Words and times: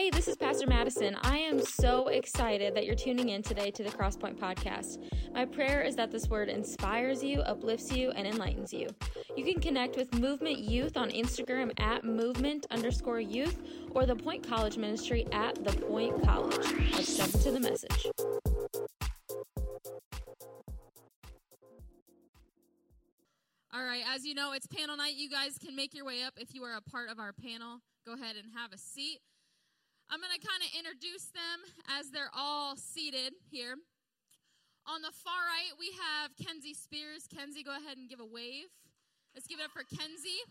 Hey, 0.00 0.08
this 0.08 0.28
is 0.28 0.36
Pastor 0.36 0.66
Madison. 0.66 1.14
I 1.24 1.36
am 1.36 1.60
so 1.60 2.08
excited 2.08 2.74
that 2.74 2.86
you're 2.86 2.94
tuning 2.94 3.28
in 3.28 3.42
today 3.42 3.70
to 3.72 3.82
the 3.82 3.90
Crosspoint 3.90 4.38
Podcast. 4.38 5.04
My 5.34 5.44
prayer 5.44 5.82
is 5.82 5.94
that 5.96 6.10
this 6.10 6.26
word 6.26 6.48
inspires 6.48 7.22
you, 7.22 7.40
uplifts 7.42 7.92
you, 7.92 8.10
and 8.12 8.26
enlightens 8.26 8.72
you. 8.72 8.88
You 9.36 9.44
can 9.44 9.60
connect 9.60 9.98
with 9.98 10.18
Movement 10.18 10.58
Youth 10.58 10.96
on 10.96 11.10
Instagram 11.10 11.78
at 11.78 12.02
movement 12.02 12.66
underscore 12.70 13.20
youth 13.20 13.58
or 13.90 14.06
the 14.06 14.16
Point 14.16 14.42
College 14.48 14.78
Ministry 14.78 15.26
at 15.32 15.62
the 15.62 15.72
Point 15.72 16.22
College. 16.24 16.66
Let's 16.94 17.18
jump 17.18 17.34
into 17.34 17.50
the 17.50 17.60
message. 17.60 18.06
All 23.74 23.84
right, 23.84 24.04
as 24.08 24.24
you 24.24 24.32
know, 24.32 24.52
it's 24.52 24.66
panel 24.66 24.96
night. 24.96 25.16
You 25.16 25.28
guys 25.28 25.58
can 25.58 25.76
make 25.76 25.92
your 25.92 26.06
way 26.06 26.22
up 26.22 26.32
if 26.38 26.54
you 26.54 26.64
are 26.64 26.74
a 26.74 26.90
part 26.90 27.10
of 27.10 27.18
our 27.18 27.34
panel. 27.34 27.80
Go 28.06 28.14
ahead 28.14 28.36
and 28.36 28.46
have 28.56 28.72
a 28.72 28.78
seat. 28.78 29.18
I'm 30.10 30.18
going 30.18 30.34
to 30.34 30.42
kind 30.42 30.58
of 30.58 30.74
introduce 30.74 31.30
them 31.30 31.62
as 31.86 32.10
they're 32.10 32.34
all 32.34 32.74
seated 32.74 33.30
here. 33.46 33.78
On 34.90 34.98
the 35.06 35.14
far 35.14 35.38
right, 35.46 35.70
we 35.78 35.94
have 35.94 36.34
Kenzie 36.34 36.74
Spears. 36.74 37.30
Kenzie, 37.30 37.62
go 37.62 37.70
ahead 37.70 37.94
and 37.94 38.10
give 38.10 38.18
a 38.18 38.26
wave. 38.26 38.74
Let's 39.38 39.46
give 39.46 39.62
it 39.62 39.64
up 39.64 39.70
for 39.70 39.86
Kenzie. 39.86 40.42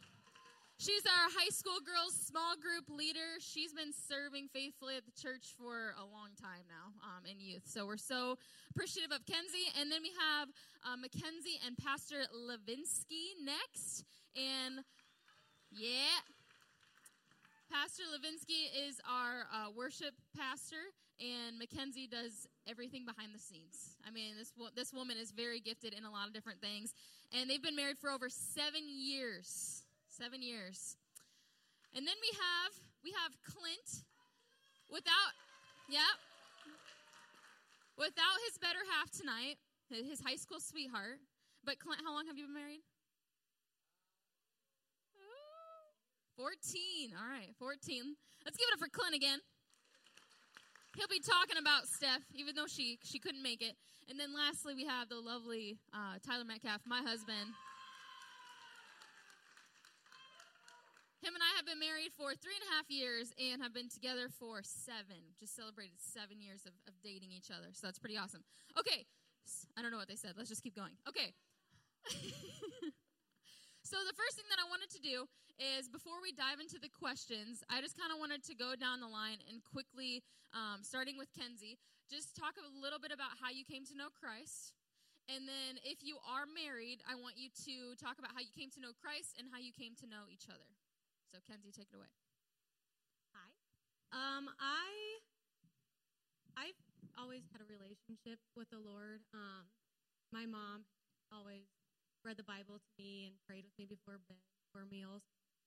She's 0.80 1.04
our 1.04 1.28
high 1.36 1.52
school 1.52 1.84
girls 1.84 2.16
small 2.16 2.56
group 2.56 2.88
leader. 2.88 3.36
She's 3.44 3.76
been 3.76 3.92
serving 3.92 4.48
faithfully 4.48 4.96
at 4.96 5.04
the 5.04 5.12
church 5.12 5.52
for 5.60 5.92
a 6.00 6.08
long 6.08 6.32
time 6.40 6.64
now 6.72 6.96
um, 7.04 7.28
in 7.28 7.36
youth. 7.44 7.68
So 7.68 7.84
we're 7.84 8.00
so 8.00 8.40
appreciative 8.72 9.12
of 9.12 9.28
Kenzie. 9.28 9.76
And 9.76 9.92
then 9.92 10.00
we 10.00 10.16
have 10.16 10.48
uh, 10.88 10.96
Mackenzie 10.96 11.60
and 11.68 11.76
Pastor 11.76 12.24
Levinsky 12.32 13.36
next. 13.44 14.08
And 14.40 14.88
yeah, 15.68 16.24
Pastor 17.72 18.02
Levinsky 18.10 18.74
is 18.74 19.00
our 19.06 19.46
uh, 19.54 19.70
worship 19.78 20.18
pastor, 20.36 20.90
and 21.22 21.60
Mackenzie 21.60 22.10
does 22.10 22.48
everything 22.68 23.06
behind 23.06 23.30
the 23.30 23.38
scenes. 23.38 23.94
I 24.08 24.10
mean, 24.10 24.34
this 24.38 24.52
this 24.76 24.92
woman 24.92 25.18
is 25.18 25.30
very 25.30 25.60
gifted 25.60 25.94
in 25.94 26.04
a 26.04 26.10
lot 26.10 26.28
of 26.28 26.34
different 26.34 26.62
things, 26.62 26.94
and 27.32 27.48
they've 27.48 27.62
been 27.62 27.76
married 27.76 28.00
for 28.00 28.10
over 28.10 28.28
seven 28.28 28.82
years. 28.90 29.84
Seven 30.10 30.42
years, 30.42 30.98
and 31.96 32.06
then 32.06 32.16
we 32.20 32.32
have 32.34 32.74
we 33.04 33.14
have 33.22 33.32
Clint, 33.46 34.04
without, 34.90 35.32
yeah, 35.88 36.12
without 37.96 38.38
his 38.50 38.58
better 38.58 38.82
half 38.98 39.12
tonight, 39.12 39.56
his 39.88 40.20
high 40.20 40.36
school 40.36 40.60
sweetheart. 40.60 41.22
But 41.64 41.80
Clint, 41.80 42.02
how 42.04 42.14
long 42.14 42.26
have 42.28 42.38
you 42.38 42.46
been 42.46 42.54
married? 42.54 42.82
14. 46.40 47.12
All 47.20 47.28
right, 47.28 47.52
14. 47.60 48.16
Let's 48.48 48.56
give 48.56 48.72
it 48.72 48.74
up 48.74 48.80
for 48.80 48.88
Clint 48.88 49.12
again. 49.12 49.44
He'll 50.96 51.12
be 51.12 51.20
talking 51.20 51.60
about 51.60 51.84
Steph, 51.92 52.24
even 52.32 52.56
though 52.56 52.66
she 52.66 52.98
she 53.04 53.20
couldn't 53.20 53.44
make 53.44 53.62
it. 53.62 53.76
And 54.08 54.16
then 54.16 54.32
lastly, 54.32 54.74
we 54.74 54.88
have 54.88 55.12
the 55.12 55.20
lovely 55.20 55.78
uh, 55.92 56.16
Tyler 56.24 56.48
Metcalf, 56.48 56.88
my 56.88 57.04
husband. 57.04 57.52
Him 61.20 61.36
and 61.36 61.44
I 61.44 61.52
have 61.60 61.68
been 61.68 61.84
married 61.84 62.16
for 62.16 62.32
three 62.32 62.56
and 62.56 62.64
a 62.72 62.74
half 62.80 62.88
years 62.88 63.36
and 63.36 63.62
have 63.62 63.76
been 63.76 63.92
together 63.92 64.32
for 64.32 64.64
seven. 64.64 65.20
Just 65.38 65.60
celebrated 65.60 66.00
seven 66.00 66.40
years 66.40 66.64
of, 66.64 66.72
of 66.88 66.96
dating 67.04 67.36
each 67.36 67.52
other. 67.52 67.76
So 67.76 67.88
that's 67.88 68.00
pretty 68.00 68.16
awesome. 68.16 68.48
Okay. 68.80 69.04
I 69.76 69.84
don't 69.84 69.92
know 69.92 70.00
what 70.00 70.08
they 70.08 70.16
said. 70.16 70.40
Let's 70.40 70.48
just 70.48 70.64
keep 70.64 70.76
going. 70.76 70.96
Okay. 71.04 71.36
So, 73.90 73.98
the 74.06 74.14
first 74.14 74.38
thing 74.38 74.46
that 74.54 74.62
I 74.62 74.70
wanted 74.70 74.94
to 74.94 75.02
do 75.02 75.26
is 75.58 75.90
before 75.90 76.22
we 76.22 76.30
dive 76.30 76.62
into 76.62 76.78
the 76.78 76.94
questions, 76.94 77.66
I 77.74 77.82
just 77.82 77.98
kind 77.98 78.14
of 78.14 78.22
wanted 78.22 78.46
to 78.46 78.54
go 78.54 78.78
down 78.78 79.02
the 79.02 79.10
line 79.10 79.42
and 79.50 79.66
quickly, 79.66 80.22
um, 80.54 80.86
starting 80.86 81.18
with 81.18 81.34
Kenzie, 81.34 81.82
just 82.06 82.38
talk 82.38 82.54
a 82.62 82.70
little 82.70 83.02
bit 83.02 83.10
about 83.10 83.42
how 83.42 83.50
you 83.50 83.66
came 83.66 83.90
to 83.90 83.98
know 83.98 84.14
Christ. 84.14 84.78
And 85.26 85.50
then, 85.50 85.82
if 85.82 86.06
you 86.06 86.22
are 86.22 86.46
married, 86.46 87.02
I 87.10 87.18
want 87.18 87.42
you 87.42 87.50
to 87.66 87.98
talk 87.98 88.22
about 88.22 88.30
how 88.30 88.46
you 88.46 88.54
came 88.54 88.70
to 88.78 88.82
know 88.82 88.94
Christ 88.94 89.34
and 89.42 89.50
how 89.50 89.58
you 89.58 89.74
came 89.74 89.98
to 89.98 90.06
know 90.06 90.30
each 90.30 90.46
other. 90.46 90.70
So, 91.34 91.42
Kenzie, 91.50 91.74
take 91.74 91.90
it 91.90 91.98
away. 91.98 92.14
Hi. 93.34 93.50
Um, 94.14 94.54
I 94.62 95.18
I've 96.54 96.78
always 97.18 97.42
had 97.50 97.66
a 97.66 97.66
relationship 97.66 98.38
with 98.54 98.70
the 98.70 98.78
Lord. 98.78 99.26
Um, 99.34 99.66
my 100.30 100.46
mom 100.46 100.86
always 101.34 101.79
read 102.26 102.38
the 102.38 102.48
Bible 102.48 102.80
to 102.80 102.92
me 102.98 103.26
and 103.28 103.36
prayed 103.48 103.66
with 103.66 103.78
me 103.80 103.86
before 103.86 104.20
bed, 104.28 104.40
before 104.68 104.88
meals. 104.90 105.24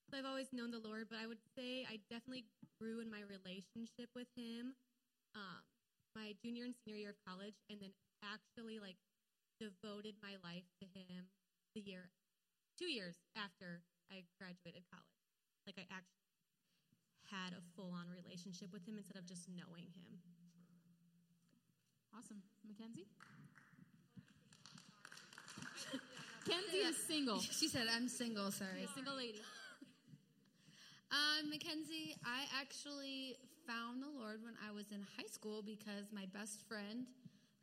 So 0.09 0.17
I've 0.19 0.27
always 0.27 0.51
known 0.51 0.71
the 0.71 0.83
Lord, 0.83 1.07
but 1.09 1.17
I 1.17 1.27
would 1.27 1.41
say 1.55 1.87
I 1.87 1.99
definitely 2.11 2.45
grew 2.79 2.99
in 2.99 3.09
my 3.09 3.23
relationship 3.25 4.11
with 4.13 4.27
Him 4.35 4.75
um, 5.35 5.61
my 6.13 6.33
junior 6.41 6.65
and 6.65 6.73
senior 6.77 6.97
year 6.97 7.13
of 7.13 7.19
college, 7.25 7.57
and 7.69 7.81
then 7.81 7.93
actually 8.21 8.77
like 8.77 8.97
devoted 9.57 10.15
my 10.21 10.37
life 10.45 10.65
to 10.81 10.85
Him 10.93 11.29
the 11.73 11.81
year, 11.81 12.13
two 12.77 12.89
years 12.89 13.17
after 13.33 13.81
I 14.13 14.25
graduated 14.37 14.85
college. 14.93 15.21
Like 15.65 15.81
I 15.81 15.89
actually 15.89 16.29
had 17.29 17.57
a 17.57 17.65
full 17.73 17.89
on 17.89 18.05
relationship 18.13 18.69
with 18.69 18.85
Him 18.85 18.97
instead 19.01 19.17
of 19.17 19.25
just 19.25 19.49
knowing 19.49 19.89
Him. 19.97 20.21
Awesome. 22.13 22.45
Mackenzie? 22.61 23.09
Kenzie 26.45 26.77
is 26.77 26.97
single. 26.97 27.39
She 27.51 27.67
said, 27.67 27.87
I'm 27.93 28.07
single, 28.07 28.51
sorry. 28.51 28.87
Single 28.95 29.15
lady. 29.15 29.41
Um, 31.13 31.51
Mackenzie, 31.51 32.15
I 32.25 32.45
actually 32.59 33.35
found 33.67 34.01
the 34.01 34.09
Lord 34.19 34.41
when 34.43 34.55
I 34.67 34.71
was 34.71 34.91
in 34.91 35.05
high 35.15 35.27
school 35.31 35.61
because 35.61 36.11
my 36.11 36.25
best 36.33 36.67
friend 36.67 37.05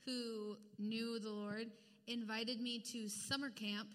who 0.04 0.56
knew 0.78 1.18
the 1.18 1.30
Lord 1.30 1.66
invited 2.06 2.60
me 2.60 2.78
to 2.92 3.08
summer 3.08 3.50
camp. 3.50 3.88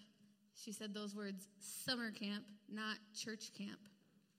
She 0.54 0.72
said 0.72 0.92
those 0.92 1.14
words, 1.14 1.48
summer 1.58 2.10
camp, 2.10 2.44
not 2.70 2.98
church 3.14 3.50
camp. 3.56 3.80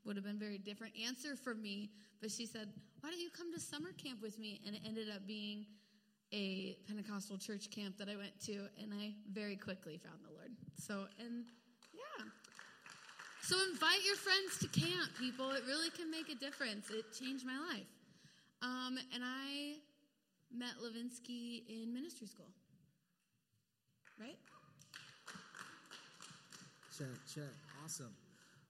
Would 0.05 0.17
have 0.17 0.25
been 0.25 0.35
a 0.35 0.39
very 0.39 0.59
different 0.59 0.93
answer 1.03 1.35
for 1.35 1.55
me, 1.55 1.89
but 2.21 2.29
she 2.29 2.45
said, 2.45 2.69
Why 3.01 3.09
don't 3.09 3.19
you 3.19 3.29
come 3.35 3.51
to 3.53 3.59
summer 3.59 3.93
camp 3.93 4.21
with 4.21 4.37
me? 4.37 4.61
And 4.67 4.75
it 4.75 4.81
ended 4.85 5.07
up 5.09 5.25
being 5.25 5.65
a 6.33 6.77
Pentecostal 6.87 7.37
church 7.37 7.69
camp 7.69 7.97
that 7.97 8.09
I 8.09 8.15
went 8.15 8.39
to, 8.45 8.67
and 8.81 8.93
I 8.93 9.13
very 9.31 9.55
quickly 9.55 9.97
found 9.97 10.19
the 10.23 10.33
Lord. 10.33 10.51
So, 10.77 11.05
and 11.19 11.45
yeah. 11.93 12.25
So 13.43 13.55
invite 13.71 14.03
your 14.05 14.17
friends 14.17 14.59
to 14.59 14.67
camp, 14.67 15.09
people. 15.17 15.51
It 15.51 15.63
really 15.65 15.89
can 15.91 16.11
make 16.11 16.29
a 16.29 16.35
difference. 16.35 16.89
It 16.89 17.05
changed 17.17 17.45
my 17.45 17.57
life. 17.73 17.87
Um, 18.61 18.97
and 19.13 19.23
I 19.23 19.75
met 20.53 20.75
Levinsky 20.83 21.63
in 21.69 21.93
ministry 21.93 22.27
school. 22.27 22.49
Right? 24.19 24.37
Check, 26.97 27.07
check. 27.33 27.53
Awesome. 27.83 28.13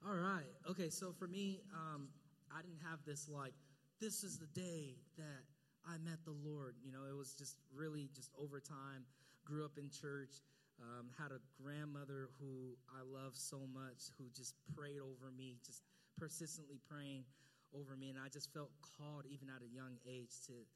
All 0.08 0.16
right. 0.16 0.46
Okay, 0.70 0.90
so 0.90 1.14
for 1.18 1.28
me, 1.28 1.62
um, 1.74 2.10
I 2.52 2.62
didn't 2.62 2.82
have 2.90 3.00
this 3.06 3.28
like, 3.30 3.54
this 4.00 4.24
is 4.24 4.38
the 4.38 4.48
day 4.48 4.96
that 5.18 5.44
I 5.88 5.98
met 6.04 6.20
the 6.28 6.36
Lord. 6.36 6.76
You 6.84 6.92
know, 6.92 7.08
it 7.10 7.16
was 7.16 7.34
just 7.34 7.56
really 7.72 8.10
just 8.14 8.30
over 8.36 8.60
time. 8.60 9.08
Grew 9.48 9.64
up 9.64 9.80
in 9.80 9.88
church, 9.88 10.44
um, 10.84 11.08
had 11.16 11.32
a 11.32 11.40
grandmother 11.56 12.28
who 12.36 12.76
I 12.92 13.00
love 13.08 13.40
so 13.40 13.64
much, 13.72 14.12
who 14.20 14.28
just 14.36 14.60
prayed 14.76 15.00
over 15.00 15.32
me, 15.32 15.56
just 15.64 15.88
persistently 16.20 16.84
praying 16.84 17.24
over 17.72 17.96
me, 17.96 18.12
and 18.12 18.20
I 18.20 18.28
just 18.28 18.52
felt 18.52 18.76
called 18.84 19.24
even 19.32 19.48
at 19.48 19.64
a 19.64 19.70
young 19.72 19.96
age 20.04 20.36
to 20.52 20.68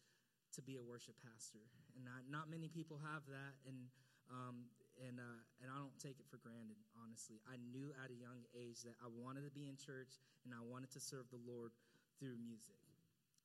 to 0.55 0.59
be 0.63 0.75
a 0.75 0.83
worship 0.83 1.15
pastor. 1.23 1.63
And 1.99 2.07
I, 2.07 2.23
not 2.31 2.47
many 2.47 2.67
people 2.67 2.99
have 2.99 3.23
that, 3.27 3.59
and 3.67 3.91
um, 4.31 4.71
and 5.03 5.19
uh, 5.19 5.41
and 5.59 5.67
I 5.67 5.77
don't 5.79 5.95
take 5.99 6.19
it 6.19 6.27
for 6.31 6.39
granted. 6.39 6.79
Honestly, 6.95 7.43
I 7.43 7.59
knew 7.59 7.91
at 7.99 8.07
a 8.11 8.17
young 8.17 8.47
age 8.55 8.87
that 8.87 8.95
I 9.03 9.11
wanted 9.11 9.43
to 9.43 9.51
be 9.51 9.67
in 9.67 9.75
church 9.75 10.19
and 10.45 10.53
I 10.53 10.61
wanted 10.63 10.91
to 10.95 11.01
serve 11.01 11.27
the 11.29 11.41
Lord 11.43 11.71
through 12.19 12.37
music. 12.39 12.77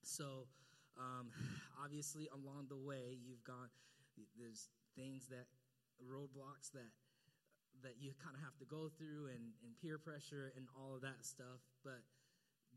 So 0.03 0.47
um, 0.99 1.29
obviously, 1.83 2.29
along 2.33 2.67
the 2.69 2.77
way, 2.77 3.17
you've 3.25 3.45
gone. 3.45 3.69
There's 4.39 4.69
things 4.97 5.29
that 5.29 5.45
roadblocks 6.01 6.73
that 6.73 6.89
that 7.85 8.01
you 8.01 8.17
kind 8.25 8.33
of 8.33 8.41
have 8.41 8.57
to 8.57 8.65
go 8.65 8.89
through, 8.97 9.29
and, 9.29 9.53
and 9.61 9.77
peer 9.85 10.01
pressure, 10.01 10.53
and 10.57 10.65
all 10.73 10.97
of 10.97 11.05
that 11.05 11.21
stuff. 11.21 11.61
But 11.85 12.01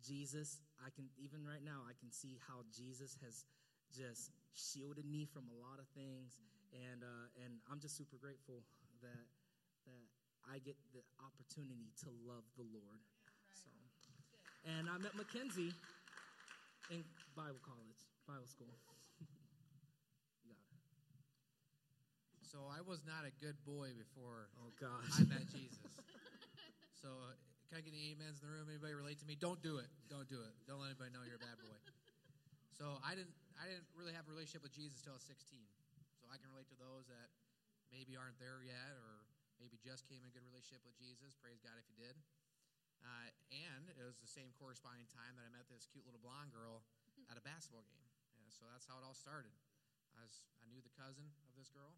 Jesus, 0.03 0.59
I 0.83 0.91
can 0.91 1.07
even 1.15 1.47
right 1.47 1.63
now, 1.63 1.87
I 1.87 1.95
can 1.95 2.11
see 2.11 2.35
how 2.47 2.67
Jesus 2.75 3.15
has 3.23 3.47
just 3.95 4.31
shielded 4.51 5.07
me 5.07 5.23
from 5.23 5.47
a 5.47 5.57
lot 5.57 5.79
of 5.79 5.87
things, 5.95 6.43
and 6.75 7.03
uh, 7.03 7.43
and 7.43 7.63
I'm 7.71 7.79
just 7.79 7.95
super 7.95 8.19
grateful 8.19 8.63
that 9.01 9.25
that 9.87 10.05
I 10.47 10.59
get 10.59 10.75
the 10.91 11.03
opportunity 11.23 11.91
to 12.03 12.11
love 12.27 12.43
the 12.59 12.67
Lord. 12.67 12.99
So, 13.55 13.71
and 14.67 14.89
I 14.91 14.97
met 14.99 15.15
Mackenzie 15.15 15.73
in 16.91 17.03
Bible 17.35 17.61
college, 17.61 18.01
Bible 18.29 18.45
school. 18.45 18.69
you 20.45 20.53
got 20.53 20.61
it. 20.69 20.85
So 22.45 22.61
I 22.69 22.85
was 22.85 23.01
not 23.09 23.25
a 23.25 23.33
good 23.41 23.57
boy 23.65 23.89
before 23.97 24.53
oh 24.61 24.69
gosh. 24.77 25.17
I 25.17 25.25
met 25.25 25.49
Jesus. 25.49 25.81
so 27.01 27.09
uh, 27.09 27.33
can 27.65 27.77
I 27.77 27.81
get 27.81 27.89
any 27.89 28.13
amens 28.13 28.37
in 28.37 28.45
the 28.45 28.53
room? 28.53 28.69
Anybody 28.69 28.93
relate 28.93 29.17
to 29.21 29.27
me? 29.29 29.33
Don't 29.33 29.57
do 29.65 29.81
it. 29.81 29.89
Don't 30.13 30.29
do 30.29 30.45
it. 30.45 30.53
Don't 30.69 30.77
let 30.77 30.93
anybody 30.93 31.09
know 31.09 31.25
you're 31.25 31.41
a 31.41 31.45
bad 31.45 31.57
boy. 31.57 31.73
So 32.77 33.01
I 33.01 33.17
didn't 33.17 33.33
I 33.57 33.65
didn't 33.65 33.89
really 33.97 34.13
have 34.13 34.29
a 34.29 34.31
relationship 34.31 34.61
with 34.61 34.77
Jesus 34.77 35.01
until 35.01 35.17
I 35.17 35.19
was 35.19 35.25
16. 35.25 35.57
So 36.21 36.29
I 36.29 36.37
can 36.37 36.53
relate 36.53 36.69
to 36.69 36.77
those 36.77 37.09
that 37.09 37.33
maybe 37.89 38.13
aren't 38.13 38.37
there 38.37 38.61
yet 38.61 38.93
or 38.93 39.25
maybe 39.57 39.81
just 39.81 40.05
came 40.05 40.21
in 40.21 40.29
a 40.29 40.33
good 40.37 40.45
relationship 40.45 40.85
with 40.85 40.93
Jesus. 41.01 41.33
Praise 41.41 41.57
God 41.65 41.81
if 41.81 41.89
you 41.89 41.97
did. 41.97 42.13
Uh, 43.01 43.29
and 43.49 43.89
it 43.95 44.05
was 44.05 44.21
the 44.21 44.29
same 44.29 44.53
corresponding 44.59 45.09
time 45.09 45.33
that 45.39 45.45
I 45.47 45.51
met 45.51 45.65
this 45.65 45.89
cute 45.89 46.05
little 46.05 46.21
blonde 46.21 46.53
girl 46.53 46.85
at 47.31 47.37
a 47.39 47.43
basketball 47.43 47.85
game. 47.89 48.08
And 48.49 48.57
so 48.57 48.65
that's 48.73 48.89
how 48.89 48.97
it 48.97 49.05
all 49.05 49.13
started. 49.13 49.53
I 50.17 50.25
was 50.25 50.49
I 50.57 50.65
knew 50.73 50.81
the 50.81 50.89
cousin 50.97 51.29
of 51.45 51.53
this 51.53 51.69
girl, 51.69 51.93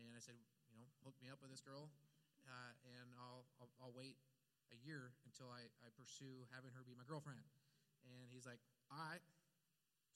and 0.00 0.16
I 0.16 0.20
said, 0.24 0.40
you 0.72 0.80
know, 0.80 0.88
hook 1.04 1.12
me 1.20 1.28
up 1.28 1.44
with 1.44 1.52
this 1.52 1.60
girl, 1.60 1.92
uh, 2.48 2.72
and 2.88 3.12
I'll, 3.20 3.44
I'll 3.60 3.68
I'll 3.76 3.92
wait 3.92 4.16
a 4.72 4.80
year 4.80 5.12
until 5.28 5.52
I, 5.52 5.68
I 5.84 5.92
pursue 5.92 6.48
having 6.56 6.72
her 6.72 6.80
be 6.88 6.96
my 6.96 7.04
girlfriend. 7.04 7.44
And 8.08 8.32
he's 8.32 8.48
like, 8.48 8.64
all 8.88 8.96
right. 8.96 9.20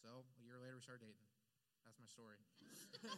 So 0.01 0.25
a 0.41 0.43
year 0.49 0.57
later, 0.57 0.81
we 0.81 0.81
started 0.81 1.05
dating. 1.05 1.29
That's 1.85 2.01
my 2.01 2.09
story. 2.09 2.41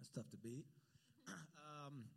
That's 0.00 0.08
tough 0.16 0.32
to 0.32 0.40
beat. 0.40 0.64
um, 1.68 2.08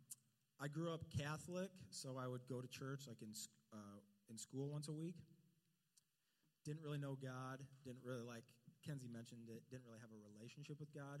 I 0.56 0.72
grew 0.72 0.96
up 0.96 1.04
Catholic, 1.12 1.68
so 1.92 2.16
I 2.16 2.24
would 2.24 2.48
go 2.48 2.64
to 2.64 2.68
church 2.72 3.04
like 3.04 3.20
in 3.20 3.36
uh, 3.76 4.00
in 4.32 4.40
school 4.40 4.72
once 4.72 4.88
a 4.88 4.96
week. 4.96 5.20
Didn't 6.64 6.82
really 6.82 6.98
know 6.98 7.16
God. 7.18 7.62
Didn't 7.84 8.02
really 8.02 8.24
like 8.24 8.44
Kenzie 8.84 9.10
mentioned 9.10 9.50
it. 9.50 9.62
Didn't 9.70 9.84
really 9.86 10.02
have 10.02 10.12
a 10.14 10.20
relationship 10.34 10.78
with 10.78 10.92
God. 10.94 11.20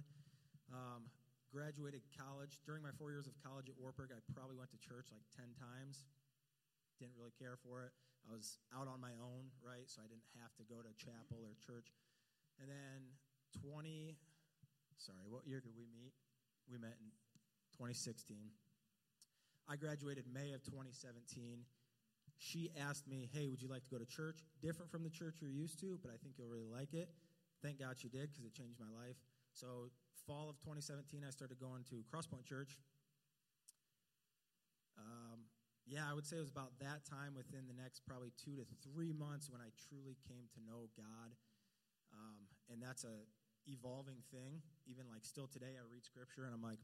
Um, 0.70 1.08
graduated 1.50 2.04
college. 2.14 2.60
During 2.64 2.84
my 2.84 2.92
four 2.94 3.10
years 3.10 3.26
of 3.26 3.34
college 3.40 3.68
at 3.68 3.76
Wartburg, 3.80 4.12
I 4.12 4.20
probably 4.32 4.56
went 4.56 4.70
to 4.76 4.80
church 4.80 5.08
like 5.10 5.24
ten 5.32 5.50
times. 5.56 6.06
Didn't 7.00 7.16
really 7.16 7.34
care 7.34 7.56
for 7.60 7.86
it. 7.86 7.92
I 8.26 8.34
was 8.34 8.58
out 8.74 8.90
on 8.90 9.00
my 9.00 9.14
own, 9.22 9.48
right? 9.64 9.88
So 9.88 10.02
I 10.04 10.08
didn't 10.10 10.26
have 10.42 10.52
to 10.60 10.64
go 10.66 10.82
to 10.84 10.90
chapel 10.98 11.40
or 11.42 11.56
church. 11.62 11.94
And 12.60 12.68
then 12.68 13.14
twenty. 13.54 14.18
Sorry, 14.98 15.30
what 15.30 15.46
year 15.46 15.62
did 15.62 15.72
we 15.78 15.86
meet? 15.86 16.12
We 16.66 16.76
met 16.76 16.98
in 16.98 17.08
2016. 17.78 18.50
I 19.70 19.76
graduated 19.76 20.26
May 20.26 20.52
of 20.52 20.64
2017. 20.64 21.62
She 22.38 22.70
asked 22.78 23.06
me, 23.06 23.28
Hey, 23.32 23.46
would 23.46 23.60
you 23.60 23.68
like 23.68 23.84
to 23.84 23.90
go 23.90 23.98
to 23.98 24.06
church? 24.06 24.46
Different 24.62 24.90
from 24.90 25.02
the 25.02 25.10
church 25.10 25.36
you're 25.40 25.50
used 25.50 25.78
to, 25.80 25.98
but 26.00 26.10
I 26.10 26.16
think 26.16 26.34
you'll 26.38 26.48
really 26.48 26.70
like 26.70 26.94
it. 26.94 27.10
Thank 27.62 27.80
God 27.80 27.98
she 27.98 28.08
did 28.08 28.30
because 28.30 28.46
it 28.46 28.54
changed 28.54 28.78
my 28.78 28.90
life. 28.94 29.16
So, 29.52 29.90
fall 30.26 30.48
of 30.48 30.60
2017, 30.60 31.24
I 31.26 31.30
started 31.30 31.58
going 31.58 31.82
to 31.90 32.06
Crosspoint 32.06 32.46
Church. 32.46 32.78
Um, 34.94 35.50
yeah, 35.86 36.06
I 36.06 36.14
would 36.14 36.26
say 36.26 36.36
it 36.36 36.44
was 36.46 36.54
about 36.54 36.78
that 36.78 37.02
time 37.08 37.34
within 37.34 37.66
the 37.66 37.74
next 37.74 38.06
probably 38.06 38.30
two 38.38 38.54
to 38.54 38.64
three 38.86 39.10
months 39.10 39.50
when 39.50 39.60
I 39.64 39.74
truly 39.88 40.14
came 40.28 40.46
to 40.54 40.60
know 40.62 40.92
God. 40.94 41.34
Um, 42.12 42.46
and 42.70 42.78
that's 42.78 43.02
a 43.02 43.24
evolving 43.66 44.22
thing. 44.30 44.62
Even 44.86 45.08
like 45.08 45.24
still 45.24 45.48
today, 45.48 45.74
I 45.74 45.82
read 45.90 46.04
scripture 46.04 46.44
and 46.44 46.54
I'm 46.54 46.62
like, 46.62 46.78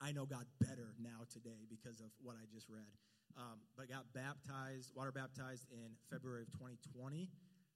I 0.00 0.12
know 0.12 0.26
God 0.26 0.46
better 0.58 0.96
now 0.98 1.28
today 1.30 1.68
because 1.68 2.00
of 2.00 2.10
what 2.22 2.34
I 2.34 2.44
just 2.50 2.68
read. 2.68 2.90
Um, 3.36 3.58
but 3.76 3.90
got 3.90 4.06
baptized, 4.14 4.94
water 4.94 5.10
baptized 5.10 5.66
in 5.74 5.90
February 6.10 6.42
of 6.46 6.52
2020. 6.54 7.28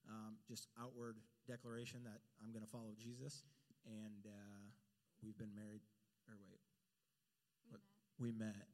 Um, 0.08 0.38
just 0.46 0.68
outward 0.80 1.16
declaration 1.50 2.00
that 2.04 2.22
I'm 2.42 2.52
going 2.54 2.62
to 2.64 2.70
follow 2.70 2.94
Jesus. 2.94 3.42
And 3.84 4.22
uh, 4.26 4.62
we've 5.24 5.36
been 5.36 5.50
married, 5.54 5.82
or 6.30 6.38
wait, 6.38 6.62
We 7.66 7.74
What? 7.74 7.82
met. 7.82 7.90
we 8.22 8.30
met. 8.32 8.66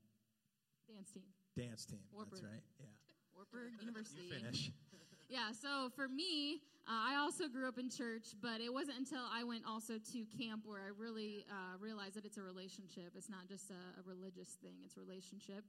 Dance 0.93 1.11
team. 1.11 1.25
Dance 1.57 1.85
team. 1.87 2.05
Wartburg. 2.13 2.43
That's 2.43 2.53
right. 2.53 2.65
Yeah. 2.79 2.93
Wartburg 3.35 3.73
University. 3.81 4.29
You 4.29 4.39
finish. 4.41 4.71
Yeah, 5.31 5.57
so 5.57 5.89
for 5.97 6.07
me, 6.07 6.61
uh, 6.87 6.93
I 6.93 7.17
also 7.17 7.49
grew 7.49 7.67
up 7.67 7.79
in 7.79 7.89
church, 7.89 8.37
but 8.43 8.61
it 8.61 8.71
wasn't 8.71 8.99
until 8.99 9.25
I 9.33 9.43
went 9.43 9.65
also 9.67 9.95
to 10.13 10.19
camp 10.37 10.63
where 10.69 10.83
I 10.85 10.93
really 10.97 11.47
uh, 11.49 11.81
realized 11.81 12.15
that 12.17 12.27
it's 12.27 12.37
a 12.37 12.43
relationship. 12.45 13.17
It's 13.17 13.31
not 13.31 13.49
just 13.49 13.71
a, 13.71 13.81
a 13.99 14.03
religious 14.05 14.51
thing, 14.63 14.77
it's 14.85 14.99
a 14.99 15.01
relationship. 15.01 15.65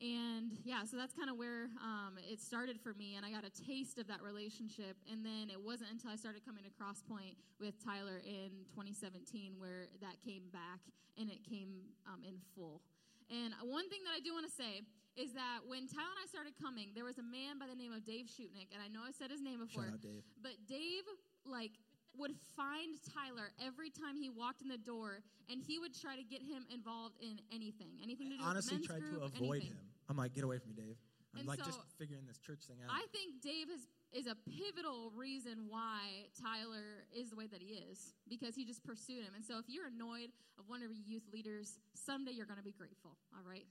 And 0.00 0.54
yeah, 0.62 0.84
so 0.86 0.96
that's 0.96 1.12
kind 1.12 1.28
of 1.28 1.36
where 1.36 1.66
um, 1.82 2.14
it 2.22 2.40
started 2.40 2.78
for 2.78 2.94
me, 2.94 3.16
and 3.16 3.26
I 3.26 3.30
got 3.34 3.42
a 3.42 3.50
taste 3.50 3.98
of 3.98 4.06
that 4.06 4.22
relationship. 4.22 4.94
And 5.10 5.26
then 5.26 5.50
it 5.50 5.58
wasn't 5.58 5.90
until 5.90 6.10
I 6.10 6.16
started 6.16 6.46
coming 6.46 6.62
to 6.62 6.70
Crosspoint 6.70 7.34
with 7.58 7.74
Tyler 7.82 8.22
in 8.22 8.62
2017 8.78 9.58
where 9.58 9.90
that 10.00 10.22
came 10.22 10.46
back 10.54 10.78
and 11.18 11.28
it 11.30 11.42
came 11.42 11.82
um, 12.06 12.22
in 12.22 12.38
full. 12.54 12.80
And 13.26 13.52
one 13.66 13.90
thing 13.90 14.06
that 14.06 14.14
I 14.14 14.22
do 14.22 14.32
want 14.32 14.46
to 14.46 14.54
say 14.54 14.86
is 15.18 15.34
that 15.34 15.66
when 15.66 15.90
Tyler 15.90 16.14
and 16.14 16.22
I 16.22 16.30
started 16.30 16.54
coming, 16.62 16.94
there 16.94 17.04
was 17.04 17.18
a 17.18 17.26
man 17.26 17.58
by 17.58 17.66
the 17.66 17.74
name 17.74 17.90
of 17.92 18.06
Dave 18.06 18.30
Shutnick, 18.30 18.70
and 18.70 18.78
I 18.78 18.86
know 18.86 19.02
I've 19.02 19.18
said 19.18 19.34
his 19.34 19.42
name 19.42 19.58
before, 19.58 19.90
out, 19.90 20.00
Dave. 20.00 20.22
but 20.40 20.54
Dave, 20.70 21.02
like, 21.42 21.74
would 22.16 22.38
find 22.56 22.96
Tyler 23.02 23.50
every 23.58 23.90
time 23.90 24.14
he 24.16 24.30
walked 24.30 24.62
in 24.62 24.70
the 24.70 24.78
door, 24.78 25.26
and 25.50 25.58
he 25.60 25.78
would 25.82 25.90
try 25.90 26.14
to 26.14 26.22
get 26.22 26.40
him 26.40 26.64
involved 26.70 27.18
in 27.20 27.42
anything, 27.50 27.98
anything 27.98 28.30
to 28.30 28.38
do 28.38 28.42
Honestly, 28.46 28.78
with 28.78 28.86
men's 28.88 29.02
tried 29.02 29.02
group, 29.10 29.18
to 29.18 29.26
avoid 29.26 29.66
anything. 29.66 29.74
him. 29.74 29.87
I'm 30.08 30.16
like, 30.16 30.34
get 30.34 30.44
away 30.44 30.58
from 30.58 30.70
me, 30.70 30.76
Dave. 30.76 30.96
I'm 31.34 31.40
And 31.40 31.48
like 31.48 31.58
so- 31.58 31.66
just 31.66 31.80
figuring 31.98 32.24
this 32.26 32.38
church 32.38 32.64
thing 32.66 32.78
out. 32.82 32.90
I 32.90 33.04
think 33.12 33.42
Dave 33.42 33.68
has, 33.68 33.86
is 34.12 34.26
a 34.26 34.34
pivotal 34.48 35.12
reason 35.14 35.68
why 35.68 36.32
Tyler 36.40 37.04
is 37.12 37.30
the 37.30 37.36
way 37.36 37.46
that 37.46 37.60
he 37.60 37.74
is 37.76 38.14
because 38.28 38.54
he 38.54 38.64
just 38.64 38.82
pursued 38.82 39.22
him. 39.24 39.34
And 39.36 39.44
so, 39.44 39.58
if 39.58 39.66
you're 39.68 39.86
annoyed 39.88 40.32
of 40.58 40.68
one 40.68 40.82
of 40.82 40.88
your 40.90 41.04
youth 41.06 41.28
leaders, 41.32 41.78
someday 41.94 42.32
you're 42.32 42.46
going 42.46 42.58
to 42.58 42.64
be 42.64 42.72
grateful. 42.72 43.16
All 43.36 43.44
right. 43.48 43.66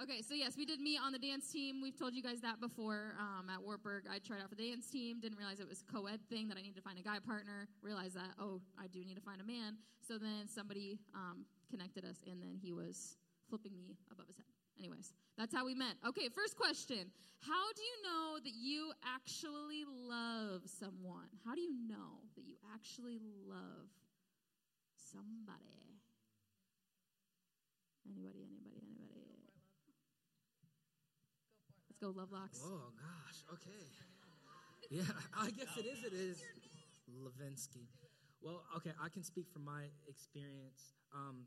Okay, 0.00 0.22
so 0.22 0.32
yes, 0.32 0.56
we 0.56 0.64
did 0.64 0.78
meet 0.80 1.00
on 1.02 1.10
the 1.10 1.18
dance 1.18 1.50
team. 1.50 1.82
We've 1.82 1.98
told 1.98 2.14
you 2.14 2.22
guys 2.22 2.40
that 2.42 2.60
before 2.60 3.16
um, 3.18 3.50
at 3.50 3.60
Wartburg. 3.60 4.04
I 4.08 4.20
tried 4.20 4.40
out 4.40 4.48
for 4.48 4.54
the 4.54 4.70
dance 4.70 4.88
team, 4.88 5.18
didn't 5.18 5.38
realize 5.38 5.58
it 5.58 5.66
was 5.68 5.82
a 5.82 5.92
co 5.92 6.06
ed 6.06 6.20
thing 6.30 6.46
that 6.46 6.56
I 6.56 6.62
needed 6.62 6.76
to 6.76 6.82
find 6.82 6.96
a 7.00 7.02
guy 7.02 7.18
partner. 7.18 7.66
Realized 7.82 8.14
that, 8.14 8.30
oh, 8.38 8.60
I 8.78 8.86
do 8.86 9.04
need 9.04 9.16
to 9.16 9.20
find 9.26 9.40
a 9.40 9.44
man. 9.44 9.74
So 10.06 10.16
then 10.16 10.46
somebody 10.46 11.00
um, 11.16 11.44
connected 11.68 12.04
us, 12.04 12.22
and 12.30 12.40
then 12.40 12.54
he 12.62 12.72
was 12.72 13.16
flipping 13.50 13.76
me 13.76 13.98
above 14.12 14.28
his 14.28 14.36
head. 14.36 14.46
Anyways, 14.78 15.12
that's 15.36 15.54
how 15.54 15.66
we 15.66 15.74
met. 15.74 15.94
Okay, 16.06 16.28
first 16.28 16.56
question 16.56 17.10
How 17.40 17.72
do 17.74 17.82
you 17.82 17.96
know 18.04 18.38
that 18.42 18.54
you 18.54 18.92
actually 19.04 19.84
love 19.86 20.62
someone? 20.66 21.28
How 21.44 21.54
do 21.54 21.60
you 21.60 21.74
know 21.88 22.22
that 22.36 22.44
you 22.46 22.54
actually 22.74 23.18
love 23.48 23.90
somebody? 24.94 25.98
Anybody, 28.06 28.40
anybody, 28.40 28.78
anybody? 28.78 29.52
Let's 31.90 31.98
go, 32.00 32.08
Love 32.18 32.32
Locks. 32.32 32.60
Oh 32.64 32.92
gosh. 32.96 33.42
Okay. 33.52 33.84
Yeah, 34.90 35.02
I 35.38 35.50
guess 35.50 35.76
it 35.76 35.86
is. 35.86 36.04
It 36.04 36.14
is 36.14 36.42
Levinsky. 37.10 37.86
Well, 38.40 38.62
okay, 38.76 38.92
I 39.02 39.08
can 39.08 39.22
speak 39.24 39.50
from 39.52 39.64
my 39.64 39.90
experience. 40.08 40.94
Um, 41.12 41.44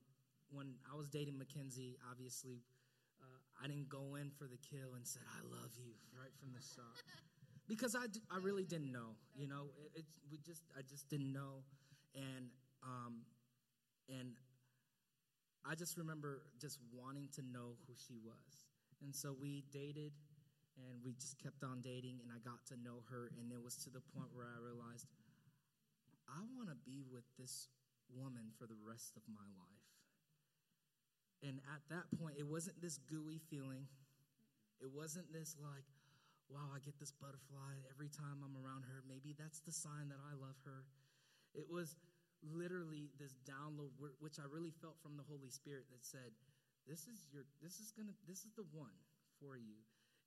when 0.51 0.75
I 0.91 0.97
was 0.97 1.07
dating 1.07 1.37
Mackenzie, 1.37 1.97
obviously, 2.11 2.61
I 3.63 3.67
didn't 3.67 3.89
go 3.89 4.15
in 4.15 4.31
for 4.31 4.45
the 4.45 4.57
kill 4.57 4.95
and 4.95 5.05
said 5.05 5.23
"I 5.29 5.41
love 5.45 5.71
you" 5.77 5.93
right 6.17 6.33
from 6.39 6.53
the 6.53 6.61
start 6.61 6.97
because 7.67 7.95
I, 7.95 8.05
I 8.33 8.37
really 8.41 8.65
didn't 8.65 8.91
know. 8.91 9.15
You 9.35 9.47
know, 9.47 9.69
it, 9.77 9.91
it's 10.01 10.13
we 10.31 10.39
just 10.39 10.63
I 10.77 10.81
just 10.81 11.09
didn't 11.09 11.31
know, 11.31 11.63
and 12.15 12.49
um, 12.83 13.21
and 14.09 14.33
I 15.65 15.75
just 15.75 15.97
remember 15.97 16.41
just 16.59 16.79
wanting 16.91 17.29
to 17.37 17.41
know 17.41 17.77
who 17.85 17.93
she 17.93 18.17
was. 18.17 18.65
And 19.01 19.15
so 19.15 19.33
we 19.39 19.63
dated 19.71 20.11
and 20.77 20.97
we 21.03 21.13
just 21.13 21.37
kept 21.41 21.63
on 21.63 21.81
dating 21.81 22.19
and 22.21 22.31
I 22.33 22.39
got 22.41 22.65
to 22.73 22.75
know 22.81 23.05
her 23.09 23.31
and 23.37 23.51
it 23.51 23.61
was 23.61 23.75
to 23.85 23.89
the 23.89 24.01
point 24.13 24.29
where 24.33 24.49
I 24.49 24.57
realized 24.57 25.05
I 26.29 26.41
want 26.55 26.69
to 26.69 26.77
be 26.85 27.03
with 27.11 27.25
this 27.37 27.67
woman 28.09 28.49
for 28.57 28.65
the 28.65 28.77
rest 28.81 29.17
of 29.17 29.23
my 29.27 29.45
life. 29.59 29.80
And 31.41 31.59
at 31.73 31.81
that 31.89 32.05
point 32.19 32.35
it 32.37 32.47
wasn't 32.47 32.81
this 32.81 32.97
gooey 33.09 33.41
feeling. 33.49 33.87
It 34.79 34.89
wasn't 34.93 35.31
this 35.33 35.55
like 35.61 35.85
wow, 36.51 36.67
I 36.75 36.83
get 36.83 36.99
this 36.99 37.15
butterfly 37.15 37.79
every 37.87 38.11
time 38.11 38.43
I'm 38.43 38.59
around 38.59 38.83
her. 38.83 38.99
Maybe 39.07 39.31
that's 39.31 39.63
the 39.63 39.71
sign 39.71 40.11
that 40.11 40.19
I 40.19 40.35
love 40.35 40.59
her. 40.67 40.83
It 41.55 41.63
was 41.71 41.95
literally 42.43 43.07
this 43.15 43.39
download 43.47 43.95
which 44.19 44.35
I 44.35 44.45
really 44.51 44.75
felt 44.83 44.99
from 44.99 45.15
the 45.15 45.23
Holy 45.23 45.49
Spirit 45.49 45.87
that 45.95 46.03
said, 46.03 46.35
"This 46.87 47.07
is 47.07 47.23
your 47.31 47.47
this 47.63 47.79
is 47.79 47.91
going 47.95 48.07
to 48.11 48.15
this 48.27 48.43
is 48.43 48.51
the 48.53 48.67
one 48.75 48.95
for 49.39 49.55
you." 49.55 49.79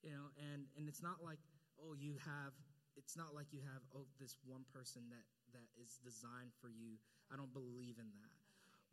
You 0.02 0.16
know, 0.16 0.32
and 0.52 0.64
and 0.76 0.88
it's 0.88 1.02
not 1.02 1.22
like, 1.22 1.40
"Oh, 1.78 1.92
you 1.92 2.16
have 2.24 2.52
it's 2.96 3.16
not 3.16 3.34
like 3.34 3.52
you 3.52 3.60
have 3.60 3.82
oh 3.94 4.06
this 4.20 4.36
one 4.44 4.64
person 4.72 5.04
that 5.10 5.26
that 5.52 5.68
is 5.76 6.00
designed 6.00 6.52
for 6.60 6.68
you." 6.68 6.96
I 7.32 7.36
don't 7.36 7.52
believe 7.52 7.98
in 7.98 8.08
that. 8.20 8.36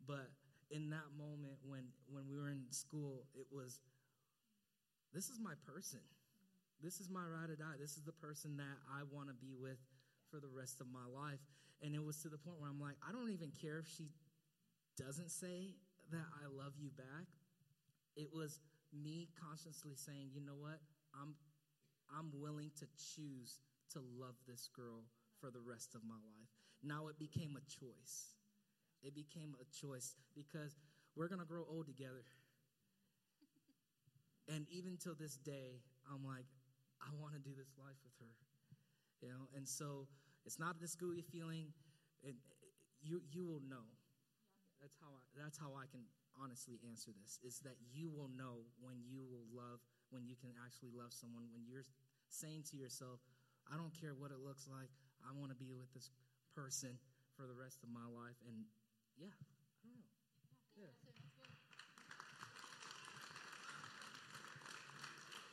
But 0.04 0.32
in 0.72 0.90
that 0.90 1.12
moment 1.16 1.60
when 1.62 1.84
when 2.08 2.24
we 2.28 2.40
were 2.40 2.48
in 2.48 2.64
school, 2.70 3.28
it 3.36 3.46
was 3.52 3.80
this 5.12 5.28
is 5.28 5.38
my 5.38 5.52
person. 5.68 6.00
This 6.82 6.98
is 6.98 7.08
my 7.08 7.22
ride 7.22 7.50
or 7.50 7.56
die. 7.56 7.78
This 7.78 7.94
is 7.94 8.02
the 8.02 8.16
person 8.16 8.56
that 8.56 8.80
I 8.90 9.04
want 9.12 9.28
to 9.28 9.34
be 9.34 9.54
with 9.54 9.78
for 10.32 10.40
the 10.40 10.48
rest 10.48 10.80
of 10.80 10.88
my 10.88 11.04
life. 11.06 11.38
And 11.84 11.94
it 11.94 12.02
was 12.02 12.16
to 12.22 12.28
the 12.28 12.38
point 12.38 12.58
where 12.58 12.70
I'm 12.70 12.80
like, 12.80 12.96
I 13.06 13.12
don't 13.12 13.30
even 13.30 13.52
care 13.60 13.78
if 13.78 13.86
she 13.86 14.08
doesn't 14.96 15.30
say 15.30 15.76
that 16.10 16.26
I 16.42 16.48
love 16.48 16.72
you 16.80 16.90
back. 16.96 17.28
It 18.16 18.32
was 18.32 18.58
me 18.90 19.28
consciously 19.38 19.92
saying, 19.94 20.32
you 20.34 20.40
know 20.40 20.56
what? 20.58 20.80
I'm 21.14 21.34
I'm 22.10 22.32
willing 22.40 22.70
to 22.80 22.86
choose 22.96 23.60
to 23.92 24.00
love 24.18 24.34
this 24.48 24.68
girl 24.74 25.04
for 25.40 25.50
the 25.50 25.60
rest 25.60 25.94
of 25.94 26.02
my 26.04 26.16
life. 26.16 26.50
Now 26.82 27.08
it 27.08 27.18
became 27.18 27.56
a 27.56 27.64
choice. 27.68 28.34
It 29.02 29.14
became 29.14 29.54
a 29.60 29.66
choice 29.70 30.14
because 30.34 30.78
we're 31.16 31.28
going 31.28 31.40
to 31.40 31.46
grow 31.46 31.64
old 31.68 31.86
together. 31.86 32.24
And 34.50 34.66
even 34.74 34.98
till 34.98 35.14
this 35.14 35.38
day, 35.38 35.78
I'm 36.10 36.26
like, 36.26 36.50
I 36.98 37.14
want 37.14 37.34
to 37.34 37.42
do 37.42 37.54
this 37.54 37.70
life 37.78 37.98
with 38.02 38.14
her. 38.18 38.34
You 39.22 39.30
know, 39.30 39.46
and 39.54 39.62
so 39.62 40.10
it's 40.44 40.58
not 40.58 40.82
this 40.82 40.98
gooey 40.98 41.22
feeling. 41.22 41.70
It, 42.26 42.34
you 43.02 43.22
you 43.30 43.46
will 43.46 43.62
know. 43.62 43.86
That's 44.82 44.98
how 44.98 45.14
I, 45.14 45.22
that's 45.38 45.58
how 45.58 45.78
I 45.78 45.86
can 45.86 46.02
honestly 46.34 46.82
answer 46.90 47.14
this. 47.14 47.38
Is 47.46 47.62
that 47.62 47.78
you 47.94 48.10
will 48.10 48.30
know 48.34 48.66
when 48.82 48.98
you 49.06 49.22
will 49.22 49.46
love, 49.54 49.78
when 50.10 50.26
you 50.26 50.34
can 50.34 50.58
actually 50.58 50.90
love 50.90 51.14
someone, 51.14 51.46
when 51.54 51.62
you're 51.70 51.86
saying 52.26 52.66
to 52.70 52.76
yourself, 52.76 53.22
I 53.70 53.78
don't 53.78 53.94
care 53.94 54.14
what 54.18 54.34
it 54.34 54.42
looks 54.42 54.66
like. 54.66 54.90
I 55.22 55.30
want 55.38 55.54
to 55.54 55.58
be 55.58 55.70
with 55.70 55.86
this 55.94 56.10
person 56.50 56.98
for 57.38 57.46
the 57.46 57.54
rest 57.54 57.86
of 57.86 57.90
my 57.94 58.04
life. 58.10 58.38
And 58.50 58.66
yeah, 59.26 59.34
I 59.82 59.86
don't 59.86 59.98
know. 59.98 60.08
Yeah. 60.80 60.92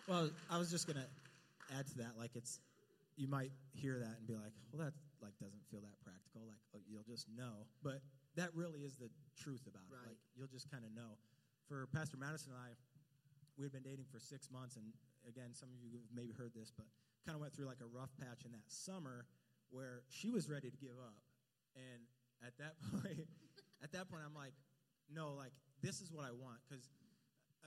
Well, 0.07 0.29
I 0.49 0.57
was 0.57 0.71
just 0.71 0.87
gonna 0.87 1.07
add 1.77 1.87
to 1.87 1.97
that. 1.99 2.17
Like, 2.17 2.35
it's 2.35 2.59
you 3.15 3.27
might 3.27 3.51
hear 3.73 3.99
that 3.99 4.17
and 4.17 4.25
be 4.27 4.35
like, 4.35 4.53
"Well, 4.71 4.85
that 4.85 4.93
like 5.21 5.37
doesn't 5.39 5.61
feel 5.69 5.81
that 5.81 5.99
practical." 6.01 6.47
Like, 6.47 6.61
oh, 6.75 6.81
you'll 6.89 7.03
just 7.05 7.27
know. 7.29 7.67
But 7.83 8.01
that 8.35 8.53
really 8.55 8.81
is 8.81 8.95
the 8.95 9.09
truth 9.37 9.67
about 9.67 9.83
Right. 9.91 10.01
it. 10.05 10.07
Like, 10.09 10.17
you'll 10.35 10.47
just 10.51 10.69
kind 10.71 10.85
of 10.85 10.91
know. 10.93 11.17
For 11.67 11.85
Pastor 11.93 12.17
Madison 12.17 12.53
and 12.53 12.61
I, 12.61 12.73
we 13.57 13.63
had 13.65 13.71
been 13.71 13.83
dating 13.83 14.05
for 14.09 14.19
six 14.19 14.49
months, 14.49 14.77
and 14.77 14.93
again, 15.27 15.53
some 15.53 15.69
of 15.69 15.83
you 15.83 15.99
have 15.99 16.09
maybe 16.15 16.31
heard 16.33 16.53
this, 16.55 16.71
but 16.71 16.87
kind 17.25 17.35
of 17.35 17.41
went 17.41 17.53
through 17.53 17.65
like 17.67 17.81
a 17.81 17.85
rough 17.85 18.09
patch 18.17 18.45
in 18.45 18.51
that 18.53 18.65
summer 18.65 19.25
where 19.69 20.01
she 20.09 20.31
was 20.31 20.49
ready 20.49 20.71
to 20.71 20.77
give 20.77 20.97
up, 20.97 21.21
and 21.75 22.01
at 22.41 22.57
that 22.57 22.73
point, 22.91 23.27
at 23.83 23.91
that 23.93 24.09
point, 24.09 24.23
I'm 24.25 24.35
like, 24.35 24.53
no, 25.13 25.33
like 25.33 25.53
this 25.81 26.01
is 26.01 26.11
what 26.11 26.25
I 26.25 26.31
want 26.31 26.59
because 26.67 26.89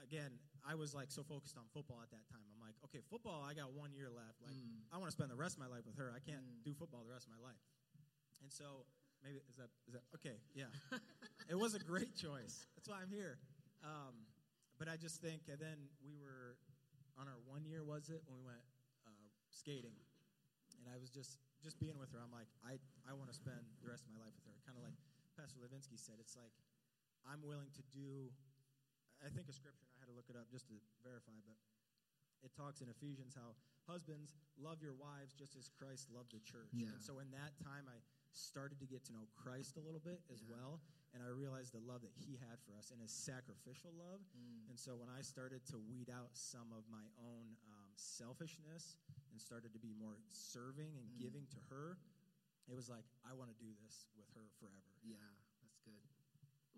again, 0.03 0.31
I 0.67 0.75
was 0.75 0.93
like 0.93 1.11
so 1.11 1.23
focused 1.23 1.57
on 1.57 1.63
football 1.73 1.99
at 2.03 2.11
that 2.11 2.23
time. 2.31 2.43
I'm 2.53 2.61
like, 2.63 2.75
okay, 2.87 2.99
football, 3.09 3.43
I 3.43 3.53
got 3.53 3.73
one 3.73 3.91
year 3.93 4.07
left. 4.09 4.39
Like, 4.43 4.55
Mm. 4.55 4.83
I 4.91 4.97
want 4.97 5.09
to 5.09 5.15
spend 5.15 5.31
the 5.31 5.35
rest 5.39 5.55
of 5.55 5.61
my 5.65 5.67
life 5.71 5.83
with 5.85 5.97
her. 5.97 6.13
I 6.15 6.19
can't 6.23 6.43
Mm. 6.43 6.63
do 6.63 6.73
football 6.73 7.03
the 7.03 7.11
rest 7.11 7.25
of 7.27 7.31
my 7.35 7.41
life. 7.43 7.59
And 8.41 8.51
so, 8.51 8.85
maybe 9.23 9.39
is 9.49 9.55
that 9.57 9.69
is 9.87 9.93
that 9.95 10.03
okay? 10.15 10.37
Yeah, 10.53 10.67
it 11.51 11.55
was 11.55 11.73
a 11.75 11.79
great 11.79 12.15
choice. 12.15 12.67
That's 12.75 12.87
why 12.87 12.99
I'm 13.01 13.11
here. 13.11 13.39
Um, 13.83 14.27
but 14.79 14.87
I 14.87 14.95
just 14.97 15.19
think, 15.21 15.47
and 15.51 15.59
then 15.59 15.87
we 16.03 16.15
were 16.15 16.55
on 17.19 17.27
our 17.27 17.39
one 17.47 17.63
year, 17.63 17.83
was 17.83 18.09
it 18.09 18.19
when 18.27 18.39
we 18.39 18.45
went 18.51 18.63
uh, 19.07 19.27
skating, 19.51 19.95
and 20.79 20.87
I 20.93 20.97
was 20.99 21.09
just 21.09 21.39
just 21.63 21.79
being 21.79 21.95
with 21.97 22.11
her. 22.11 22.19
I'm 22.19 22.31
like, 22.35 22.51
I 22.63 22.79
I 23.07 23.13
want 23.15 23.31
to 23.31 23.35
spend 23.35 23.63
the 23.79 23.87
rest 23.87 24.03
of 24.05 24.11
my 24.11 24.19
life 24.19 24.35
with 24.35 24.47
her. 24.51 24.55
Kind 24.67 24.75
of 24.77 24.83
like 24.83 24.95
Pastor 25.37 25.57
Levinsky 25.59 25.97
said, 25.97 26.15
it's 26.21 26.35
like 26.37 26.53
I'm 27.25 27.41
willing 27.41 27.71
to 27.73 27.83
do. 27.89 28.29
I 29.23 29.31
think 29.31 29.47
a 29.47 29.55
scripture, 29.55 29.87
and 29.87 29.95
I 29.95 29.99
had 30.03 30.11
to 30.11 30.17
look 30.17 30.27
it 30.27 30.35
up 30.35 30.51
just 30.51 30.67
to 30.67 30.75
verify, 30.99 31.39
but 31.47 31.55
it 32.43 32.51
talks 32.51 32.83
in 32.83 32.91
Ephesians 32.91 33.31
how 33.31 33.55
husbands 33.87 34.35
love 34.59 34.83
your 34.83 34.91
wives 34.99 35.31
just 35.31 35.55
as 35.55 35.71
Christ 35.71 36.11
loved 36.11 36.35
the 36.35 36.43
church. 36.43 36.75
Yeah. 36.75 36.91
And 36.91 36.99
so 36.99 37.23
in 37.23 37.31
that 37.31 37.55
time, 37.63 37.87
I 37.87 37.95
started 38.35 38.83
to 38.83 38.87
get 38.89 39.05
to 39.07 39.15
know 39.15 39.23
Christ 39.31 39.79
a 39.79 39.83
little 39.83 40.03
bit 40.03 40.19
as 40.27 40.43
Yeah. 40.43 40.51
well, 40.59 40.81
and 41.15 41.23
I 41.23 41.31
realized 41.31 41.71
the 41.71 41.79
love 41.79 42.03
that 42.03 42.11
He 42.19 42.35
had 42.35 42.59
for 42.67 42.75
us 42.75 42.91
and 42.91 42.99
His 42.99 43.15
sacrificial 43.15 43.95
love. 43.95 44.19
Mm. 44.35 44.67
And 44.67 44.77
so 44.77 44.99
when 44.99 45.07
I 45.07 45.21
started 45.23 45.63
to 45.71 45.79
weed 45.79 46.09
out 46.11 46.35
some 46.35 46.73
of 46.75 46.83
my 46.91 47.07
own 47.15 47.55
um, 47.71 47.91
selfishness 47.95 48.97
and 49.31 49.39
started 49.39 49.71
to 49.71 49.79
be 49.79 49.93
more 49.95 50.19
serving 50.35 50.97
and 50.99 51.07
Mm. 51.15 51.19
giving 51.23 51.45
to 51.47 51.59
her, 51.71 51.95
it 52.67 52.75
was 52.75 52.87
like 52.87 53.05
I 53.27 53.35
want 53.35 53.51
to 53.51 53.57
do 53.59 53.71
this 53.83 54.07
with 54.15 54.27
her 54.35 54.45
forever. 54.59 54.93
Yeah, 55.03 55.19
that's 55.61 55.79
good. 55.83 56.03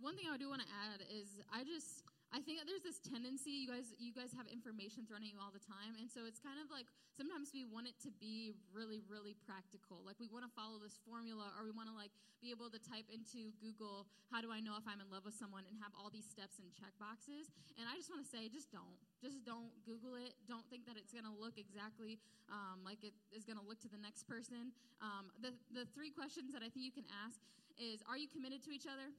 One 0.01 0.15
thing 0.17 0.27
I 0.27 0.37
do 0.37 0.49
want 0.49 0.61
to 0.61 0.71
add 0.91 1.05
is 1.07 1.39
I 1.53 1.63
just 1.63 2.03
I 2.33 2.41
think 2.43 2.59
that 2.59 2.67
there's 2.67 2.83
this 2.83 2.99
tendency 2.99 3.53
you 3.53 3.69
guys 3.69 3.93
you 3.97 4.11
guys 4.11 4.33
have 4.35 4.49
information 4.49 5.07
thrown 5.07 5.23
at 5.23 5.31
you 5.31 5.39
all 5.39 5.53
the 5.53 5.63
time 5.63 5.95
and 5.95 6.09
so 6.09 6.25
it's 6.27 6.41
kind 6.41 6.59
of 6.59 6.67
like 6.73 6.89
sometimes 7.15 7.55
we 7.55 7.63
want 7.63 7.87
it 7.87 7.95
to 8.03 8.11
be 8.19 8.55
really 8.73 8.99
really 9.07 9.37
practical. 9.45 10.03
Like 10.03 10.19
we 10.19 10.27
want 10.27 10.43
to 10.43 10.51
follow 10.51 10.81
this 10.81 10.99
formula 11.05 11.53
or 11.55 11.63
we 11.63 11.73
want 11.73 11.87
to 11.87 11.95
like 11.95 12.11
be 12.43 12.51
able 12.51 12.69
to 12.69 12.79
type 12.81 13.07
into 13.09 13.55
Google 13.57 14.05
how 14.29 14.43
do 14.43 14.51
I 14.51 14.59
know 14.59 14.75
if 14.75 14.85
I'm 14.85 14.99
in 14.99 15.07
love 15.09 15.23
with 15.23 15.37
someone 15.37 15.63
and 15.65 15.79
have 15.79 15.95
all 15.95 16.11
these 16.11 16.27
steps 16.27 16.59
and 16.59 16.67
check 16.75 16.91
boxes. 16.99 17.49
And 17.79 17.87
I 17.87 17.95
just 17.95 18.11
want 18.11 18.21
to 18.21 18.29
say 18.29 18.51
just 18.51 18.69
don't. 18.69 18.99
Just 19.23 19.41
don't 19.47 19.71
Google 19.87 20.19
it. 20.19 20.35
Don't 20.45 20.65
think 20.67 20.83
that 20.85 20.99
it's 20.99 21.15
going 21.15 21.25
to 21.25 21.33
look 21.33 21.55
exactly 21.55 22.19
um, 22.51 22.83
like 22.83 23.01
it 23.01 23.15
is 23.31 23.47
going 23.47 23.57
to 23.57 23.65
look 23.65 23.79
to 23.81 23.89
the 23.89 23.97
next 23.97 24.27
person. 24.27 24.75
Um, 25.01 25.31
the 25.39 25.55
the 25.73 25.87
three 25.95 26.11
questions 26.11 26.51
that 26.53 26.61
I 26.61 26.69
think 26.69 26.85
you 26.85 26.93
can 26.93 27.07
ask 27.25 27.39
is 27.79 28.03
are 28.05 28.19
you 28.19 28.27
committed 28.27 28.61
to 28.67 28.71
each 28.71 28.85
other? 28.85 29.09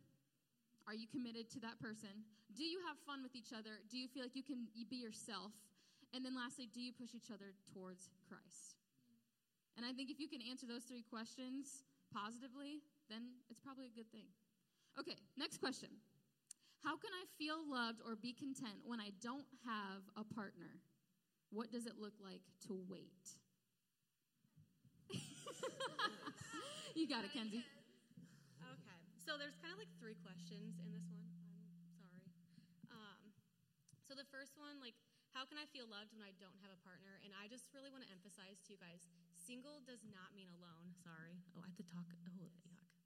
Are 0.86 0.94
you 0.94 1.10
committed 1.10 1.50
to 1.56 1.58
that 1.66 1.82
person? 1.82 2.22
Do 2.56 2.64
you 2.64 2.80
have 2.88 2.96
fun 3.04 3.22
with 3.22 3.36
each 3.36 3.52
other? 3.52 3.78
Do 3.92 3.98
you 4.00 4.08
feel 4.08 4.24
like 4.24 4.34
you 4.34 4.42
can 4.42 4.66
be 4.88 4.96
yourself? 4.96 5.52
And 6.14 6.24
then 6.24 6.34
lastly, 6.34 6.68
do 6.72 6.80
you 6.80 6.92
push 6.92 7.12
each 7.12 7.28
other 7.28 7.52
towards 7.68 8.08
Christ? 8.24 8.80
And 9.76 9.84
I 9.84 9.92
think 9.92 10.08
if 10.08 10.16
you 10.18 10.28
can 10.28 10.40
answer 10.40 10.64
those 10.64 10.88
three 10.88 11.04
questions 11.04 11.84
positively, 12.08 12.80
then 13.12 13.44
it's 13.52 13.60
probably 13.60 13.92
a 13.92 13.94
good 13.94 14.08
thing. 14.08 14.24
Okay, 14.96 15.20
next 15.36 15.60
question. 15.60 15.92
How 16.80 16.96
can 16.96 17.10
I 17.12 17.28
feel 17.36 17.60
loved 17.68 18.00
or 18.00 18.16
be 18.16 18.32
content 18.32 18.80
when 18.88 19.00
I 19.00 19.10
don't 19.20 19.44
have 19.66 20.06
a 20.16 20.24
partner? 20.24 20.80
What 21.50 21.70
does 21.70 21.84
it 21.84 22.00
look 22.00 22.14
like 22.22 22.46
to 22.68 22.78
wait? 22.88 23.36
you 26.94 27.08
got 27.08 27.24
it, 27.26 27.34
Kenzie. 27.34 27.66
Okay. 28.62 28.98
So 29.18 29.34
there's 29.34 29.58
kind 29.58 29.74
of 29.74 29.78
like 29.82 29.90
three 29.98 30.14
questions 30.22 30.78
in 30.78 30.88
this 30.94 31.02
one. 31.10 31.26
I'm 31.26 32.22
sorry. 32.22 32.30
Um, 32.94 33.20
so 34.05 34.05
the 34.16 34.26
first 34.32 34.56
one, 34.56 34.80
like, 34.80 34.96
how 35.36 35.44
can 35.44 35.60
I 35.60 35.68
feel 35.68 35.84
loved 35.84 36.16
when 36.16 36.24
I 36.24 36.32
don't 36.40 36.56
have 36.64 36.72
a 36.72 36.80
partner? 36.80 37.20
And 37.20 37.36
I 37.36 37.44
just 37.52 37.68
really 37.76 37.92
want 37.92 38.08
to 38.08 38.10
emphasize 38.10 38.64
to 38.64 38.72
you 38.72 38.80
guys, 38.80 39.04
single 39.36 39.84
does 39.84 40.00
not 40.08 40.32
mean 40.32 40.48
alone. 40.48 40.96
Sorry. 40.96 41.36
Oh, 41.52 41.60
I 41.60 41.68
have 41.68 41.76
to 41.76 41.86
talk. 41.92 42.08
Oh, 42.08 42.32
yuck. 42.40 42.56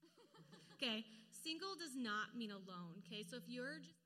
okay. 0.79 1.03
Single 1.35 1.75
does 1.75 1.99
not 1.99 2.39
mean 2.39 2.55
alone. 2.55 3.03
Okay. 3.03 3.27
So 3.27 3.35
if 3.35 3.51
you're 3.51 3.83
just 3.83 3.99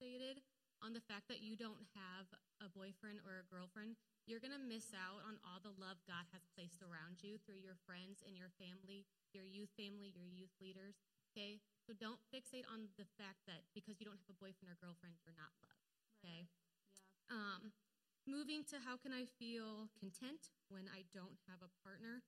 fixated 0.00 0.40
on 0.80 0.96
the 0.96 1.04
fact 1.04 1.28
that 1.28 1.44
you 1.44 1.56
don't 1.56 1.84
have 1.92 2.28
a 2.64 2.72
boyfriend 2.72 3.20
or 3.28 3.40
a 3.40 3.46
girlfriend, 3.52 4.00
you're 4.24 4.40
going 4.40 4.56
to 4.56 4.60
miss 4.60 4.96
out 4.96 5.20
on 5.28 5.36
all 5.44 5.60
the 5.60 5.76
love 5.76 6.00
God 6.08 6.24
has 6.32 6.48
placed 6.56 6.80
around 6.80 7.20
you 7.20 7.36
through 7.44 7.60
your 7.60 7.76
friends 7.84 8.24
and 8.24 8.34
your 8.34 8.50
family, 8.56 9.04
your 9.36 9.44
youth 9.44 9.70
family, 9.76 10.16
your 10.16 10.26
youth 10.26 10.52
leaders. 10.58 10.96
Okay? 11.32 11.60
So 11.84 11.92
don't 11.92 12.20
fixate 12.32 12.66
on 12.66 12.88
the 12.96 13.06
fact 13.20 13.44
that 13.46 13.68
because 13.76 14.00
you 14.00 14.08
don't 14.08 14.18
have 14.18 14.32
a 14.32 14.40
boyfriend 14.40 14.72
or 14.72 14.80
girlfriend, 14.80 15.20
you're 15.20 15.36
not 15.36 15.52
loved. 15.60 15.85
Okay? 16.26 16.50
Um, 17.30 17.70
moving 18.26 18.66
to 18.74 18.82
how 18.82 18.98
can 18.98 19.14
I 19.14 19.30
feel 19.38 19.86
content 19.94 20.50
when 20.66 20.90
I 20.90 21.06
don't 21.14 21.38
have 21.46 21.62
a 21.62 21.70
partner? 21.86 22.26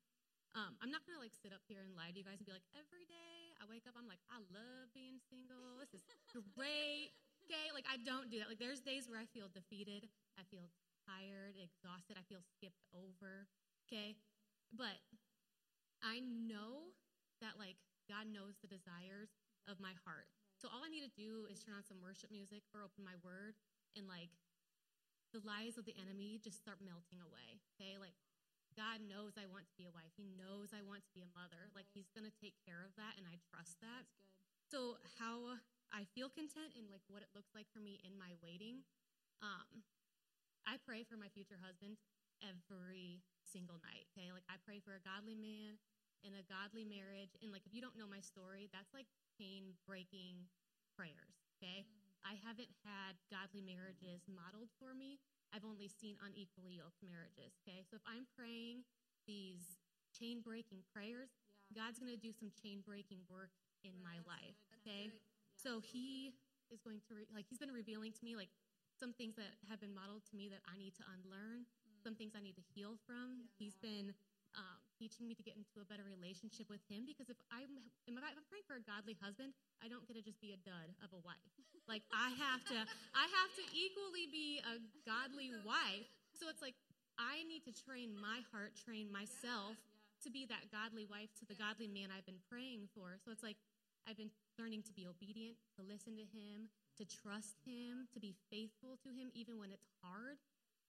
Um, 0.54 0.78
I'm 0.78 0.94
not 0.94 1.02
gonna 1.02 1.18
like 1.18 1.34
sit 1.34 1.50
up 1.50 1.66
here 1.66 1.82
and 1.82 1.92
lie 1.98 2.14
to 2.14 2.18
you 2.18 2.22
guys 2.22 2.38
and 2.38 2.46
be 2.46 2.54
like, 2.54 2.66
every 2.78 3.04
day 3.10 3.52
I 3.58 3.66
wake 3.66 3.90
up, 3.90 3.98
I'm 3.98 4.06
like, 4.06 4.22
I 4.30 4.38
love 4.54 4.94
being 4.94 5.18
single. 5.28 5.82
This 5.82 5.98
is 5.98 6.06
great. 6.54 7.10
Okay, 7.42 7.74
like 7.74 7.84
I 7.90 7.98
don't 7.98 8.30
do 8.30 8.38
that. 8.38 8.46
Like 8.46 8.62
there's 8.62 8.80
days 8.80 9.10
where 9.10 9.18
I 9.18 9.26
feel 9.26 9.50
defeated, 9.50 10.06
I 10.38 10.46
feel 10.46 10.70
tired, 11.04 11.58
exhausted, 11.58 12.14
I 12.14 12.24
feel 12.30 12.40
skipped 12.54 12.86
over. 12.94 13.50
Okay, 13.86 14.14
but 14.70 15.02
I 16.00 16.22
know 16.22 16.94
that 17.42 17.58
like 17.58 17.76
God 18.06 18.30
knows 18.30 18.56
the 18.62 18.70
desires 18.70 19.34
of 19.66 19.82
my 19.82 19.92
heart. 20.06 20.30
So 20.56 20.66
all 20.66 20.82
I 20.82 20.90
need 20.90 21.06
to 21.06 21.14
do 21.14 21.46
is 21.46 21.62
turn 21.62 21.78
on 21.78 21.86
some 21.86 22.02
worship 22.02 22.34
music 22.34 22.66
or 22.74 22.82
open 22.82 23.04
my 23.04 23.14
word 23.22 23.54
and 23.96 24.08
like 24.08 24.32
the 25.32 25.44
lies 25.44 25.76
of 25.76 25.84
the 25.84 25.96
enemy 25.96 26.40
just 26.40 26.60
start 26.60 26.80
melting 26.80 27.20
away. 27.20 27.60
Okay? 27.76 28.00
Like 28.00 28.16
God 28.76 29.02
knows 29.02 29.34
I 29.34 29.50
want 29.50 29.66
to 29.68 29.76
be 29.76 29.88
a 29.88 29.94
wife. 29.94 30.14
He 30.14 30.30
knows 30.38 30.70
I 30.70 30.84
want 30.86 31.02
to 31.04 31.12
be 31.16 31.24
a 31.24 31.34
mother. 31.34 31.68
Like 31.74 31.90
he's 31.90 32.08
to 32.14 32.32
take 32.38 32.56
care 32.62 32.84
of 32.86 32.94
that 32.94 33.18
and 33.18 33.26
I 33.26 33.42
trust 33.50 33.80
that. 33.82 34.06
So 34.68 35.00
how 35.18 35.58
I 35.90 36.04
feel 36.12 36.28
content 36.28 36.76
and 36.76 36.86
like 36.92 37.04
what 37.08 37.24
it 37.24 37.32
looks 37.32 37.56
like 37.56 37.66
for 37.72 37.80
me 37.80 38.00
in 38.04 38.16
my 38.16 38.36
waiting. 38.44 38.84
Um 39.40 39.84
I 40.68 40.76
pray 40.84 41.00
for 41.00 41.16
my 41.16 41.32
future 41.32 41.58
husband 41.58 41.96
every 42.44 43.24
single 43.42 43.80
night. 43.80 44.06
Okay? 44.12 44.30
Like 44.30 44.46
I 44.46 44.60
pray 44.62 44.78
for 44.78 44.94
a 44.94 45.02
godly 45.02 45.34
man 45.34 45.80
and 46.22 46.36
a 46.36 46.44
godly 46.46 46.84
marriage. 46.84 47.34
And 47.40 47.50
like 47.50 47.64
if 47.64 47.72
you 47.72 47.80
don't 47.80 47.96
know 47.96 48.08
my 48.08 48.20
story, 48.20 48.70
that's 48.70 48.92
like 48.92 49.08
pain 49.40 49.74
breaking 49.88 50.46
prayers. 50.94 51.40
Okay? 51.58 51.88
I 52.24 52.38
haven't 52.42 52.70
had 52.84 53.18
godly 53.28 53.62
marriages 53.62 54.26
modeled 54.28 54.70
for 54.78 54.94
me. 54.94 55.18
I've 55.50 55.64
only 55.64 55.88
seen 55.88 56.18
unequally 56.20 56.76
yoked 56.76 57.00
marriages. 57.00 57.56
Okay? 57.64 57.84
So 57.88 57.96
if 57.96 58.04
I'm 58.04 58.28
praying 58.36 58.84
these 59.24 59.80
chain 60.12 60.40
breaking 60.44 60.84
prayers, 60.92 61.32
God's 61.72 62.00
going 62.00 62.12
to 62.12 62.20
do 62.20 62.32
some 62.32 62.52
chain 62.52 62.84
breaking 62.84 63.24
work 63.28 63.52
in 63.84 63.96
my 64.00 64.20
life. 64.24 64.58
Okay? 64.80 65.12
So 65.56 65.80
he 65.80 66.36
is 66.68 66.80
going 66.80 67.00
to 67.08 67.12
re- 67.16 67.30
like 67.32 67.48
he's 67.48 67.60
been 67.60 67.72
revealing 67.72 68.12
to 68.12 68.22
me 68.24 68.36
like 68.36 68.52
some 68.98 69.14
things 69.14 69.36
that 69.38 69.54
have 69.70 69.80
been 69.80 69.94
modeled 69.94 70.26
to 70.28 70.34
me 70.34 70.50
that 70.50 70.60
I 70.66 70.76
need 70.76 70.94
to 70.98 71.04
unlearn, 71.06 71.64
some 72.02 72.18
things 72.18 72.34
I 72.34 72.42
need 72.42 72.58
to 72.58 72.66
heal 72.74 72.98
from. 73.06 73.46
He's 73.56 73.78
been 73.78 74.12
teaching 74.98 75.30
me 75.30 75.38
to 75.38 75.44
get 75.46 75.54
into 75.54 75.78
a 75.78 75.86
better 75.86 76.02
relationship 76.02 76.66
with 76.66 76.82
Him. 76.90 77.06
Because 77.06 77.30
if 77.30 77.38
I'm 77.54 77.78
if 78.04 78.12
I'm 78.12 78.46
praying 78.50 78.66
for 78.66 78.76
a 78.76 78.84
godly 78.84 79.14
husband, 79.22 79.54
I 79.78 79.86
don't 79.86 80.02
get 80.10 80.18
to 80.18 80.24
just 80.26 80.42
be 80.42 80.50
a 80.52 80.60
dud 80.66 80.90
of 81.00 81.14
a 81.14 81.20
wife. 81.22 81.54
Like 81.86 82.02
I 82.12 82.34
have 82.36 82.60
to, 82.68 82.78
I 83.16 83.26
have 83.30 83.50
to 83.56 83.64
equally 83.72 84.28
be 84.28 84.60
a 84.60 84.76
godly 85.08 85.54
wife. 85.64 86.10
So 86.36 86.50
it's 86.50 86.60
like 86.60 86.76
I 87.16 87.46
need 87.48 87.64
to 87.64 87.72
train 87.72 88.12
my 88.12 88.44
heart, 88.52 88.76
train 88.76 89.08
myself 89.08 89.78
to 90.22 90.28
be 90.28 90.44
that 90.50 90.68
godly 90.74 91.06
wife 91.06 91.30
to 91.38 91.46
the 91.46 91.54
godly 91.54 91.86
man 91.86 92.10
I've 92.10 92.26
been 92.26 92.42
praying 92.50 92.90
for. 92.92 93.16
So 93.22 93.30
it's 93.30 93.42
like 93.46 93.56
I've 94.04 94.18
been 94.18 94.34
learning 94.58 94.82
to 94.88 94.92
be 94.92 95.06
obedient, 95.06 95.56
to 95.78 95.82
listen 95.86 96.18
to 96.18 96.26
Him, 96.26 96.68
to 96.98 97.04
mm. 97.04 97.12
trust 97.22 97.60
Him, 97.62 98.10
to 98.12 98.18
be 98.18 98.34
faithful 98.50 98.98
to 99.04 99.10
Him, 99.12 99.30
even 99.34 99.58
when 99.60 99.70
it's 99.70 99.88
hard. 100.02 100.40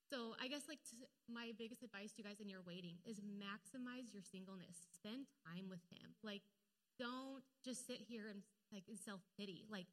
So 0.10 0.34
I 0.42 0.50
guess 0.50 0.66
like 0.66 0.82
to, 0.90 1.06
my 1.30 1.54
biggest 1.54 1.86
advice 1.86 2.18
to 2.18 2.26
you 2.26 2.26
guys 2.26 2.42
in 2.42 2.50
your 2.50 2.66
waiting 2.66 2.98
is 3.06 3.22
maximize 3.22 4.10
your 4.10 4.26
singleness. 4.26 4.90
Spend 4.90 5.30
time 5.46 5.70
with 5.70 5.86
him. 5.94 6.18
Like 6.26 6.42
don't 6.98 7.46
just 7.62 7.86
sit 7.86 8.02
here 8.02 8.26
and 8.26 8.42
like 8.74 8.90
in 8.90 8.98
self 8.98 9.22
pity. 9.38 9.70
Like 9.70 9.86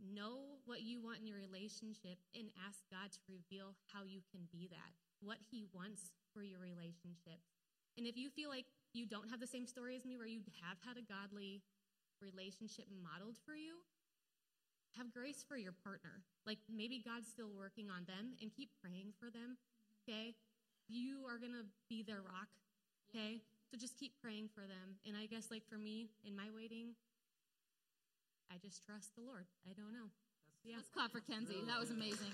know 0.00 0.58
what 0.64 0.80
you 0.80 0.98
want 1.04 1.20
in 1.20 1.28
your 1.28 1.36
relationship 1.36 2.18
and 2.32 2.48
ask 2.64 2.80
God 2.88 3.12
to 3.12 3.20
reveal 3.28 3.76
how 3.92 4.08
you 4.08 4.24
can 4.32 4.48
be 4.48 4.66
that. 4.72 4.90
What 5.20 5.38
he 5.52 5.68
wants 5.76 6.16
for 6.32 6.40
your 6.42 6.58
relationship. 6.58 7.44
And 8.00 8.08
if 8.08 8.16
you 8.16 8.32
feel 8.32 8.48
like 8.48 8.66
you 8.96 9.06
don't 9.06 9.30
have 9.30 9.38
the 9.38 9.46
same 9.46 9.68
story 9.68 9.94
as 9.94 10.08
me 10.08 10.16
where 10.16 10.26
you 10.26 10.42
have 10.64 10.80
had 10.82 10.96
a 10.96 11.06
godly 11.06 11.62
relationship 12.18 12.88
modeled 12.90 13.36
for 13.44 13.54
you, 13.54 13.84
have 14.96 15.12
grace 15.12 15.44
for 15.46 15.56
your 15.56 15.72
partner. 15.72 16.22
Like 16.46 16.58
maybe 16.70 17.02
God's 17.04 17.28
still 17.28 17.50
working 17.50 17.90
on 17.90 18.04
them 18.06 18.34
and 18.40 18.50
keep 18.54 18.70
praying 18.80 19.12
for 19.18 19.30
them. 19.30 19.56
Okay. 20.02 20.34
You 20.88 21.24
are 21.28 21.38
going 21.38 21.52
to 21.52 21.64
be 21.88 22.02
their 22.02 22.20
rock. 22.20 22.48
Okay. 23.08 23.40
So 23.70 23.78
just 23.78 23.98
keep 23.98 24.12
praying 24.22 24.50
for 24.54 24.62
them. 24.62 25.00
And 25.06 25.16
I 25.16 25.26
guess, 25.26 25.50
like 25.50 25.64
for 25.66 25.78
me 25.78 26.10
in 26.24 26.36
my 26.36 26.52
waiting, 26.54 26.94
I 28.52 28.58
just 28.58 28.84
trust 28.84 29.14
the 29.16 29.22
Lord. 29.22 29.46
I 29.68 29.72
don't 29.72 29.92
know. 29.92 30.12
Yeah. 30.64 30.76
Let's 30.76 30.88
clap 30.88 31.12
for 31.12 31.20
Kenzie. 31.20 31.64
That 31.66 31.80
was 31.80 31.90
amazing. 31.90 32.32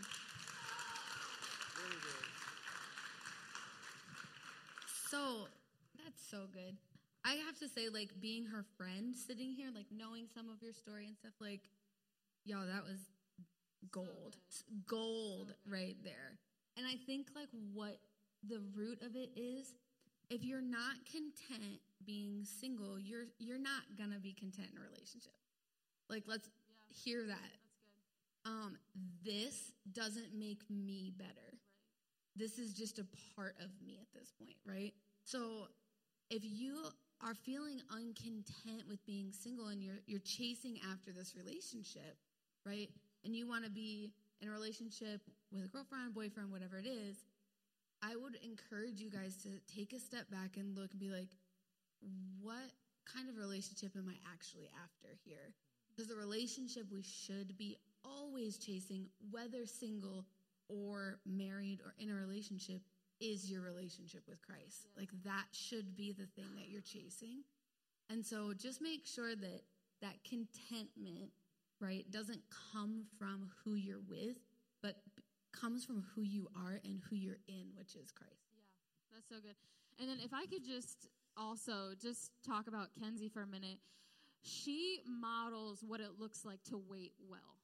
So 5.08 5.48
that's 5.98 6.22
so 6.30 6.46
good. 6.52 6.76
I 7.24 7.34
have 7.46 7.58
to 7.58 7.68
say, 7.68 7.88
like 7.88 8.10
being 8.20 8.46
her 8.46 8.64
friend, 8.76 9.14
sitting 9.14 9.52
here, 9.52 9.68
like 9.74 9.86
knowing 9.90 10.26
some 10.34 10.48
of 10.48 10.62
your 10.62 10.72
story 10.72 11.06
and 11.06 11.16
stuff, 11.16 11.32
like, 11.40 11.60
yo, 12.44 12.66
that 12.66 12.84
was 12.84 12.98
gold, 13.90 14.36
gold 14.86 15.54
right 15.66 15.96
there. 16.04 16.38
And 16.76 16.86
I 16.86 16.96
think 17.06 17.28
like 17.34 17.48
what 17.72 17.98
the 18.48 18.60
root 18.74 19.00
of 19.02 19.16
it 19.16 19.30
is, 19.36 19.74
if 20.30 20.44
you're 20.44 20.62
not 20.62 20.96
content 21.10 21.80
being 22.06 22.44
single, 22.44 22.98
you're 22.98 23.26
you're 23.38 23.58
not 23.58 23.82
gonna 23.98 24.20
be 24.20 24.32
content 24.32 24.68
in 24.72 24.78
a 24.78 24.80
relationship. 24.80 25.34
Like, 26.08 26.24
let's 26.26 26.48
hear 26.88 27.26
that. 27.26 28.50
Um, 28.50 28.78
this 29.24 29.72
doesn't 29.92 30.34
make 30.38 30.62
me 30.70 31.12
better. 31.16 31.58
This 32.36 32.58
is 32.58 32.72
just 32.72 32.98
a 32.98 33.06
part 33.36 33.56
of 33.60 33.68
me 33.84 33.98
at 34.00 34.06
this 34.18 34.32
point, 34.38 34.56
right? 34.64 34.94
So 35.24 35.68
if 36.30 36.42
you 36.44 36.84
are 37.22 37.34
feeling 37.34 37.80
uncontent 37.90 38.88
with 38.88 39.04
being 39.04 39.30
single 39.32 39.66
and 39.66 39.82
you're 39.82 40.00
you're 40.06 40.20
chasing 40.20 40.78
after 40.90 41.12
this 41.12 41.34
relationship, 41.36 42.16
right? 42.64 42.90
And 43.24 43.34
you 43.34 43.46
want 43.48 43.64
to 43.64 43.70
be 43.70 44.12
in 44.40 44.48
a 44.48 44.52
relationship 44.52 45.20
with 45.52 45.64
a 45.64 45.68
girlfriend, 45.68 46.14
boyfriend, 46.14 46.50
whatever 46.50 46.78
it 46.78 46.86
is, 46.86 47.16
I 48.02 48.16
would 48.16 48.36
encourage 48.42 49.00
you 49.00 49.10
guys 49.10 49.36
to 49.42 49.48
take 49.74 49.92
a 49.92 49.98
step 49.98 50.30
back 50.30 50.56
and 50.56 50.76
look 50.76 50.90
and 50.92 51.00
be 51.00 51.10
like, 51.10 51.28
what 52.40 52.72
kind 53.04 53.28
of 53.28 53.36
relationship 53.36 53.92
am 53.96 54.08
I 54.08 54.16
actually 54.32 54.70
after 54.82 55.08
here? 55.24 55.52
Because 55.90 56.08
the 56.08 56.16
relationship 56.16 56.86
we 56.90 57.02
should 57.02 57.58
be 57.58 57.76
always 58.04 58.56
chasing, 58.56 59.06
whether 59.30 59.66
single 59.66 60.24
or 60.68 61.18
married 61.26 61.80
or 61.84 61.94
in 61.98 62.10
a 62.10 62.14
relationship, 62.14 62.80
is 63.20 63.50
your 63.50 63.60
relationship 63.60 64.22
with 64.26 64.40
Christ. 64.40 64.88
Like 64.96 65.10
that 65.24 65.44
should 65.52 65.94
be 65.94 66.12
the 66.12 66.26
thing 66.40 66.48
that 66.56 66.70
you're 66.70 66.80
chasing. 66.80 67.42
And 68.08 68.24
so 68.24 68.54
just 68.56 68.80
make 68.80 69.06
sure 69.06 69.36
that 69.36 69.62
that 70.00 70.24
contentment, 70.24 71.30
right, 71.80 72.04
doesn't 72.10 72.42
come 72.72 73.04
from 73.18 73.50
who 73.64 73.74
you're 73.74 74.02
with, 74.08 74.36
but 74.82 74.96
comes 75.52 75.84
from 75.84 76.04
who 76.14 76.22
you 76.22 76.48
are 76.54 76.80
and 76.84 77.00
who 77.08 77.16
you're 77.16 77.40
in, 77.48 77.66
which 77.76 77.96
is 77.96 78.10
Christ. 78.12 78.46
Yeah, 78.54 79.16
that's 79.16 79.28
so 79.28 79.36
good. 79.36 79.56
And 79.98 80.08
then 80.08 80.18
if 80.24 80.32
I 80.32 80.46
could 80.46 80.64
just 80.64 81.08
also 81.36 81.94
just 82.00 82.32
talk 82.46 82.66
about 82.66 82.88
Kenzie 82.98 83.28
for 83.28 83.42
a 83.42 83.46
minute. 83.46 83.78
She 84.42 85.00
models 85.06 85.84
what 85.86 86.00
it 86.00 86.18
looks 86.18 86.44
like 86.44 86.62
to 86.64 86.80
wait 86.88 87.12
well. 87.28 87.60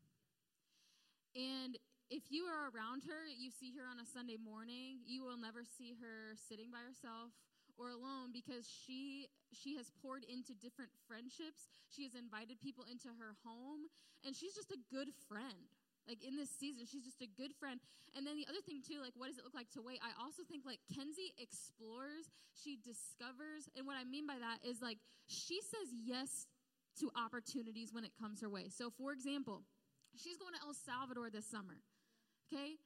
And 1.35 1.77
if 2.11 2.25
you 2.31 2.45
are 2.45 2.71
around 2.73 3.03
her, 3.09 3.29
you 3.29 3.51
see 3.51 3.73
her 3.77 3.85
on 3.89 3.99
a 3.99 4.07
Sunday 4.07 4.37
morning, 4.37 5.01
you 5.07 5.25
will 5.25 5.37
never 5.37 5.65
see 5.65 5.97
her 6.01 6.37
sitting 6.49 6.71
by 6.71 6.79
herself 6.87 7.33
or 7.79 7.93
alone 7.93 8.33
because 8.33 8.67
she 8.67 9.29
she 9.53 9.77
has 9.77 9.93
poured 10.03 10.25
into 10.27 10.53
different 10.57 10.91
friendships. 11.07 11.69
She 11.89 12.03
has 12.05 12.17
invited 12.17 12.61
people 12.61 12.85
into 12.89 13.09
her 13.09 13.37
home 13.45 13.89
and 14.25 14.35
she's 14.35 14.57
just 14.57 14.73
a 14.73 14.81
good 14.91 15.12
friend. 15.29 15.71
Like 16.09 16.23
in 16.23 16.37
this 16.37 16.51
season, 16.51 16.87
she's 16.87 17.05
just 17.05 17.21
a 17.21 17.31
good 17.31 17.53
friend. 17.59 17.81
And 18.15 18.27
then 18.27 18.39
the 18.39 18.47
other 18.47 18.62
thing 18.62 18.81
too, 18.81 19.03
like 19.03 19.15
what 19.15 19.29
does 19.29 19.39
it 19.39 19.45
look 19.45 19.55
like 19.55 19.71
to 19.75 19.83
wait? 19.83 20.01
I 20.01 20.15
also 20.23 20.43
think 20.47 20.65
like 20.65 20.81
Kenzie 20.89 21.35
explores, 21.39 22.31
she 22.55 22.79
discovers, 22.81 23.69
and 23.75 23.87
what 23.87 23.99
I 23.99 24.05
mean 24.07 24.27
by 24.27 24.39
that 24.39 24.62
is 24.67 24.81
like 24.81 24.99
she 25.27 25.61
says 25.61 25.93
yes 25.93 26.47
to 27.03 27.11
opportunities 27.12 27.93
when 27.93 28.05
it 28.05 28.15
comes 28.17 28.41
her 28.41 28.49
way. 28.49 28.71
So 28.73 28.89
for 28.89 29.12
example, 29.12 29.67
she's 30.17 30.39
going 30.39 30.55
to 30.55 30.62
El 30.65 30.75
Salvador 30.75 31.29
this 31.29 31.47
summer. 31.47 31.83
Okay? 32.47 32.79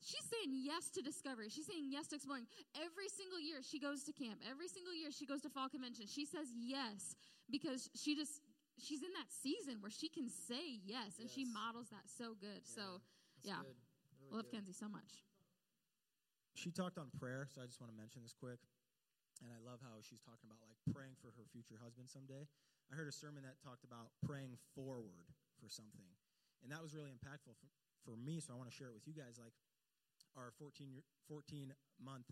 She's 0.00 0.24
saying 0.28 0.52
yes 0.52 0.90
to 0.94 1.00
discovery. 1.00 1.48
She's 1.48 1.66
saying 1.66 1.88
yes 1.88 2.08
to 2.08 2.16
exploring. 2.16 2.46
Every 2.76 3.08
single 3.08 3.40
year 3.40 3.62
she 3.64 3.78
goes 3.78 4.04
to 4.04 4.12
camp. 4.12 4.40
Every 4.44 4.68
single 4.68 4.92
year 4.92 5.08
she 5.10 5.24
goes 5.24 5.40
to 5.42 5.50
fall 5.50 5.68
convention. 5.68 6.06
She 6.06 6.26
says 6.26 6.52
yes 6.52 7.16
because 7.48 7.88
she 7.94 8.14
just 8.14 8.44
she's 8.76 9.00
in 9.00 9.12
that 9.16 9.30
season 9.30 9.80
where 9.80 9.90
she 9.90 10.08
can 10.08 10.28
say 10.28 10.82
yes 10.84 11.16
and 11.20 11.30
she 11.30 11.44
models 11.48 11.88
that 11.88 12.04
so 12.04 12.36
good. 12.36 12.60
Yeah, 12.64 12.76
so 12.76 12.86
yeah. 13.42 13.60
good. 13.64 13.78
Really 14.20 14.32
love 14.36 14.46
good. 14.50 14.60
Kenzie 14.60 14.76
so 14.76 14.88
much. 14.92 15.24
She 16.54 16.70
talked 16.70 17.00
on 17.00 17.10
prayer, 17.18 17.48
so 17.50 17.62
I 17.62 17.66
just 17.66 17.82
want 17.82 17.90
to 17.90 17.98
mention 17.98 18.22
this 18.22 18.36
quick. 18.36 18.62
And 19.42 19.50
I 19.50 19.58
love 19.58 19.82
how 19.82 19.98
she's 20.04 20.22
talking 20.22 20.46
about 20.46 20.62
like 20.62 20.78
praying 20.94 21.18
for 21.18 21.34
her 21.34 21.44
future 21.50 21.80
husband 21.82 22.06
someday. 22.06 22.46
I 22.88 22.94
heard 22.94 23.10
a 23.10 23.16
sermon 23.16 23.42
that 23.42 23.58
talked 23.58 23.82
about 23.82 24.14
praying 24.22 24.54
forward 24.76 25.26
for 25.58 25.66
something. 25.66 26.06
And 26.62 26.70
that 26.70 26.80
was 26.80 26.94
really 26.94 27.12
impactful 27.12 27.52
for, 27.58 27.68
for 28.06 28.14
me, 28.16 28.40
so 28.40 28.54
I 28.54 28.56
want 28.56 28.70
to 28.70 28.76
share 28.76 28.88
it 28.88 28.96
with 28.96 29.04
you 29.04 29.12
guys. 29.12 29.36
Like 29.36 29.52
our 30.36 30.52
14 30.58 30.90
year, 30.92 31.02
14 31.28 31.72
month 32.02 32.28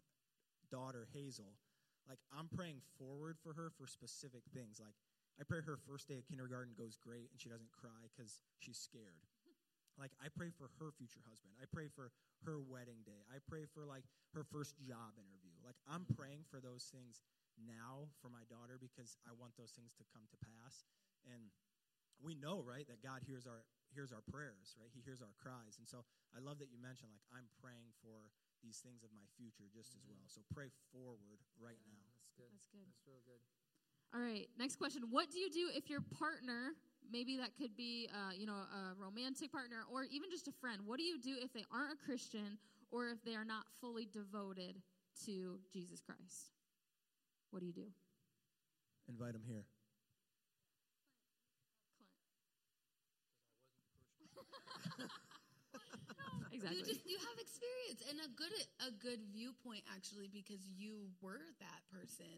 daughter 0.71 1.07
Hazel, 1.13 1.55
like 2.09 2.19
I'm 2.35 2.49
praying 2.51 2.83
forward 2.99 3.39
for 3.43 3.53
her 3.55 3.71
for 3.75 3.87
specific 3.87 4.43
things. 4.55 4.83
Like 4.83 4.97
I 5.39 5.45
pray 5.45 5.63
her 5.65 5.79
first 5.89 6.09
day 6.09 6.19
of 6.19 6.27
kindergarten 6.27 6.75
goes 6.77 6.99
great 6.99 7.31
and 7.31 7.39
she 7.39 7.49
doesn't 7.49 7.73
cry 7.73 8.11
because 8.11 8.43
she's 8.59 8.79
scared. 8.79 9.23
Like 10.01 10.17
I 10.25 10.33
pray 10.33 10.49
for 10.49 10.73
her 10.81 10.89
future 10.97 11.21
husband. 11.29 11.53
I 11.61 11.69
pray 11.69 11.85
for 11.85 12.09
her 12.49 12.65
wedding 12.65 13.05
day. 13.05 13.29
I 13.29 13.45
pray 13.45 13.69
for 13.69 13.85
like 13.85 14.09
her 14.33 14.41
first 14.41 14.73
job 14.81 15.21
interview. 15.21 15.53
Like 15.61 15.77
I'm 15.85 16.09
praying 16.17 16.49
for 16.49 16.65
those 16.65 16.89
things 16.89 17.21
now 17.61 18.09
for 18.25 18.33
my 18.33 18.41
daughter 18.49 18.81
because 18.81 19.21
I 19.29 19.37
want 19.37 19.53
those 19.61 19.77
things 19.77 19.93
to 20.01 20.05
come 20.09 20.25
to 20.33 20.39
pass. 20.41 20.89
And 21.29 21.53
we 22.25 22.33
know, 22.33 22.65
right, 22.65 22.89
that 22.89 23.05
God 23.05 23.21
hears 23.29 23.45
our 23.45 23.69
hears 23.93 24.11
our 24.13 24.25
prayers, 24.25 24.75
right? 24.81 24.91
He 24.93 25.05
hears 25.05 25.21
our 25.21 25.33
cries. 25.39 25.77
And 25.79 25.87
so 25.87 26.03
I 26.33 26.41
love 26.41 26.59
that 26.65 26.73
you 26.73 26.81
mentioned 26.81 27.13
like 27.13 27.25
I'm 27.31 27.47
praying 27.61 27.93
for 28.01 28.33
these 28.65 28.81
things 28.81 29.05
of 29.05 29.11
my 29.13 29.27
future 29.37 29.69
just 29.71 29.93
as 29.95 30.03
well. 30.09 30.25
So 30.27 30.41
pray 30.51 30.73
forward 30.91 31.39
right 31.61 31.79
Yeah, 31.85 31.93
now. 31.93 32.09
That's 32.17 32.33
good. 32.35 32.51
That's 32.51 32.69
good. 32.73 32.87
That's 32.89 33.05
real 33.05 33.23
good. 33.27 33.43
All 34.15 34.21
right, 34.21 34.49
next 34.61 34.77
question. 34.77 35.03
What 35.09 35.31
do 35.33 35.41
you 35.41 35.49
do 35.49 35.73
if 35.73 35.89
your 35.89 36.05
partner, 36.19 36.77
maybe 37.11 37.37
that 37.39 37.57
could 37.57 37.75
be, 37.77 38.09
uh, 38.13 38.33
you 38.37 38.45
know, 38.45 38.61
a 38.61 38.93
romantic 39.01 39.51
partner 39.51 39.85
or 39.89 40.05
even 40.05 40.29
just 40.31 40.49
a 40.49 40.53
friend, 40.53 40.83
what 40.85 40.99
do 40.99 41.05
you 41.05 41.19
do 41.19 41.37
if 41.41 41.53
they 41.53 41.65
aren't 41.73 41.93
a 41.93 42.01
Christian 42.05 42.59
or 42.91 43.09
if 43.09 43.25
they 43.25 43.35
are 43.35 43.45
not 43.45 43.65
fully 43.81 44.07
devoted 44.13 44.81
to 45.25 45.59
Jesus 45.73 46.01
Christ? 46.01 46.53
What 47.51 47.61
do 47.61 47.67
you 47.67 47.73
do? 47.73 47.89
Invite 49.09 49.33
them 49.33 49.43
here. 49.47 49.65
Exactly. 56.53 56.79
You 56.79 56.85
just 56.85 57.03
you 57.09 57.17
have 57.17 57.37
experience 57.41 58.01
and 58.13 58.17
a 58.23 58.31
good 58.37 58.53
a 58.85 58.93
good 59.01 59.25
viewpoint 59.33 59.83
actually 59.89 60.29
because 60.29 60.61
you 60.69 61.09
were 61.25 61.43
that 61.59 61.81
person 61.89 62.29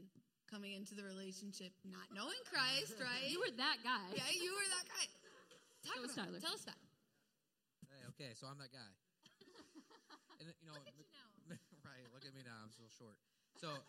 coming 0.47 0.73
into 0.73 0.95
the 0.95 1.03
relationship 1.03 1.75
not 1.83 2.07
knowing 2.15 2.39
Christ, 2.47 2.95
right? 3.03 3.27
you 3.27 3.43
were 3.43 3.53
that 3.59 3.83
guy. 3.83 4.07
yeah, 4.15 4.31
you 4.33 4.55
were 4.55 4.69
that 4.71 4.87
guy. 4.87 5.07
Talk 5.83 5.99
So 5.99 6.03
was 6.07 6.15
about 6.15 6.31
Tyler. 6.31 6.41
Tell 6.41 6.57
us 6.57 6.65
that. 6.65 6.81
Hey, 7.91 8.01
okay, 8.17 8.31
so 8.39 8.47
I'm 8.49 8.57
that 8.63 8.73
guy. 8.73 8.91
And 10.41 10.49
you 10.63 10.71
know, 10.71 10.79
Look 10.79 10.89
at 10.89 10.97
you 10.97 11.05
now. 11.11 11.29
right? 11.91 12.07
Look 12.15 12.25
at 12.25 12.33
me 12.33 12.47
now. 12.47 12.57
I'm 12.65 12.73
still 12.73 12.89
short. 12.95 13.19
So 13.59 13.83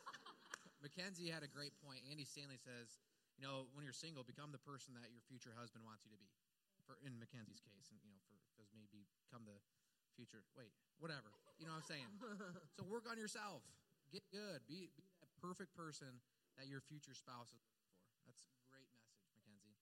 Mackenzie 0.83 1.31
had 1.31 1.45
a 1.45 1.49
great 1.49 1.73
point. 1.79 2.03
Andy 2.11 2.27
Stanley 2.27 2.59
says, 2.59 2.91
you 3.39 3.43
know, 3.45 3.71
when 3.71 3.87
you're 3.87 3.95
single, 3.95 4.23
become 4.23 4.51
the 4.51 4.61
person 4.61 4.95
that 4.99 5.09
your 5.11 5.23
future 5.25 5.55
husband 5.55 5.87
wants 5.87 6.03
you 6.03 6.11
to 6.11 6.19
be. 6.19 6.29
For 6.85 7.01
in 7.01 7.17
Mackenzie's 7.17 7.61
case, 7.65 7.89
and 7.89 7.97
you 8.05 8.13
know, 8.13 8.21
for 8.29 8.37
because 8.53 8.69
maybe 8.77 9.09
become 9.25 9.41
the 9.49 9.57
future. 10.13 10.45
Wait, 10.53 10.69
whatever. 11.01 11.33
You 11.57 11.65
know 11.65 11.73
what 11.73 11.81
I'm 11.81 11.89
saying? 11.89 12.09
so 12.77 12.85
work 12.85 13.09
on 13.09 13.17
yourself. 13.17 13.65
Get 14.13 14.21
good. 14.29 14.61
Be 14.69 14.93
be 14.93 15.05
that 15.17 15.29
perfect 15.41 15.73
person 15.73 16.21
that 16.61 16.69
your 16.69 16.79
future 16.85 17.17
spouse 17.17 17.49
is 17.51 17.61
looking 17.65 17.89
for. 17.97 18.05
That's 18.29 18.45
a 18.45 18.49
great 18.69 18.85
message, 18.93 19.25
Mackenzie. 19.33 19.75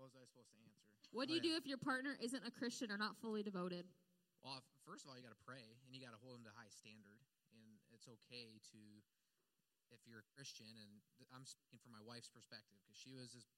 What 0.00 0.08
was 0.08 0.16
I 0.16 0.24
supposed 0.24 0.48
to 0.56 0.58
answer? 0.64 0.80
What 1.12 1.28
do 1.28 1.36
Oh, 1.36 1.40
you 1.40 1.44
do 1.44 1.52
if 1.60 1.68
your 1.68 1.80
partner 1.80 2.16
isn't 2.20 2.44
a 2.44 2.52
Christian 2.52 2.88
or 2.88 2.96
not 2.96 3.16
fully 3.20 3.44
devoted? 3.44 3.84
Well, 4.40 4.64
first 4.88 5.04
of 5.04 5.12
all, 5.12 5.16
you 5.16 5.24
got 5.24 5.34
to 5.36 5.44
pray 5.44 5.64
and 5.84 5.92
you 5.92 6.00
got 6.00 6.16
to 6.16 6.20
hold 6.24 6.40
them 6.40 6.44
to 6.48 6.52
high 6.56 6.70
standard. 6.72 7.20
And 7.52 7.68
it's 7.92 8.06
okay 8.06 8.60
to, 8.72 8.80
if 9.92 10.00
you're 10.08 10.20
a 10.24 10.28
Christian, 10.36 10.68
and 10.78 10.90
I'm 11.34 11.44
speaking 11.48 11.80
from 11.80 11.92
my 11.96 12.04
wife's 12.04 12.28
perspective 12.32 12.76
because 12.84 12.96
she 12.96 13.12
was 13.16 13.32
this, 13.34 13.48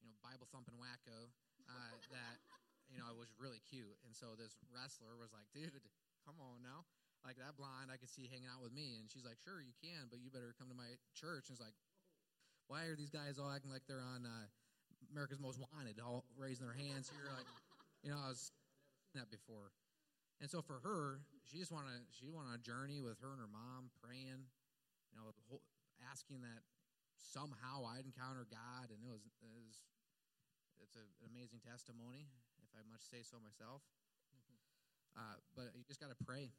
you 0.00 0.06
know, 0.08 0.14
Bible 0.24 0.46
thumping 0.52 0.76
wacko 0.80 1.32
uh, 1.70 1.94
that, 2.10 2.42
you 2.90 2.98
know, 2.98 3.06
it 3.06 3.18
was 3.18 3.30
really 3.38 3.62
cute. 3.62 3.94
And 4.02 4.12
so 4.12 4.34
this 4.34 4.58
wrestler 4.74 5.14
was 5.14 5.30
like, 5.30 5.46
dude, 5.54 5.70
come 6.26 6.36
on 6.42 6.66
now. 6.66 6.82
Like 7.22 7.36
that 7.36 7.54
blonde, 7.54 7.92
I 7.92 8.00
could 8.00 8.10
see 8.10 8.26
hanging 8.26 8.48
out 8.48 8.64
with 8.64 8.72
me. 8.72 8.98
And 8.98 9.06
she's 9.06 9.28
like, 9.28 9.38
sure, 9.38 9.60
you 9.60 9.76
can, 9.78 10.08
but 10.08 10.18
you 10.24 10.32
better 10.32 10.56
come 10.56 10.72
to 10.72 10.78
my 10.78 10.98
church. 11.12 11.52
And 11.52 11.54
it's 11.54 11.62
like, 11.62 11.76
why 12.66 12.88
are 12.88 12.96
these 12.96 13.12
guys 13.12 13.36
all 13.36 13.52
acting 13.52 13.70
like 13.70 13.84
they're 13.84 14.02
on 14.02 14.24
uh, 14.24 14.46
America's 15.12 15.38
Most 15.38 15.60
Wanted, 15.60 16.00
all 16.00 16.24
raising 16.34 16.64
their 16.64 16.76
hands 16.76 17.12
here? 17.12 17.28
Like, 17.28 17.46
you 18.00 18.08
know, 18.08 18.18
I 18.18 18.32
was 18.32 18.50
that 19.14 19.28
before. 19.28 19.74
And 20.40 20.48
so 20.48 20.64
for 20.64 20.80
her, 20.80 21.20
she 21.44 21.60
just 21.60 21.68
wanted 21.68 22.00
she 22.14 22.32
went 22.32 22.48
on 22.48 22.56
a 22.56 22.62
journey 22.62 23.04
with 23.04 23.20
her 23.20 23.36
and 23.36 23.42
her 23.42 23.50
mom, 23.50 23.92
praying, 24.00 24.48
you 25.12 25.14
know, 25.20 25.28
asking 26.08 26.40
that 26.40 26.64
somehow 27.20 27.84
I'd 27.84 28.08
encounter 28.08 28.48
God, 28.48 28.88
and 28.88 29.04
it 29.04 29.12
was, 29.12 29.20
it 29.44 29.52
was 29.52 29.84
it's 30.82 30.96
a, 30.96 31.04
an 31.22 31.30
amazing 31.30 31.60
testimony, 31.62 32.28
if 32.64 32.72
I 32.74 32.82
must 32.88 33.08
say 33.08 33.22
so 33.22 33.38
myself. 33.40 33.84
Uh, 35.16 35.36
but 35.58 35.74
you 35.74 35.82
just 35.84 35.98
got 35.98 36.08
to 36.08 36.20
pray, 36.22 36.54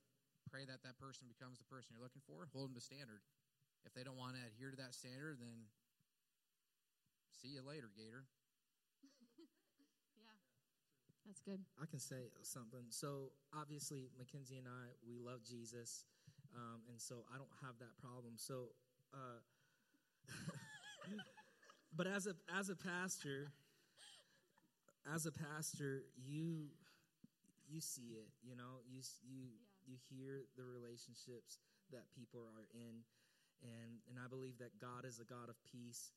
pray 0.52 0.68
that 0.68 0.84
that 0.84 1.00
person 1.00 1.28
becomes 1.32 1.58
the 1.58 1.68
person 1.72 1.96
you're 1.96 2.04
looking 2.04 2.24
for. 2.28 2.48
Hold 2.52 2.72
them 2.72 2.76
to 2.76 2.84
standard. 2.84 3.24
If 3.88 3.96
they 3.96 4.04
don't 4.04 4.20
want 4.20 4.36
to 4.38 4.44
adhere 4.44 4.70
to 4.70 4.80
that 4.84 4.94
standard, 4.94 5.40
then 5.40 5.66
see 7.32 7.56
you 7.56 7.64
later, 7.66 7.90
Gator. 7.96 8.28
Yeah. 10.22 10.38
That's 11.26 11.42
good. 11.42 11.66
I 11.82 11.86
can 11.90 12.00
say 12.00 12.30
something. 12.44 12.86
So 12.90 13.32
obviously, 13.56 14.12
Mackenzie 14.20 14.58
and 14.58 14.68
I, 14.68 14.94
we 15.08 15.18
love 15.18 15.42
Jesus, 15.42 16.06
um, 16.54 16.82
and 16.90 17.02
so 17.02 17.26
I 17.34 17.38
don't 17.38 17.56
have 17.66 17.80
that 17.80 17.98
problem. 17.98 18.34
So, 18.38 18.70
uh, 19.14 19.42
but 21.98 22.06
as 22.06 22.28
a 22.28 22.36
as 22.54 22.70
a 22.70 22.76
pastor, 22.76 23.52
as 25.08 25.26
a 25.26 25.32
pastor, 25.32 26.04
you 26.16 26.70
you 27.68 27.80
see 27.80 28.20
it. 28.20 28.30
You 28.44 28.56
know, 28.56 28.84
you 28.86 29.02
you 29.24 29.56
you 29.88 29.96
hear 30.10 30.46
the 30.58 30.64
relationships 30.66 31.60
that 31.92 32.10
people 32.14 32.46
are 32.46 32.68
in, 32.74 33.02
and 33.64 34.02
and 34.10 34.18
I 34.20 34.28
believe 34.28 34.58
that 34.60 34.78
God 34.78 35.06
is 35.06 35.20
a 35.20 35.26
God 35.26 35.50
of 35.50 35.58
peace. 35.64 36.12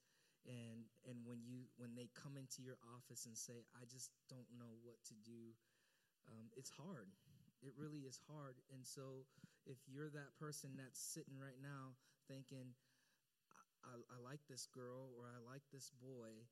And 0.44 0.84
and 1.08 1.24
when 1.24 1.40
you 1.40 1.72
when 1.80 1.96
they 1.96 2.12
come 2.12 2.36
into 2.36 2.60
your 2.60 2.76
office 2.92 3.24
and 3.24 3.32
say 3.32 3.64
i 3.80 3.88
just 3.88 4.12
don't 4.28 4.44
know 4.60 4.76
what 4.84 5.00
to 5.08 5.16
do 5.24 5.56
um, 6.28 6.52
it's 6.56 6.68
hard. 6.68 7.08
It 7.64 7.72
really 7.76 8.04
is 8.04 8.20
hard. 8.28 8.56
And 8.72 8.84
so 8.84 9.24
if 9.64 9.80
you're 9.88 10.12
that 10.12 10.36
person 10.36 10.76
that's 10.76 11.00
sitting 11.00 11.40
right 11.40 11.56
now 11.60 11.96
thinking 12.28 12.76
I, 13.84 13.96
I, 13.96 14.16
I 14.16 14.18
like 14.20 14.40
this 14.48 14.68
girl 14.68 15.12
or 15.16 15.28
i 15.28 15.40
like 15.40 15.64
this 15.72 15.92
boy 16.00 16.44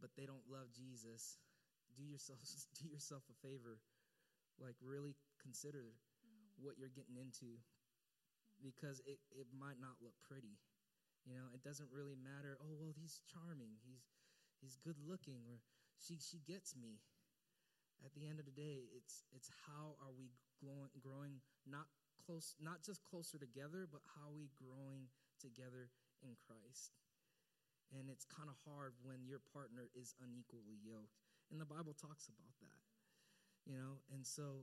but 0.00 0.10
they 0.14 0.26
don't 0.26 0.46
love 0.50 0.70
jesus 0.74 1.38
do 1.96 2.04
yourself 2.04 2.38
do 2.80 2.86
yourself 2.86 3.24
a 3.32 3.36
favor 3.40 3.80
like 4.60 4.76
really 4.84 5.16
consider 5.40 5.96
mm-hmm. 6.22 6.64
what 6.64 6.76
you're 6.76 6.92
getting 6.92 7.16
into 7.16 7.56
because 8.64 9.04
it, 9.04 9.20
it 9.32 9.48
might 9.52 9.76
not 9.76 10.00
look 10.00 10.16
pretty 10.24 10.56
you 11.26 11.34
know, 11.34 11.50
it 11.50 11.66
doesn't 11.66 11.90
really 11.90 12.14
matter. 12.14 12.54
Oh 12.62 12.70
well, 12.78 12.94
he's 12.94 13.18
charming. 13.26 13.82
He's 13.82 14.06
he's 14.62 14.78
good 14.78 14.96
looking, 15.02 15.42
or 15.50 15.58
she 15.98 16.22
she 16.22 16.38
gets 16.46 16.78
me. 16.78 17.02
At 18.06 18.14
the 18.14 18.30
end 18.30 18.38
of 18.38 18.46
the 18.46 18.54
day, 18.54 18.86
it's 18.94 19.26
it's 19.34 19.50
how 19.66 19.98
are 19.98 20.14
we 20.14 20.30
growing, 20.62 20.94
growing 21.02 21.42
not 21.66 21.90
close, 22.22 22.54
not 22.62 22.86
just 22.86 23.02
closer 23.02 23.42
together, 23.42 23.90
but 23.90 24.06
how 24.14 24.30
are 24.30 24.38
we 24.38 24.54
growing 24.54 25.10
together 25.42 25.90
in 26.22 26.38
Christ. 26.38 26.94
And 27.90 28.06
it's 28.10 28.26
kind 28.26 28.50
of 28.50 28.58
hard 28.62 28.94
when 29.02 29.26
your 29.26 29.42
partner 29.42 29.90
is 29.94 30.14
unequally 30.18 30.78
yoked, 30.82 31.25
and 31.50 31.60
the 31.60 31.68
Bible 31.68 31.94
talks 31.94 32.28
about 32.28 32.54
that. 32.60 32.82
You 33.66 33.74
know, 33.74 33.98
and 34.14 34.22
so 34.22 34.62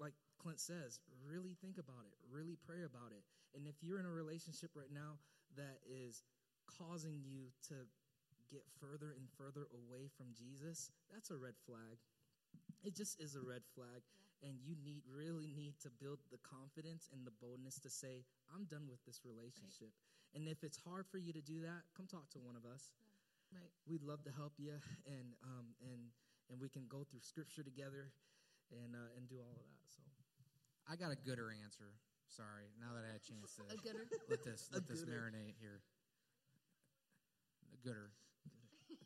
like 0.00 0.16
Clint 0.40 0.60
says, 0.60 1.00
really 1.20 1.56
think 1.60 1.76
about 1.76 2.08
it, 2.08 2.16
really 2.32 2.56
pray 2.56 2.84
about 2.84 3.12
it. 3.12 3.24
And 3.52 3.68
if 3.68 3.76
you're 3.84 4.00
in 4.00 4.08
a 4.08 4.12
relationship 4.12 4.72
right 4.72 4.92
now 4.92 5.20
that 5.56 5.84
is 5.84 6.24
causing 6.64 7.20
you 7.20 7.52
to 7.68 7.76
get 8.48 8.64
further 8.80 9.12
and 9.12 9.28
further 9.36 9.68
away 9.72 10.08
from 10.16 10.32
Jesus, 10.32 10.90
that's 11.12 11.30
a 11.30 11.36
red 11.36 11.54
flag. 11.66 12.00
It 12.82 12.96
just 12.96 13.20
is 13.20 13.36
a 13.36 13.44
red 13.44 13.62
flag. 13.76 14.00
And 14.40 14.56
you 14.64 14.72
need 14.80 15.04
really 15.04 15.52
need 15.52 15.76
to 15.84 15.92
build 16.00 16.16
the 16.32 16.40
confidence 16.40 17.12
and 17.12 17.28
the 17.28 17.36
boldness 17.44 17.76
to 17.84 17.90
say, 17.92 18.24
I'm 18.48 18.64
done 18.64 18.88
with 18.88 19.04
this 19.04 19.20
relationship. 19.20 19.92
And 20.32 20.48
if 20.48 20.64
it's 20.64 20.80
hard 20.80 21.04
for 21.04 21.18
you 21.18 21.36
to 21.36 21.44
do 21.44 21.60
that, 21.60 21.84
come 21.92 22.08
talk 22.08 22.30
to 22.32 22.40
one 22.40 22.56
of 22.56 22.64
us. 22.64 22.88
Right. 23.50 23.70
We'd 23.86 24.02
love 24.06 24.22
to 24.24 24.32
help 24.32 24.54
you 24.58 24.78
and 25.06 25.34
um, 25.42 25.74
and 25.82 26.00
and 26.50 26.60
we 26.60 26.68
can 26.70 26.86
go 26.86 27.02
through 27.02 27.20
scripture 27.22 27.62
together 27.62 28.10
and 28.70 28.94
uh, 28.94 29.10
and 29.18 29.26
do 29.28 29.38
all 29.42 29.54
of 29.58 29.66
that. 29.66 29.82
So 29.90 30.02
I 30.86 30.94
got 30.96 31.10
a 31.10 31.18
gooder 31.18 31.50
answer. 31.50 31.98
Sorry, 32.30 32.70
now 32.78 32.94
that 32.94 33.02
I 33.02 33.10
had 33.10 33.18
a 33.18 33.26
chance 33.26 33.58
to 33.58 33.66
A 33.74 33.78
gooder? 33.82 34.06
let 34.30 34.46
this 34.46 34.70
let 34.70 34.86
this 34.86 35.02
gooder. 35.02 35.18
marinate 35.34 35.58
here. 35.58 35.82
A 37.74 37.78
gooder, 37.82 38.10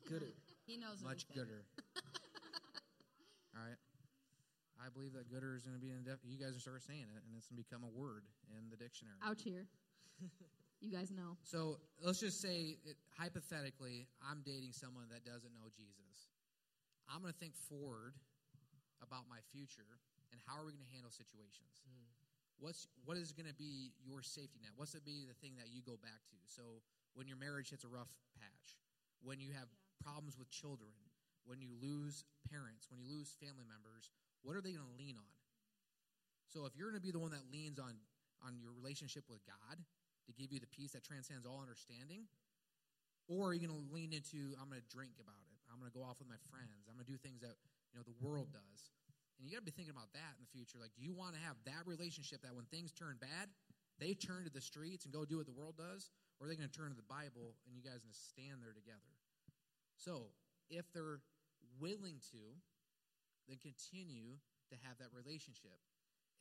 good. 0.09 0.23
He 0.65 0.77
knows 0.81 1.05
much 1.05 1.29
gooder. 1.29 1.65
All 3.57 3.61
right, 3.61 3.77
I 4.81 4.89
believe 4.89 5.13
that 5.13 5.29
gooder 5.29 5.53
is 5.55 5.63
going 5.63 5.77
to 5.77 5.81
be 5.81 5.93
in. 5.93 6.05
Def- 6.05 6.25
you 6.25 6.41
guys 6.41 6.57
are 6.57 6.61
start 6.61 6.83
saying 6.83 7.05
it, 7.05 7.21
and 7.29 7.37
it's 7.37 7.49
going 7.49 7.61
to 7.61 7.65
become 7.69 7.85
a 7.85 7.93
word 7.93 8.25
in 8.49 8.69
the 8.73 8.77
dictionary. 8.81 9.21
Out 9.25 9.41
here. 9.41 9.69
You 10.85 10.93
guys 10.93 11.09
know. 11.09 11.41
So 11.41 11.81
let's 12.05 12.21
just 12.21 12.45
say, 12.45 12.77
it, 12.85 13.01
hypothetically, 13.17 14.05
I'm 14.21 14.45
dating 14.45 14.77
someone 14.77 15.09
that 15.09 15.25
doesn't 15.25 15.57
know 15.57 15.73
Jesus. 15.73 16.29
I'm 17.09 17.25
going 17.25 17.33
to 17.33 17.41
think 17.41 17.57
forward 17.57 18.13
about 19.01 19.25
my 19.33 19.41
future 19.49 19.89
and 20.29 20.37
how 20.45 20.61
are 20.61 20.69
we 20.69 20.77
going 20.77 20.85
to 20.85 20.93
handle 20.93 21.09
situations. 21.09 21.81
Hmm. 21.89 22.13
What's 22.61 22.87
what 23.09 23.17
is 23.17 23.33
going 23.33 23.49
to 23.49 23.57
be 23.57 23.97
your 24.05 24.21
safety 24.21 24.61
net? 24.61 24.77
What's 24.77 24.93
going 24.93 25.03
to 25.03 25.09
be 25.09 25.25
the 25.25 25.37
thing 25.41 25.57
that 25.57 25.73
you 25.73 25.81
go 25.81 25.97
back 26.05 26.21
to? 26.31 26.39
So 26.47 26.85
when 27.17 27.27
your 27.27 27.41
marriage 27.41 27.73
hits 27.73 27.85
a 27.85 27.91
rough 27.91 28.13
patch, 28.37 28.77
when 29.25 29.41
you 29.41 29.57
have 29.57 29.67
problems 30.05 30.37
with 30.37 30.53
children, 30.53 30.93
when 31.49 31.61
you 31.61 31.73
lose 31.81 32.25
parents, 32.53 32.93
when 32.93 33.01
you 33.01 33.09
lose 33.09 33.33
family 33.41 33.65
members, 33.67 34.13
what 34.45 34.55
are 34.55 34.63
they 34.63 34.77
going 34.77 34.87
to 34.87 34.97
lean 35.01 35.17
on? 35.17 35.35
So 36.49 36.69
if 36.69 36.77
you're 36.77 36.89
going 36.89 37.01
to 37.01 37.05
be 37.05 37.13
the 37.13 37.21
one 37.21 37.33
that 37.33 37.45
leans 37.51 37.81
on 37.81 37.97
on 38.45 38.61
your 38.61 38.71
relationship 38.77 39.25
with 39.29 39.41
God 39.49 39.81
to 40.27 40.33
give 40.33 40.53
you 40.53 40.61
the 40.61 40.71
peace 40.71 40.93
that 40.97 41.05
transcends 41.05 41.45
all 41.45 41.61
understanding, 41.61 42.29
or 43.29 43.51
are 43.51 43.55
you 43.55 43.65
going 43.65 43.73
to 43.75 43.85
lean 43.93 44.13
into 44.13 44.57
I'm 44.61 44.69
going 44.69 44.81
to 44.81 44.91
drink 44.93 45.17
about 45.21 45.45
it, 45.53 45.59
I'm 45.69 45.81
going 45.81 45.89
to 45.91 45.97
go 45.97 46.05
off 46.05 46.21
with 46.21 46.29
my 46.29 46.41
friends, 46.49 46.89
I'm 46.89 46.97
going 46.97 47.07
to 47.07 47.13
do 47.13 47.21
things 47.21 47.41
that 47.45 47.57
you 47.93 47.97
know 47.97 48.05
the 48.05 48.17
world 48.21 48.53
does, 48.53 48.81
and 49.37 49.45
you 49.45 49.55
got 49.55 49.65
to 49.65 49.69
be 49.69 49.75
thinking 49.75 49.95
about 49.95 50.13
that 50.17 50.37
in 50.37 50.45
the 50.45 50.53
future. 50.53 50.81
Like, 50.81 50.93
do 50.97 51.03
you 51.03 51.13
want 51.13 51.37
to 51.37 51.43
have 51.43 51.57
that 51.69 51.85
relationship 51.85 52.45
that 52.45 52.55
when 52.55 52.69
things 52.69 52.93
turn 52.93 53.17
bad, 53.21 53.51
they 53.99 54.15
turn 54.15 54.45
to 54.45 54.53
the 54.53 54.63
streets 54.63 55.05
and 55.05 55.13
go 55.15 55.25
do 55.25 55.39
what 55.39 55.47
the 55.47 55.55
world 55.55 55.79
does, 55.79 56.11
or 56.39 56.47
are 56.47 56.49
they 56.51 56.59
going 56.59 56.71
to 56.71 56.77
turn 56.77 56.91
to 56.91 56.99
the 56.99 57.07
Bible 57.07 57.55
and 57.67 57.75
you 57.75 57.83
guys 57.85 58.03
going 58.03 58.15
to 58.15 58.27
stand 58.35 58.63
there 58.63 58.75
together? 58.75 59.13
So 59.99 60.35
if 60.71 60.89
they're 60.93 61.23
willing 61.79 62.19
to, 62.35 62.43
then 63.49 63.61
continue 63.61 64.41
to 64.73 64.77
have 64.89 64.99
that 64.99 65.13
relationship 65.13 65.77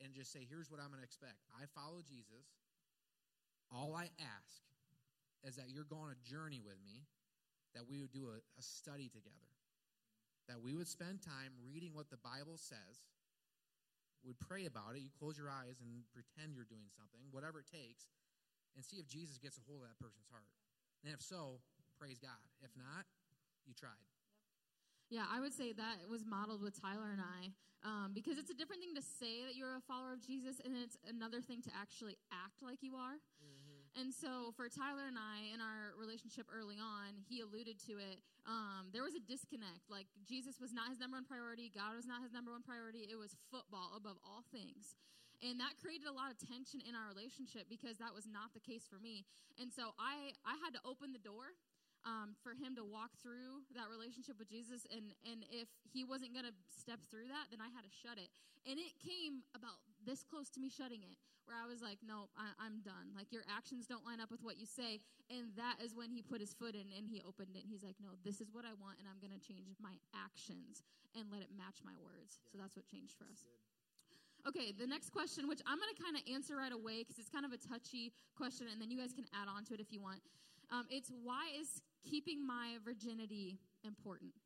and 0.02 0.10
just 0.10 0.32
say, 0.32 0.42
here's 0.42 0.70
what 0.70 0.80
I'm 0.80 0.90
going 0.90 1.02
to 1.02 1.06
expect. 1.06 1.46
I 1.54 1.68
follow 1.70 2.02
Jesus. 2.02 2.63
All 3.72 3.94
I 3.94 4.10
ask 4.20 4.60
is 5.44 5.56
that 5.56 5.68
you're 5.68 5.88
going 5.88 6.10
on 6.10 6.16
a 6.16 6.22
journey 6.24 6.60
with 6.64 6.80
me, 6.84 7.04
that 7.74 7.84
we 7.88 8.00
would 8.00 8.12
do 8.12 8.32
a, 8.32 8.38
a 8.40 8.62
study 8.62 9.08
together, 9.08 9.52
that 10.48 10.60
we 10.60 10.74
would 10.74 10.88
spend 10.88 11.22
time 11.22 11.52
reading 11.64 11.92
what 11.92 12.08
the 12.08 12.20
Bible 12.20 12.56
says, 12.56 13.04
would 14.24 14.40
pray 14.40 14.64
about 14.64 14.96
it. 14.96 15.04
You 15.04 15.12
close 15.12 15.36
your 15.36 15.52
eyes 15.52 15.84
and 15.84 16.08
pretend 16.16 16.56
you're 16.56 16.68
doing 16.68 16.88
something, 16.96 17.20
whatever 17.28 17.60
it 17.60 17.68
takes, 17.68 18.08
and 18.72 18.80
see 18.80 18.96
if 18.96 19.06
Jesus 19.06 19.36
gets 19.36 19.60
a 19.60 19.64
hold 19.68 19.84
of 19.84 19.92
that 19.92 20.00
person's 20.00 20.26
heart. 20.32 20.48
And 21.04 21.12
if 21.12 21.20
so, 21.20 21.60
praise 22.00 22.16
God. 22.16 22.40
If 22.64 22.72
not, 22.72 23.04
you 23.68 23.76
tried. 23.76 24.08
Yeah, 25.12 25.28
I 25.28 25.44
would 25.44 25.52
say 25.52 25.76
that 25.76 26.08
was 26.08 26.24
modeled 26.24 26.64
with 26.64 26.80
Tyler 26.80 27.12
and 27.12 27.20
I 27.20 27.52
um, 27.84 28.16
because 28.16 28.40
it's 28.40 28.48
a 28.48 28.56
different 28.56 28.80
thing 28.80 28.96
to 28.96 29.04
say 29.04 29.44
that 29.44 29.54
you're 29.54 29.76
a 29.76 29.84
follower 29.84 30.16
of 30.16 30.24
Jesus, 30.24 30.56
and 30.64 30.72
it's 30.72 30.96
another 31.04 31.44
thing 31.44 31.60
to 31.68 31.70
actually 31.76 32.16
act 32.32 32.64
like 32.64 32.80
you 32.80 32.96
are. 32.96 33.20
And 33.94 34.10
so 34.10 34.50
for 34.58 34.66
Tyler 34.66 35.06
and 35.06 35.14
I 35.14 35.54
in 35.54 35.62
our 35.62 35.94
relationship 35.94 36.50
early 36.50 36.82
on, 36.82 37.14
he 37.30 37.38
alluded 37.38 37.78
to 37.86 38.02
it. 38.02 38.18
Um, 38.42 38.90
there 38.90 39.06
was 39.06 39.14
a 39.14 39.22
disconnect. 39.22 39.86
Like 39.86 40.10
Jesus 40.26 40.58
was 40.58 40.74
not 40.74 40.90
his 40.90 40.98
number 40.98 41.14
one 41.14 41.24
priority. 41.24 41.70
God 41.70 41.94
was 41.94 42.02
not 42.02 42.18
his 42.26 42.34
number 42.34 42.50
one 42.50 42.66
priority. 42.66 43.06
It 43.06 43.14
was 43.14 43.38
football 43.54 43.94
above 43.94 44.18
all 44.26 44.42
things. 44.50 44.98
And 45.42 45.62
that 45.62 45.78
created 45.78 46.10
a 46.10 46.14
lot 46.14 46.34
of 46.34 46.38
tension 46.42 46.82
in 46.82 46.98
our 46.98 47.06
relationship 47.06 47.70
because 47.70 47.98
that 48.02 48.10
was 48.10 48.26
not 48.26 48.50
the 48.50 48.62
case 48.62 48.86
for 48.90 48.98
me. 48.98 49.26
And 49.62 49.70
so 49.70 49.94
I, 49.94 50.34
I 50.42 50.58
had 50.58 50.74
to 50.74 50.82
open 50.82 51.14
the 51.14 51.22
door 51.22 51.54
um, 52.02 52.36
for 52.42 52.52
him 52.52 52.76
to 52.76 52.84
walk 52.84 53.16
through 53.22 53.64
that 53.78 53.88
relationship 53.88 54.36
with 54.38 54.50
Jesus. 54.50 54.84
And, 54.90 55.14
and 55.24 55.46
if 55.54 55.70
he 55.86 56.02
wasn't 56.04 56.34
going 56.34 56.48
to 56.48 56.56
step 56.72 57.00
through 57.08 57.30
that, 57.32 57.48
then 57.54 57.62
I 57.62 57.70
had 57.72 57.86
to 57.86 57.92
shut 57.92 58.18
it. 58.18 58.32
And 58.64 58.80
it 58.80 58.96
came 59.00 59.44
about 59.52 59.80
this 60.04 60.22
close 60.22 60.48
to 60.54 60.60
me 60.60 60.68
shutting 60.68 61.02
it, 61.02 61.16
where 61.44 61.56
I 61.56 61.68
was 61.68 61.84
like, 61.84 62.00
no, 62.00 62.32
I, 62.36 62.52
I'm 62.56 62.80
done. 62.80 63.12
Like, 63.12 63.28
your 63.28 63.44
actions 63.48 63.84
don't 63.84 64.04
line 64.04 64.20
up 64.20 64.32
with 64.32 64.40
what 64.40 64.56
you 64.56 64.64
say. 64.64 65.04
And 65.28 65.52
that 65.60 65.76
is 65.84 65.92
when 65.92 66.08
he 66.08 66.24
put 66.24 66.40
his 66.40 66.56
foot 66.56 66.72
in 66.72 66.88
and 66.92 67.04
he 67.04 67.20
opened 67.20 67.52
it. 67.52 67.64
And 67.64 67.70
he's 67.72 67.84
like, 67.84 68.00
no, 68.00 68.16
this 68.24 68.40
is 68.40 68.48
what 68.52 68.64
I 68.64 68.72
want. 68.80 68.96
And 69.00 69.08
I'm 69.08 69.20
going 69.20 69.32
to 69.32 69.40
change 69.40 69.76
my 69.76 69.96
actions 70.16 70.80
and 71.12 71.28
let 71.28 71.44
it 71.44 71.52
match 71.52 71.84
my 71.84 71.96
words. 72.00 72.40
Yeah. 72.40 72.48
So 72.48 72.54
that's 72.60 72.76
what 72.76 72.88
changed 72.88 73.16
for 73.16 73.28
us. 73.28 73.44
Okay, 74.44 74.76
the 74.76 74.84
next 74.84 75.08
question, 75.08 75.48
which 75.48 75.64
I'm 75.64 75.80
going 75.80 75.88
to 75.88 76.00
kind 76.00 76.16
of 76.16 76.22
answer 76.28 76.56
right 76.56 76.72
away 76.72 77.00
because 77.00 77.16
it's 77.16 77.32
kind 77.32 77.48
of 77.48 77.52
a 77.56 77.60
touchy 77.60 78.12
question, 78.36 78.68
and 78.68 78.76
then 78.76 78.92
you 78.92 79.00
guys 79.00 79.16
can 79.16 79.24
add 79.32 79.48
on 79.48 79.64
to 79.72 79.72
it 79.72 79.80
if 79.80 79.88
you 79.88 80.04
want. 80.04 80.20
Um, 80.68 80.84
it's 80.92 81.08
why 81.24 81.48
is 81.56 81.80
keeping 82.04 82.44
my 82.44 82.76
virginity 82.84 83.56
important? 83.84 84.36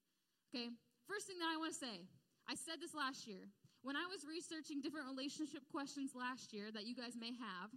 Okay, 0.54 0.70
first 1.10 1.26
thing 1.26 1.42
that 1.42 1.50
I 1.50 1.58
want 1.58 1.74
to 1.74 1.78
say 1.78 2.06
I 2.46 2.54
said 2.54 2.78
this 2.78 2.94
last 2.94 3.26
year. 3.26 3.50
When 3.88 3.96
I 3.96 4.04
was 4.04 4.20
researching 4.28 4.84
different 4.84 5.08
relationship 5.08 5.64
questions 5.72 6.12
last 6.12 6.52
year 6.52 6.68
that 6.76 6.84
you 6.84 6.92
guys 6.92 7.16
may 7.16 7.32
have, 7.32 7.72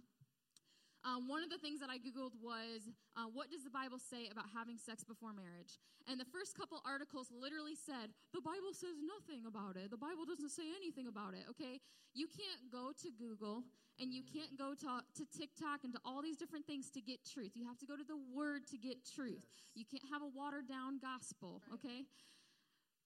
um, 1.08 1.24
one 1.24 1.40
of 1.40 1.48
the 1.48 1.56
things 1.56 1.80
that 1.80 1.88
I 1.88 1.96
Googled 1.96 2.36
was, 2.36 2.84
uh, 3.16 3.32
what 3.32 3.48
does 3.48 3.64
the 3.64 3.72
Bible 3.72 3.96
say 3.96 4.28
about 4.28 4.44
having 4.52 4.76
sex 4.76 5.00
before 5.08 5.32
marriage? 5.32 5.80
And 6.04 6.20
the 6.20 6.28
first 6.28 6.52
couple 6.52 6.84
articles 6.84 7.32
literally 7.32 7.72
said, 7.72 8.12
the 8.36 8.44
Bible 8.44 8.76
says 8.76 9.00
nothing 9.00 9.48
about 9.48 9.80
it. 9.80 9.88
The 9.88 9.96
Bible 9.96 10.28
doesn't 10.28 10.52
say 10.52 10.68
anything 10.76 11.08
about 11.08 11.32
it, 11.32 11.48
okay? 11.48 11.80
You 12.12 12.28
can't 12.28 12.68
go 12.68 12.92
to 12.92 13.08
Google 13.16 13.64
and 13.96 14.12
you 14.12 14.20
can't 14.20 14.52
go 14.60 14.76
to, 14.84 15.00
to 15.16 15.24
TikTok 15.32 15.88
and 15.88 15.96
to 15.96 16.00
all 16.04 16.20
these 16.20 16.36
different 16.36 16.68
things 16.68 16.92
to 16.92 17.00
get 17.00 17.24
truth. 17.24 17.56
You 17.56 17.64
have 17.64 17.80
to 17.80 17.88
go 17.88 17.96
to 17.96 18.04
the 18.04 18.20
Word 18.36 18.68
to 18.68 18.76
get 18.76 19.00
truth. 19.08 19.48
Yes. 19.48 19.80
You 19.80 19.88
can't 19.88 20.04
have 20.12 20.20
a 20.20 20.28
watered 20.28 20.68
down 20.68 21.00
gospel, 21.00 21.64
right. 21.64 21.80
okay? 21.80 22.04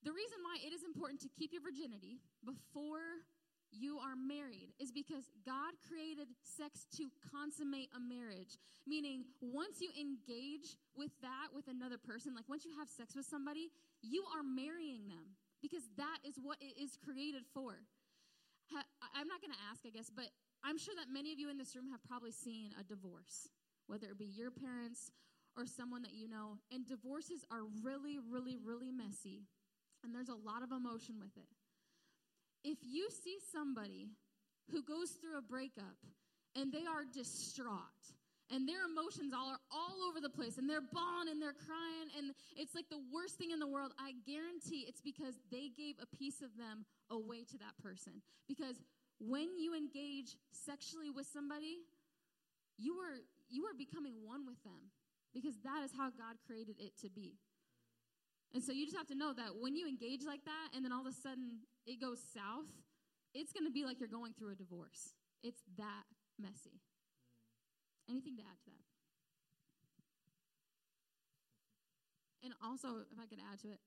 The 0.03 0.13
reason 0.13 0.39
why 0.45 0.61
it 0.61 0.73
is 0.73 0.83
important 0.83 1.21
to 1.21 1.29
keep 1.29 1.51
your 1.53 1.61
virginity 1.61 2.21
before 2.45 3.25
you 3.71 3.99
are 3.99 4.15
married 4.15 4.71
is 4.79 4.91
because 4.91 5.27
God 5.45 5.75
created 5.83 6.27
sex 6.43 6.85
to 6.95 7.11
consummate 7.31 7.89
a 7.91 7.99
marriage. 7.99 8.57
Meaning, 8.87 9.25
once 9.41 9.81
you 9.83 9.91
engage 9.99 10.79
with 10.95 11.11
that 11.21 11.51
with 11.51 11.67
another 11.67 11.97
person, 11.97 12.33
like 12.33 12.47
once 12.47 12.63
you 12.63 12.71
have 12.79 12.87
sex 12.87 13.15
with 13.15 13.25
somebody, 13.25 13.69
you 14.01 14.23
are 14.31 14.43
marrying 14.43 15.07
them 15.11 15.35
because 15.61 15.83
that 15.97 16.23
is 16.23 16.39
what 16.41 16.57
it 16.61 16.79
is 16.79 16.95
created 17.03 17.43
for. 17.53 17.75
I'm 19.15 19.27
not 19.27 19.41
going 19.41 19.53
to 19.53 19.63
ask, 19.71 19.83
I 19.85 19.89
guess, 19.89 20.11
but 20.13 20.27
I'm 20.63 20.77
sure 20.77 20.95
that 20.95 21.11
many 21.11 21.31
of 21.31 21.39
you 21.39 21.49
in 21.49 21.57
this 21.57 21.75
room 21.75 21.89
have 21.91 22.03
probably 22.03 22.31
seen 22.31 22.71
a 22.79 22.83
divorce, 22.83 23.49
whether 23.87 24.07
it 24.07 24.17
be 24.19 24.25
your 24.27 24.51
parents 24.51 25.11
or 25.55 25.65
someone 25.65 26.03
that 26.03 26.13
you 26.13 26.27
know. 26.27 26.59
And 26.71 26.85
divorces 26.85 27.43
are 27.51 27.63
really, 27.83 28.19
really, 28.19 28.57
really 28.57 28.91
messy, 28.91 29.47
and 30.03 30.13
there's 30.13 30.29
a 30.29 30.35
lot 30.35 30.63
of 30.63 30.71
emotion 30.71 31.15
with 31.19 31.35
it. 31.37 31.49
If 32.63 32.79
you 32.81 33.09
see 33.09 33.37
somebody 33.51 34.09
who 34.71 34.83
goes 34.83 35.11
through 35.11 35.37
a 35.37 35.41
breakup 35.41 35.97
and 36.55 36.71
they 36.71 36.85
are 36.85 37.05
distraught 37.05 38.13
and 38.49 38.67
their 38.67 38.85
emotions 38.85 39.33
all 39.35 39.49
are 39.49 39.63
all 39.71 40.07
over 40.07 40.19
the 40.19 40.29
place 40.29 40.57
and 40.57 40.69
they're 40.69 40.83
bawling 40.93 41.29
and 41.29 41.41
they're 41.41 41.55
crying 41.67 42.07
and 42.17 42.31
it's 42.55 42.75
like 42.75 42.87
the 42.89 42.99
worst 43.13 43.35
thing 43.35 43.51
in 43.51 43.59
the 43.59 43.67
world 43.67 43.91
i 43.99 44.11
guarantee 44.25 44.85
it's 44.87 45.01
because 45.01 45.35
they 45.51 45.69
gave 45.75 45.95
a 46.01 46.15
piece 46.15 46.41
of 46.41 46.55
them 46.57 46.85
away 47.11 47.43
to 47.43 47.57
that 47.57 47.75
person. 47.81 48.21
Because 48.47 48.75
when 49.19 49.57
you 49.57 49.75
engage 49.75 50.37
sexually 50.51 51.09
with 51.09 51.25
somebody 51.25 51.81
you 52.77 52.93
are 52.93 53.17
you 53.49 53.65
are 53.65 53.73
becoming 53.73 54.13
one 54.23 54.45
with 54.45 54.61
them 54.63 54.93
because 55.33 55.57
that 55.63 55.81
is 55.83 55.89
how 55.97 56.09
god 56.13 56.37
created 56.45 56.75
it 56.77 56.93
to 57.01 57.09
be 57.09 57.33
and 58.53 58.63
so 58.63 58.71
you 58.71 58.85
just 58.85 58.97
have 58.97 59.07
to 59.07 59.15
know 59.15 59.33
that 59.33 59.59
when 59.59 59.75
you 59.75 59.87
engage 59.87 60.23
like 60.25 60.43
that 60.45 60.75
and 60.75 60.83
then 60.83 60.91
all 60.91 61.01
of 61.01 61.07
a 61.07 61.15
sudden 61.15 61.59
it 61.85 61.99
goes 61.99 62.19
south, 62.33 62.71
it's 63.33 63.51
going 63.51 63.65
to 63.65 63.71
be 63.71 63.85
like 63.85 63.99
you're 63.99 64.09
going 64.09 64.33
through 64.33 64.51
a 64.51 64.55
divorce. 64.55 65.13
It's 65.43 65.61
that 65.77 66.05
messy. 66.39 66.81
Mm. 68.09 68.17
Anything 68.17 68.37
to 68.37 68.43
add 68.43 68.59
to 68.63 68.69
that? 68.71 68.87
And 72.43 72.53
also, 72.63 73.03
if 73.11 73.19
I 73.19 73.27
could 73.27 73.43
add 73.43 73.59
to 73.67 73.75
it, 73.75 73.79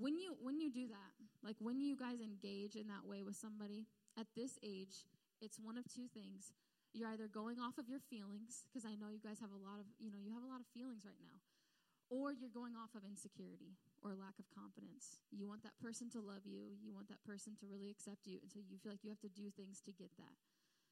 when 0.00 0.16
you 0.16 0.34
when 0.40 0.56
you 0.58 0.72
do 0.72 0.88
that, 0.88 1.12
like 1.44 1.56
when 1.60 1.80
you 1.80 1.96
guys 1.96 2.24
engage 2.24 2.74
in 2.76 2.88
that 2.88 3.04
way 3.04 3.22
with 3.22 3.36
somebody 3.36 3.84
at 4.18 4.26
this 4.34 4.56
age, 4.64 5.04
it's 5.44 5.60
one 5.60 5.76
of 5.76 5.84
two 5.84 6.08
things. 6.08 6.52
You're 6.94 7.12
either 7.12 7.28
going 7.28 7.60
off 7.60 7.76
of 7.76 7.88
your 7.88 8.00
feelings, 8.00 8.64
because 8.68 8.88
I 8.88 8.96
know 8.96 9.08
you 9.12 9.20
guys 9.20 9.40
have 9.40 9.52
a 9.52 9.60
lot 9.60 9.80
of, 9.80 9.86
you 10.00 10.12
know, 10.12 10.20
you 10.20 10.32
have 10.32 10.44
a 10.44 10.48
lot 10.48 10.60
of 10.60 10.68
feelings 10.72 11.04
right 11.04 11.20
now, 11.20 11.40
or 12.12 12.28
you're 12.36 12.52
going 12.52 12.76
off 12.76 12.92
of 12.92 13.08
insecurity 13.08 13.80
or 14.04 14.12
lack 14.12 14.36
of 14.36 14.44
confidence. 14.52 15.24
You 15.32 15.48
want 15.48 15.64
that 15.64 15.80
person 15.80 16.12
to 16.12 16.20
love 16.20 16.44
you, 16.44 16.76
you 16.76 16.92
want 16.92 17.08
that 17.08 17.24
person 17.24 17.56
to 17.56 17.64
really 17.64 17.88
accept 17.88 18.28
you, 18.28 18.36
and 18.44 18.52
so 18.52 18.60
you 18.60 18.76
feel 18.76 18.92
like 18.92 19.00
you 19.00 19.08
have 19.08 19.24
to 19.24 19.32
do 19.32 19.48
things 19.48 19.80
to 19.88 19.96
get 19.96 20.12
that. 20.20 20.36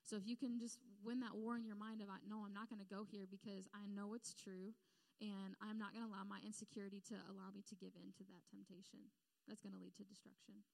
So 0.01 0.17
if 0.17 0.25
you 0.25 0.33
can 0.33 0.57
just 0.57 0.81
win 1.05 1.21
that 1.21 1.37
war 1.37 1.61
in 1.61 1.69
your 1.69 1.77
mind 1.77 2.01
about, 2.01 2.25
no, 2.25 2.41
I'm 2.41 2.57
not 2.57 2.73
going 2.73 2.81
to 2.81 2.89
go 2.89 3.05
here 3.05 3.29
because 3.29 3.69
I 3.77 3.85
know 3.85 4.17
it's 4.17 4.33
true, 4.33 4.73
and 5.21 5.53
I'm 5.61 5.77
not 5.77 5.93
going 5.93 6.09
to 6.09 6.09
allow 6.09 6.25
my 6.25 6.41
insecurity 6.41 7.05
to 7.13 7.21
allow 7.29 7.53
me 7.53 7.61
to 7.69 7.77
give 7.77 7.93
in 8.01 8.17
to 8.17 8.25
that 8.33 8.49
temptation. 8.49 9.13
That's 9.45 9.61
going 9.61 9.77
to 9.77 9.83
lead 9.85 9.93
to 10.01 10.09
destruction. 10.09 10.65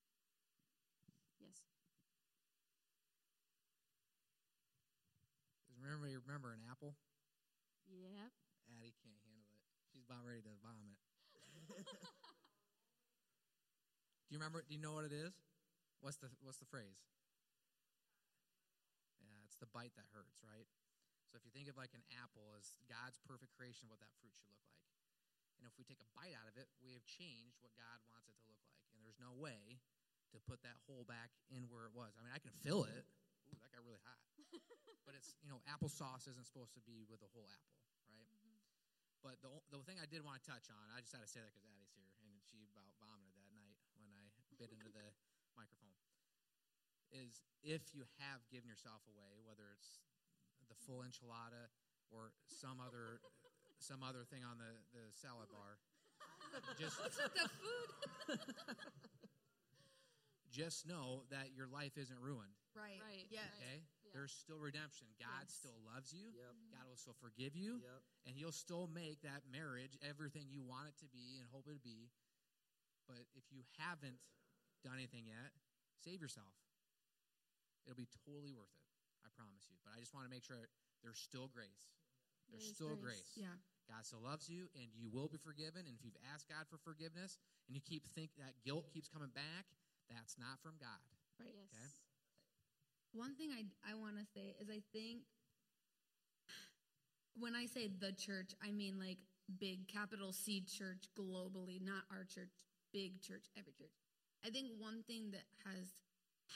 Yes. 1.43 1.59
Does 5.67 5.75
remember 5.83 6.07
remember 6.23 6.55
an 6.55 6.63
apple? 6.63 6.95
Yep. 7.91 8.31
Addie 8.71 8.95
can't 9.03 9.11
handle 9.11 9.26
it. 9.26 9.26
She's 9.26 9.26
about 10.07 10.23
ready 10.23 10.39
to 10.39 10.55
vomit. 10.63 10.95
Do 14.27 14.31
you 14.31 14.39
remember? 14.39 14.63
Do 14.63 14.71
you 14.71 14.79
know 14.79 14.95
what 14.95 15.03
it 15.03 15.11
is? 15.11 15.35
What's 15.99 16.15
the 16.23 16.31
What's 16.39 16.63
the 16.63 16.69
phrase? 16.71 17.03
Yeah, 19.19 19.35
it's 19.43 19.59
the 19.59 19.67
bite 19.75 19.91
that 19.99 20.07
hurts, 20.15 20.39
right? 20.47 20.67
So 21.27 21.35
if 21.35 21.43
you 21.43 21.51
think 21.51 21.67
of 21.67 21.75
like 21.75 21.91
an 21.91 22.07
apple 22.23 22.55
as 22.55 22.79
God's 22.87 23.19
perfect 23.27 23.51
creation, 23.51 23.91
what 23.91 23.99
that 23.99 24.15
fruit 24.23 24.31
should 24.31 24.47
look 24.47 24.63
like, 24.71 24.87
and 25.59 25.67
if 25.67 25.75
we 25.75 25.83
take 25.83 25.99
a 25.99 26.07
bite 26.15 26.31
out 26.39 26.47
of 26.47 26.55
it, 26.55 26.71
we 26.79 26.95
have 26.95 27.03
changed 27.03 27.59
what 27.59 27.75
God 27.75 27.99
wants 28.07 28.31
it 28.31 28.35
to 28.39 28.45
look 28.47 28.63
like, 28.71 28.87
and 28.95 29.03
there's 29.03 29.19
no 29.19 29.35
way 29.35 29.83
to 30.31 30.39
put 30.47 30.63
that 30.63 30.79
hole 30.87 31.03
back 31.03 31.35
in 31.51 31.67
where 31.67 31.87
it 31.87 31.93
was. 31.95 32.15
I 32.15 32.23
mean, 32.23 32.31
I 32.31 32.39
can 32.39 32.55
fill 32.63 32.87
it. 32.87 33.03
Ooh, 33.47 33.59
that 33.59 33.71
got 33.71 33.83
really 33.83 33.99
hot. 34.03 34.19
but 35.07 35.15
it's 35.15 35.35
you 35.43 35.51
know, 35.51 35.59
applesauce 35.67 36.27
isn't 36.27 36.47
supposed 36.47 36.75
to 36.75 36.83
be 36.83 37.03
with 37.07 37.19
a 37.23 37.29
whole 37.31 37.47
apple, 37.47 37.79
right? 38.07 38.27
Mm-hmm. 38.27 38.59
But 39.23 39.39
the 39.43 39.51
the 39.71 39.76
did 40.07 40.23
want 40.23 40.39
to 40.39 40.45
touch 40.47 40.71
on, 40.71 40.83
I 40.95 41.03
just 41.03 41.11
had 41.11 41.21
to 41.21 41.29
say 41.29 41.43
that 41.43 41.51
because 41.51 41.67
Addie's 41.67 41.91
here, 41.93 42.09
and 42.23 42.39
she 42.47 42.63
about 42.71 42.95
vomited 42.97 43.35
that 43.35 43.51
night 43.53 43.77
when 43.99 44.09
I 44.11 44.27
bit 44.57 44.73
into 44.73 44.89
the 44.89 45.13
microphone 45.53 45.93
is 47.13 47.45
if 47.63 47.93
you 47.93 48.03
have 48.19 48.41
given 48.49 48.67
yourself 48.67 49.05
away, 49.07 49.39
whether 49.45 49.69
it's 49.71 50.01
the 50.67 50.75
full 50.75 51.05
enchilada 51.05 51.69
or 52.09 52.33
some 52.49 52.81
other 52.81 53.21
some 53.77 54.01
other 54.01 54.25
thing 54.25 54.41
on 54.41 54.57
the, 54.57 54.73
the 54.97 55.05
salad 55.13 55.47
bar, 55.53 55.77
just 56.81 56.97
the 56.97 57.45
food. 57.61 57.89
just 60.49 60.89
know 60.89 61.21
that 61.29 61.53
your 61.53 61.69
life 61.69 61.93
isn't 62.01 62.17
ruined. 62.17 62.57
Right. 62.73 62.97
Right. 62.97 63.29
Yeah. 63.29 63.45
Okay. 63.61 63.85
Yeah. 64.07 64.15
There's 64.15 64.31
still 64.33 64.57
redemption. 64.57 65.11
God 65.19 65.47
yes. 65.47 65.59
still 65.59 65.77
loves 65.83 66.15
you. 66.15 66.31
Yep. 66.31 66.47
Mm-hmm. 66.47 66.73
God 66.79 66.85
will 66.87 66.99
still 66.99 67.17
forgive 67.19 67.53
you. 67.53 67.83
Yep. 67.83 68.01
And 68.27 68.31
He'll 68.33 68.55
still 68.55 68.87
make 68.87 69.21
that 69.27 69.43
marriage 69.51 69.99
everything 70.03 70.47
you 70.47 70.63
want 70.63 70.87
it 70.87 70.95
to 71.03 71.07
be 71.11 71.37
and 71.39 71.45
hope 71.51 71.67
it 71.67 71.75
to 71.75 71.83
be. 71.83 72.09
But 73.05 73.23
if 73.35 73.47
you 73.51 73.63
haven't 73.79 74.19
done 74.83 74.99
anything 74.99 75.27
yet, 75.27 75.51
save 76.03 76.19
yourself. 76.19 76.51
It'll 77.87 77.99
be 77.99 78.11
totally 78.27 78.51
worth 78.51 78.71
it. 78.71 78.87
I 79.23 79.31
promise 79.35 79.67
you. 79.71 79.79
But 79.83 79.95
I 79.95 80.03
just 80.03 80.11
want 80.11 80.27
to 80.27 80.31
make 80.31 80.43
sure 80.43 80.59
there's 81.03 81.19
still 81.19 81.47
grace. 81.47 81.91
There's 82.51 82.67
still 82.67 82.95
grace. 82.99 83.31
grace. 83.35 83.47
Yeah. 83.47 83.55
God 83.87 84.03
still 84.03 84.23
loves 84.23 84.51
you, 84.51 84.67
and 84.75 84.91
you 84.91 85.07
will 85.07 85.31
be 85.31 85.39
forgiven. 85.39 85.87
And 85.87 85.95
if 85.95 86.03
you've 86.03 86.19
asked 86.35 86.51
God 86.51 86.67
for 86.67 86.75
forgiveness, 86.83 87.39
and 87.67 87.75
you 87.75 87.83
keep 87.83 88.03
think 88.11 88.35
that 88.35 88.59
guilt 88.63 88.91
keeps 88.91 89.07
coming 89.07 89.31
back, 89.31 89.71
that's 90.11 90.35
not 90.35 90.59
from 90.59 90.75
God. 90.79 90.99
Right. 91.39 91.51
Yes. 91.51 91.71
Okay? 91.71 92.06
One 93.17 93.33
thing 93.33 93.49
I 93.49 93.65
I 93.81 93.97
want 93.97 94.21
to 94.21 94.25
say 94.29 94.53
is 94.61 94.69
I 94.69 94.85
think 94.93 95.25
when 97.33 97.55
I 97.55 97.65
say 97.65 97.89
the 97.89 98.13
church, 98.13 98.53
I 98.61 98.71
mean 98.71 99.01
like 99.01 99.17
big 99.59 99.87
capital 99.87 100.31
C 100.31 100.61
church 100.61 101.09
globally, 101.17 101.81
not 101.81 102.05
our 102.13 102.23
church, 102.23 102.53
big 102.93 103.21
church, 103.21 103.49
every 103.57 103.73
church. 103.73 103.93
I 104.45 104.49
think 104.53 104.69
one 104.77 105.01
thing 105.09 105.33
that 105.33 105.49
has 105.65 105.97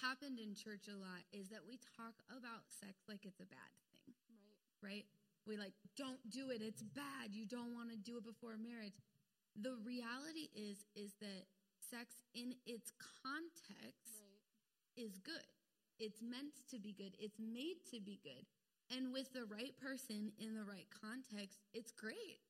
happened 0.05 0.37
in 0.37 0.53
church 0.53 0.85
a 0.85 0.95
lot 0.95 1.25
is 1.33 1.49
that 1.49 1.65
we 1.67 1.81
talk 1.97 2.13
about 2.29 2.69
sex 2.69 3.03
like 3.09 3.25
it's 3.25 3.41
a 3.41 3.49
bad 3.49 3.71
thing. 3.89 4.13
Right. 4.79 5.01
Right? 5.01 5.05
we 5.47 5.57
like 5.57 5.73
don't 5.97 6.21
do 6.29 6.49
it. 6.49 6.61
It's 6.61 6.83
bad. 6.83 7.33
You 7.33 7.45
don't 7.45 7.73
want 7.73 7.89
to 7.89 7.97
do 7.97 8.17
it 8.17 8.25
before 8.25 8.57
marriage. 8.57 8.93
The 9.59 9.75
reality 9.83 10.49
is 10.53 10.85
is 10.95 11.13
that 11.19 11.49
sex 11.81 12.21
in 12.33 12.53
its 12.65 12.91
context 13.23 14.21
is 14.95 15.17
good. 15.19 15.49
It's 16.01 16.17
meant 16.19 16.65
to 16.73 16.79
be 16.79 16.97
good. 16.97 17.13
It's 17.21 17.37
made 17.37 17.85
to 17.93 18.01
be 18.01 18.17
good. 18.25 18.49
And 18.89 19.13
with 19.13 19.31
the 19.33 19.45
right 19.45 19.77
person 19.77 20.33
in 20.41 20.55
the 20.57 20.65
right 20.65 20.89
context, 20.89 21.61
it's 21.77 21.93
great. 21.93 22.41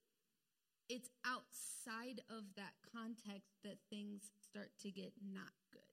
It's 0.88 1.12
outside 1.28 2.24
of 2.32 2.48
that 2.56 2.80
context 2.96 3.60
that 3.68 3.76
things 3.92 4.32
start 4.40 4.72
to 4.84 4.90
get 4.90 5.12
not 5.36 5.52
good. 5.76 5.84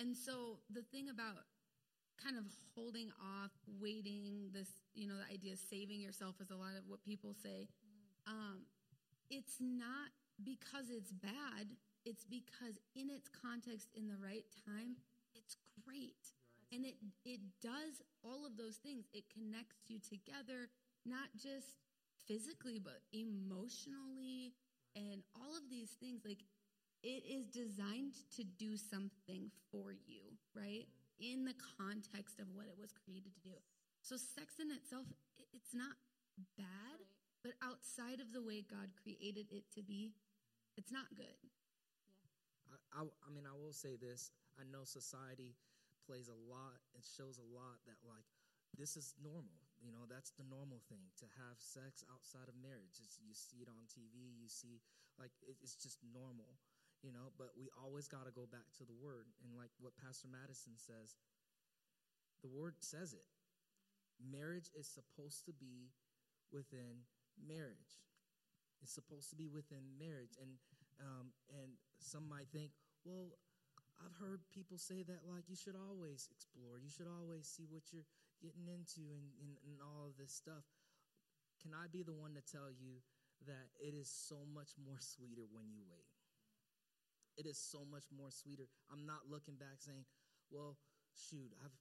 And 0.00 0.16
so 0.16 0.64
the 0.72 0.80
thing 0.80 1.12
about 1.12 1.44
kind 2.16 2.38
of 2.40 2.44
holding 2.74 3.12
off, 3.20 3.52
waiting, 3.78 4.48
this, 4.54 4.80
you 4.94 5.06
know, 5.06 5.20
the 5.20 5.28
idea 5.28 5.52
of 5.52 5.58
saving 5.58 6.00
yourself 6.00 6.40
is 6.40 6.48
a 6.48 6.56
lot 6.56 6.72
of 6.72 6.88
what 6.88 7.04
people 7.04 7.36
say. 7.36 7.68
Um, 8.26 8.64
it's 9.28 9.60
not 9.60 10.08
because 10.42 10.88
it's 10.88 11.12
bad, 11.12 11.68
it's 12.04 12.24
because 12.24 12.80
in 12.96 13.10
its 13.10 13.28
context, 13.28 13.88
in 13.94 14.08
the 14.08 14.16
right 14.16 14.48
time, 14.64 14.96
it's 15.36 15.56
great. 15.84 16.32
And 16.72 16.84
it, 16.84 16.96
it 17.24 17.40
does 17.62 18.02
all 18.22 18.44
of 18.44 18.56
those 18.56 18.76
things. 18.76 19.06
It 19.12 19.24
connects 19.32 19.88
you 19.88 19.98
together, 19.98 20.68
not 21.06 21.32
just 21.40 21.80
physically, 22.26 22.78
but 22.78 23.00
emotionally, 23.12 24.52
and 24.94 25.22
all 25.34 25.56
of 25.56 25.70
these 25.70 25.96
things. 25.96 26.22
Like, 26.24 26.44
it 27.02 27.24
is 27.24 27.46
designed 27.46 28.20
to 28.36 28.44
do 28.44 28.76
something 28.76 29.50
for 29.70 29.92
you, 29.92 30.36
right? 30.54 30.84
In 31.20 31.44
the 31.44 31.56
context 31.78 32.38
of 32.38 32.46
what 32.52 32.66
it 32.66 32.76
was 32.78 32.92
created 32.92 33.32
to 33.34 33.48
do. 33.48 33.56
So, 34.02 34.16
sex 34.16 34.60
in 34.60 34.70
itself, 34.70 35.06
it's 35.52 35.72
not 35.72 35.96
bad, 36.58 37.00
but 37.42 37.52
outside 37.62 38.20
of 38.20 38.32
the 38.32 38.42
way 38.42 38.60
God 38.60 38.90
created 39.02 39.46
it 39.50 39.64
to 39.74 39.82
be, 39.82 40.12
it's 40.76 40.92
not 40.92 41.08
good. 41.16 41.38
I, 42.68 43.00
I, 43.00 43.02
I 43.02 43.30
mean, 43.32 43.44
I 43.46 43.56
will 43.56 43.72
say 43.72 43.96
this. 43.96 44.30
I 44.58 44.64
know 44.70 44.84
society 44.84 45.54
plays 46.08 46.32
a 46.32 46.40
lot, 46.48 46.80
it 46.96 47.04
shows 47.04 47.36
a 47.36 47.44
lot 47.52 47.84
that, 47.84 48.00
like, 48.08 48.24
this 48.72 48.96
is 48.96 49.12
normal. 49.20 49.60
You 49.84 49.92
know, 49.92 50.08
that's 50.08 50.32
the 50.34 50.48
normal 50.48 50.80
thing 50.88 51.12
to 51.20 51.28
have 51.36 51.60
sex 51.60 52.00
outside 52.08 52.48
of 52.48 52.56
marriage. 52.56 52.96
It's, 53.04 53.20
you 53.20 53.36
see 53.36 53.60
it 53.60 53.68
on 53.68 53.84
TV, 53.86 54.32
you 54.40 54.48
see, 54.48 54.80
like, 55.20 55.36
it, 55.44 55.60
it's 55.60 55.76
just 55.76 56.00
normal, 56.00 56.56
you 57.04 57.12
know, 57.12 57.30
but 57.36 57.52
we 57.52 57.68
always 57.76 58.08
got 58.08 58.24
to 58.24 58.32
go 58.32 58.48
back 58.48 58.72
to 58.80 58.88
the 58.88 58.96
word. 58.96 59.28
And, 59.44 59.52
like, 59.52 59.70
what 59.76 59.92
Pastor 60.00 60.32
Madison 60.32 60.80
says, 60.80 61.20
the 62.40 62.48
word 62.48 62.80
says 62.80 63.12
it. 63.12 63.28
Marriage 64.18 64.72
is 64.72 64.88
supposed 64.88 65.44
to 65.46 65.52
be 65.52 65.92
within 66.50 67.04
marriage. 67.36 68.00
It's 68.82 68.94
supposed 68.94 69.30
to 69.30 69.36
be 69.36 69.46
within 69.46 69.84
marriage. 70.00 70.34
And, 70.40 70.58
um, 70.98 71.30
and 71.52 71.76
some 72.00 72.26
might 72.26 72.48
think, 72.50 72.72
well, 73.04 73.30
I've 73.98 74.14
heard 74.18 74.46
people 74.54 74.78
say 74.78 75.02
that 75.02 75.26
like 75.26 75.50
you 75.50 75.58
should 75.58 75.74
always 75.74 76.30
explore, 76.30 76.78
you 76.78 76.90
should 76.90 77.10
always 77.10 77.46
see 77.50 77.66
what 77.66 77.90
you're 77.90 78.06
getting 78.38 78.70
into 78.70 79.10
and, 79.10 79.34
and, 79.42 79.52
and 79.66 79.78
all 79.82 80.06
of 80.06 80.14
this 80.14 80.30
stuff. 80.30 80.62
Can 81.58 81.74
I 81.74 81.90
be 81.90 82.06
the 82.06 82.14
one 82.14 82.38
to 82.38 82.42
tell 82.44 82.70
you 82.70 83.02
that 83.50 83.74
it 83.82 83.98
is 83.98 84.06
so 84.06 84.46
much 84.46 84.78
more 84.78 85.02
sweeter 85.02 85.50
when 85.50 85.66
you 85.74 85.82
wait? 85.90 86.06
It 87.34 87.46
is 87.46 87.58
so 87.58 87.82
much 87.86 88.06
more 88.14 88.30
sweeter. 88.30 88.70
I'm 88.90 89.06
not 89.06 89.26
looking 89.26 89.58
back 89.58 89.82
saying, 89.82 90.06
well, 90.50 90.78
shoot, 91.14 91.50
I've 91.62 91.74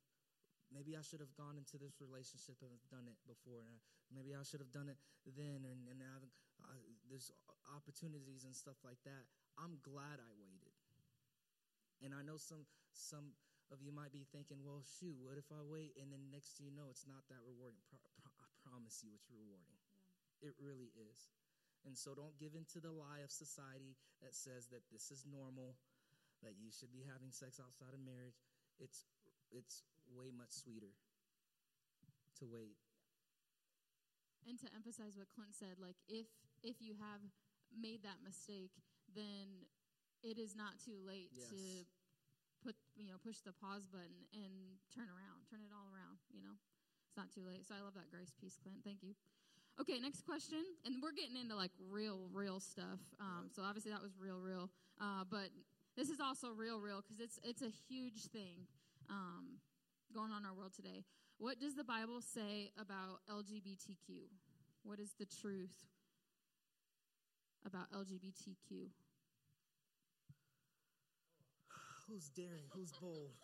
maybe 0.73 0.97
I 0.97 1.03
should 1.05 1.21
have 1.21 1.33
gone 1.37 1.55
into 1.55 1.77
this 1.77 2.01
relationship 2.01 2.59
and 2.59 2.71
done 2.91 3.07
it 3.07 3.19
before. 3.23 3.63
And 3.63 3.79
maybe 4.11 4.35
I 4.35 4.43
should 4.43 4.59
have 4.59 4.73
done 4.73 4.89
it 4.89 4.99
then, 5.23 5.63
and, 5.63 5.87
and 5.87 5.99
I've, 6.03 6.27
uh, 6.63 6.81
there's 7.07 7.31
opportunities 7.71 8.43
and 8.43 8.55
stuff 8.55 8.79
like 8.83 8.99
that. 9.05 9.27
I'm 9.59 9.79
glad 9.83 10.19
I 10.19 10.31
waited. 10.37 10.46
And 12.03 12.13
I 12.13 12.21
know 12.21 12.37
some 12.37 12.65
some 12.93 13.33
of 13.73 13.83
you 13.83 13.91
might 13.91 14.15
be 14.15 14.23
thinking, 14.31 14.63
well, 14.63 14.79
shoot, 14.79 15.17
what 15.19 15.35
if 15.35 15.51
I 15.51 15.59
wait? 15.59 15.99
And 15.99 16.07
then 16.07 16.31
next 16.31 16.55
thing 16.55 16.71
you 16.71 16.75
know, 16.75 16.87
it's 16.87 17.03
not 17.03 17.27
that 17.27 17.43
rewarding. 17.43 17.83
Pro- 17.91 17.99
pro- 18.15 18.39
I 18.39 18.47
promise 18.63 19.03
you, 19.03 19.11
it's 19.11 19.27
rewarding. 19.27 19.75
It 20.39 20.55
really 20.61 20.93
is. 20.95 21.27
And 21.83 21.95
so 21.95 22.15
don't 22.15 22.35
give 22.39 22.55
in 22.55 22.63
to 22.75 22.79
the 22.79 22.91
lie 22.91 23.23
of 23.23 23.31
society 23.31 23.95
that 24.23 24.35
says 24.35 24.67
that 24.71 24.87
this 24.91 25.11
is 25.11 25.27
normal, 25.27 25.75
that 26.43 26.55
you 26.59 26.71
should 26.71 26.91
be 26.91 27.03
having 27.03 27.31
sex 27.31 27.59
outside 27.59 27.91
of 27.91 28.01
marriage. 28.03 28.39
It's 28.79 29.07
it's 29.51 29.83
way 30.11 30.31
much 30.31 30.51
sweeter 30.51 30.91
to 32.39 32.43
wait. 32.47 32.77
And 34.47 34.55
to 34.63 34.67
emphasize 34.71 35.19
what 35.19 35.27
Clint 35.31 35.51
said, 35.55 35.75
like 35.79 35.99
if 36.07 36.27
if 36.63 36.79
you 36.79 36.95
have 36.99 37.19
made 37.75 38.03
that 38.03 38.23
mistake, 38.23 38.71
then 39.11 39.67
it 40.23 40.37
is 40.37 40.55
not 40.55 40.79
too 40.83 40.97
late 41.05 41.31
Yes. 41.33 41.49
to 41.49 41.85
put 42.63 42.75
you 42.95 43.05
know 43.07 43.17
push 43.23 43.39
the 43.45 43.53
pause 43.53 43.85
button 43.87 44.25
and 44.33 44.77
turn 44.93 45.07
around, 45.09 45.45
turn 45.49 45.61
it 45.61 45.71
all 45.73 45.87
around. 45.93 46.17
You 46.33 46.41
know, 46.41 46.55
it's 47.07 47.17
not 47.17 47.31
too 47.31 47.45
late. 47.45 47.65
So 47.67 47.75
I 47.77 47.81
love 47.81 47.93
that 47.95 48.09
grace 48.09 48.33
piece, 48.39 48.57
Clint. 48.57 48.81
Thank 48.83 49.03
you. 49.03 49.13
Okay, 49.79 49.99
next 49.99 50.25
question, 50.25 50.63
and 50.85 50.95
we're 51.03 51.11
getting 51.13 51.37
into 51.37 51.55
like 51.55 51.69
real, 51.77 52.29
real 52.33 52.59
stuff. 52.59 52.97
Um, 53.21 53.49
so 53.53 53.61
obviously 53.61 53.91
that 53.91 54.01
was 54.01 54.17
real, 54.17 54.41
real, 54.41 54.71
uh, 54.99 55.21
but 55.29 55.49
this 55.95 56.09
is 56.09 56.19
also 56.19 56.49
real, 56.49 56.79
real 56.81 57.01
because 57.05 57.19
it's 57.21 57.39
it's 57.43 57.61
a 57.61 57.69
huge 57.69 58.25
thing 58.33 58.65
um, 59.09 59.61
going 60.13 60.31
on 60.31 60.41
in 60.41 60.45
our 60.49 60.53
world 60.55 60.73
today. 60.75 61.05
What 61.37 61.59
does 61.59 61.75
the 61.75 61.83
Bible 61.83 62.21
say 62.21 62.71
about 62.81 63.21
LGBTQ? 63.29 64.25
What 64.81 64.99
is 64.99 65.13
the 65.19 65.25
truth 65.27 65.77
about 67.65 67.91
LGBTQ? 67.91 68.89
Who's 72.07 72.31
daring? 72.31 72.71
Who's 72.71 72.95
bold? 72.95 73.35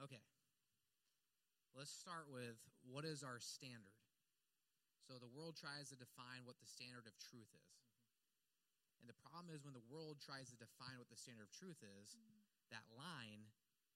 Okay. 0.00 0.24
Let's 1.76 1.92
start 1.92 2.32
with 2.32 2.56
what 2.88 3.04
is 3.04 3.20
our 3.20 3.36
standard? 3.38 4.00
So 5.04 5.20
the 5.20 5.28
world 5.28 5.60
tries 5.60 5.92
to 5.92 5.96
define 6.00 6.48
what 6.48 6.56
the 6.56 6.68
standard 6.68 7.04
of 7.04 7.12
truth 7.20 7.52
is. 7.52 7.70
And 9.00 9.08
the 9.08 9.16
problem 9.20 9.52
is 9.52 9.64
when 9.64 9.76
the 9.76 9.84
world 9.92 10.20
tries 10.20 10.48
to 10.52 10.56
define 10.56 10.96
what 10.96 11.12
the 11.12 11.20
standard 11.20 11.48
of 11.48 11.52
truth 11.52 11.80
is, 11.84 12.16
that 12.72 12.84
line 12.96 13.48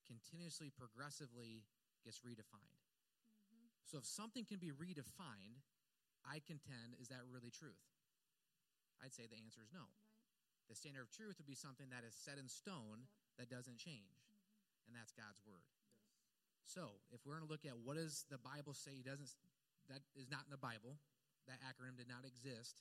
continuously, 0.04 0.68
progressively 0.68 1.64
gets 2.04 2.20
redefined. 2.20 2.84
So 3.88 3.96
if 3.96 4.04
something 4.04 4.44
can 4.44 4.60
be 4.60 4.72
redefined, 4.72 5.64
I 6.24 6.40
contend, 6.44 6.96
is 7.00 7.08
that 7.08 7.24
really 7.28 7.52
truth? 7.52 7.80
I'd 9.00 9.12
say 9.12 9.28
the 9.28 9.40
answer 9.40 9.60
is 9.60 9.72
no. 9.72 9.88
The 10.68 10.76
standard 10.76 11.04
of 11.04 11.10
truth 11.12 11.36
would 11.36 11.48
be 11.48 11.58
something 11.58 11.92
that 11.92 12.02
is 12.08 12.16
set 12.16 12.40
in 12.40 12.48
stone 12.48 13.04
that 13.36 13.52
doesn't 13.52 13.76
change, 13.76 14.16
mm-hmm. 14.24 14.88
and 14.88 14.92
that's 14.96 15.12
God's 15.12 15.40
word. 15.44 15.68
So, 16.64 16.96
if 17.12 17.20
we're 17.22 17.36
going 17.36 17.44
to 17.44 17.52
look 17.52 17.68
at 17.68 17.76
what 17.76 18.00
does 18.00 18.24
the 18.32 18.40
Bible 18.40 18.72
say 18.72 19.04
doesn't 19.04 19.28
that 19.92 20.00
is 20.16 20.32
not 20.32 20.48
in 20.48 20.52
the 20.52 20.60
Bible, 20.60 20.96
that 21.44 21.60
acronym 21.60 21.92
did 22.00 22.08
not 22.08 22.24
exist 22.24 22.80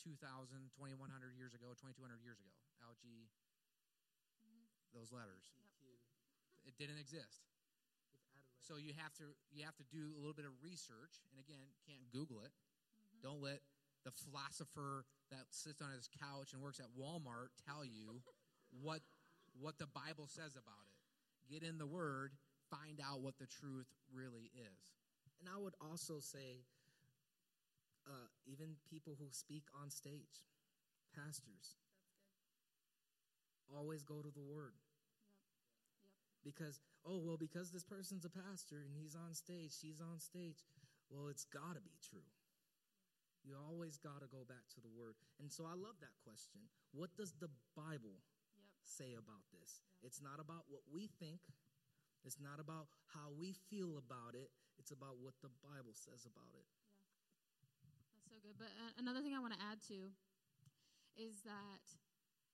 2000, 0.00 0.16
2100 0.72 1.36
years 1.36 1.52
ago, 1.52 1.76
2200 1.76 2.24
years 2.24 2.40
ago. 2.40 2.54
LG 2.88 3.04
mm-hmm. 3.04 4.64
those 4.96 5.12
letters. 5.12 5.52
It 6.64 6.76
didn't 6.76 7.00
exist. 7.00 7.48
So 8.60 8.76
you 8.76 8.92
have 9.00 9.16
to 9.16 9.24
you 9.48 9.64
have 9.64 9.76
to 9.80 9.86
do 9.88 10.12
a 10.12 10.20
little 10.20 10.36
bit 10.36 10.44
of 10.44 10.52
research, 10.60 11.24
and 11.32 11.40
again, 11.40 11.72
can't 11.88 12.04
Google 12.12 12.44
it. 12.44 12.52
Mm-hmm. 12.52 13.24
Don't 13.24 13.40
let 13.40 13.64
the 14.04 14.12
philosopher 14.12 15.08
that 15.30 15.46
sits 15.50 15.82
on 15.82 15.90
his 15.92 16.08
couch 16.20 16.52
and 16.52 16.62
works 16.62 16.80
at 16.80 16.86
Walmart 16.98 17.52
tell 17.66 17.84
you 17.84 18.22
what 18.82 19.00
what 19.60 19.78
the 19.78 19.88
Bible 19.90 20.26
says 20.28 20.54
about 20.54 20.86
it. 20.86 20.98
Get 21.52 21.66
in 21.66 21.78
the 21.78 21.86
Word, 21.86 22.32
find 22.70 23.00
out 23.00 23.20
what 23.20 23.38
the 23.38 23.46
truth 23.46 23.88
really 24.14 24.52
is. 24.54 24.94
And 25.40 25.48
I 25.48 25.58
would 25.58 25.74
also 25.80 26.20
say, 26.20 26.62
uh, 28.06 28.28
even 28.46 28.76
people 28.88 29.16
who 29.18 29.26
speak 29.30 29.64
on 29.82 29.90
stage, 29.90 30.46
pastors, 31.14 31.76
always 33.74 34.02
go 34.02 34.20
to 34.22 34.30
the 34.30 34.42
Word. 34.42 34.78
Because, 36.44 36.80
oh, 37.04 37.18
well, 37.18 37.36
because 37.36 37.70
this 37.70 37.84
person's 37.84 38.24
a 38.24 38.30
pastor 38.30 38.76
and 38.84 38.94
he's 38.94 39.14
on 39.14 39.34
stage, 39.34 39.72
she's 39.74 40.00
on 40.00 40.20
stage, 40.20 40.64
well, 41.10 41.28
it's 41.28 41.44
got 41.44 41.74
to 41.74 41.80
be 41.80 41.98
true. 42.08 42.30
You 43.46 43.56
always 43.56 43.96
got 43.96 44.20
to 44.20 44.28
go 44.28 44.44
back 44.44 44.66
to 44.76 44.80
the 44.80 44.90
Word. 44.90 45.16
And 45.40 45.50
so 45.50 45.64
I 45.64 45.74
love 45.74 45.96
that 46.00 46.14
question. 46.26 46.66
What 46.92 47.14
does 47.16 47.34
the 47.38 47.48
Bible 47.76 48.20
say 48.84 49.14
about 49.16 49.46
this? 49.52 49.80
It's 50.02 50.20
not 50.20 50.40
about 50.40 50.66
what 50.68 50.84
we 50.88 51.10
think, 51.18 51.40
it's 52.24 52.40
not 52.40 52.58
about 52.60 52.88
how 53.14 53.30
we 53.34 53.54
feel 53.70 53.98
about 53.98 54.34
it, 54.34 54.50
it's 54.78 54.90
about 54.90 55.18
what 55.18 55.34
the 55.42 55.50
Bible 55.62 55.94
says 55.94 56.26
about 56.26 56.54
it. 56.54 56.66
That's 58.14 58.28
so 58.28 58.36
good. 58.42 58.56
But 58.58 58.72
uh, 58.78 58.92
another 58.98 59.20
thing 59.22 59.34
I 59.34 59.42
want 59.42 59.54
to 59.54 59.62
add 59.62 59.82
to 59.90 60.12
is 61.18 61.42
that 61.42 61.82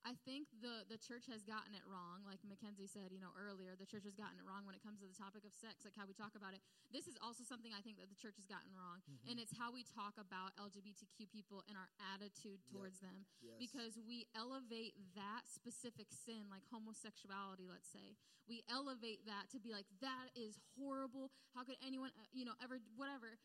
I 0.05 0.13
think 0.29 0.53
the 0.61 0.85
the 0.87 1.01
church 1.01 1.25
has 1.33 1.41
gotten 1.41 1.73
it 1.73 1.81
wrong. 1.89 2.21
Like 2.29 2.45
Mackenzie 2.45 2.85
said, 2.87 3.09
you 3.09 3.19
know, 3.25 3.33
earlier, 3.35 3.73
the 3.73 3.89
church 3.89 4.05
has 4.05 4.13
gotten 4.13 4.37
it 4.37 4.45
wrong 4.45 4.69
when 4.69 4.77
it 4.77 4.85
comes 4.85 5.01
to 5.01 5.09
the 5.09 5.17
topic 5.17 5.49
of 5.49 5.57
sex, 5.57 5.81
like 5.83 5.97
how 5.97 6.05
we 6.05 6.13
talk 6.13 6.37
about 6.37 6.53
it. 6.53 6.61
This 6.93 7.09
is 7.09 7.17
also 7.25 7.41
something 7.41 7.73
I 7.73 7.81
think 7.81 7.97
that 7.97 8.13
the 8.13 8.19
church 8.21 8.37
has 8.37 8.45
gotten 8.45 8.69
wrong, 8.77 9.01
Mm-hmm. 9.09 9.33
and 9.33 9.37
it's 9.41 9.57
how 9.57 9.73
we 9.73 9.83
talk 9.85 10.17
about 10.21 10.53
LGBTQ 10.61 11.29
people 11.33 11.65
and 11.69 11.75
our 11.77 11.89
attitude 12.15 12.61
towards 12.69 13.01
them. 13.01 13.25
Yes. 13.41 13.57
Because 13.57 13.97
we 14.05 14.29
elevate 14.37 14.93
that 15.17 15.49
specific 15.49 16.13
sin, 16.13 16.49
like 16.53 16.65
homosexuality, 16.69 17.65
let's 17.69 17.89
say, 17.89 18.17
we 18.45 18.61
elevate 18.69 19.25
that 19.25 19.49
to 19.53 19.59
be 19.59 19.73
like 19.73 19.89
that 20.05 20.29
is 20.37 20.61
horrible. 20.77 21.33
How 21.57 21.65
could 21.65 21.81
anyone, 21.81 22.13
uh, 22.21 22.29
you 22.37 22.45
know, 22.45 22.57
ever 22.61 22.79
whatever? 22.97 23.41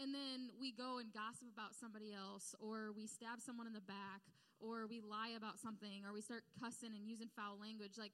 and 0.00 0.14
then 0.16 0.48
we 0.56 0.72
go 0.72 0.96
and 1.04 1.12
gossip 1.12 1.44
about 1.52 1.76
somebody 1.76 2.16
else, 2.16 2.56
or 2.56 2.96
we 2.96 3.04
stab 3.04 3.44
someone 3.44 3.66
in 3.68 3.76
the 3.76 3.84
back, 3.84 4.24
or 4.62 4.86
we 4.86 5.02
lie 5.02 5.34
about 5.36 5.58
something, 5.58 6.06
or 6.06 6.14
we 6.14 6.22
start 6.22 6.44
cussing 6.62 6.94
and 6.94 7.04
using 7.06 7.28
foul 7.34 7.58
language, 7.60 7.98
like 7.98 8.12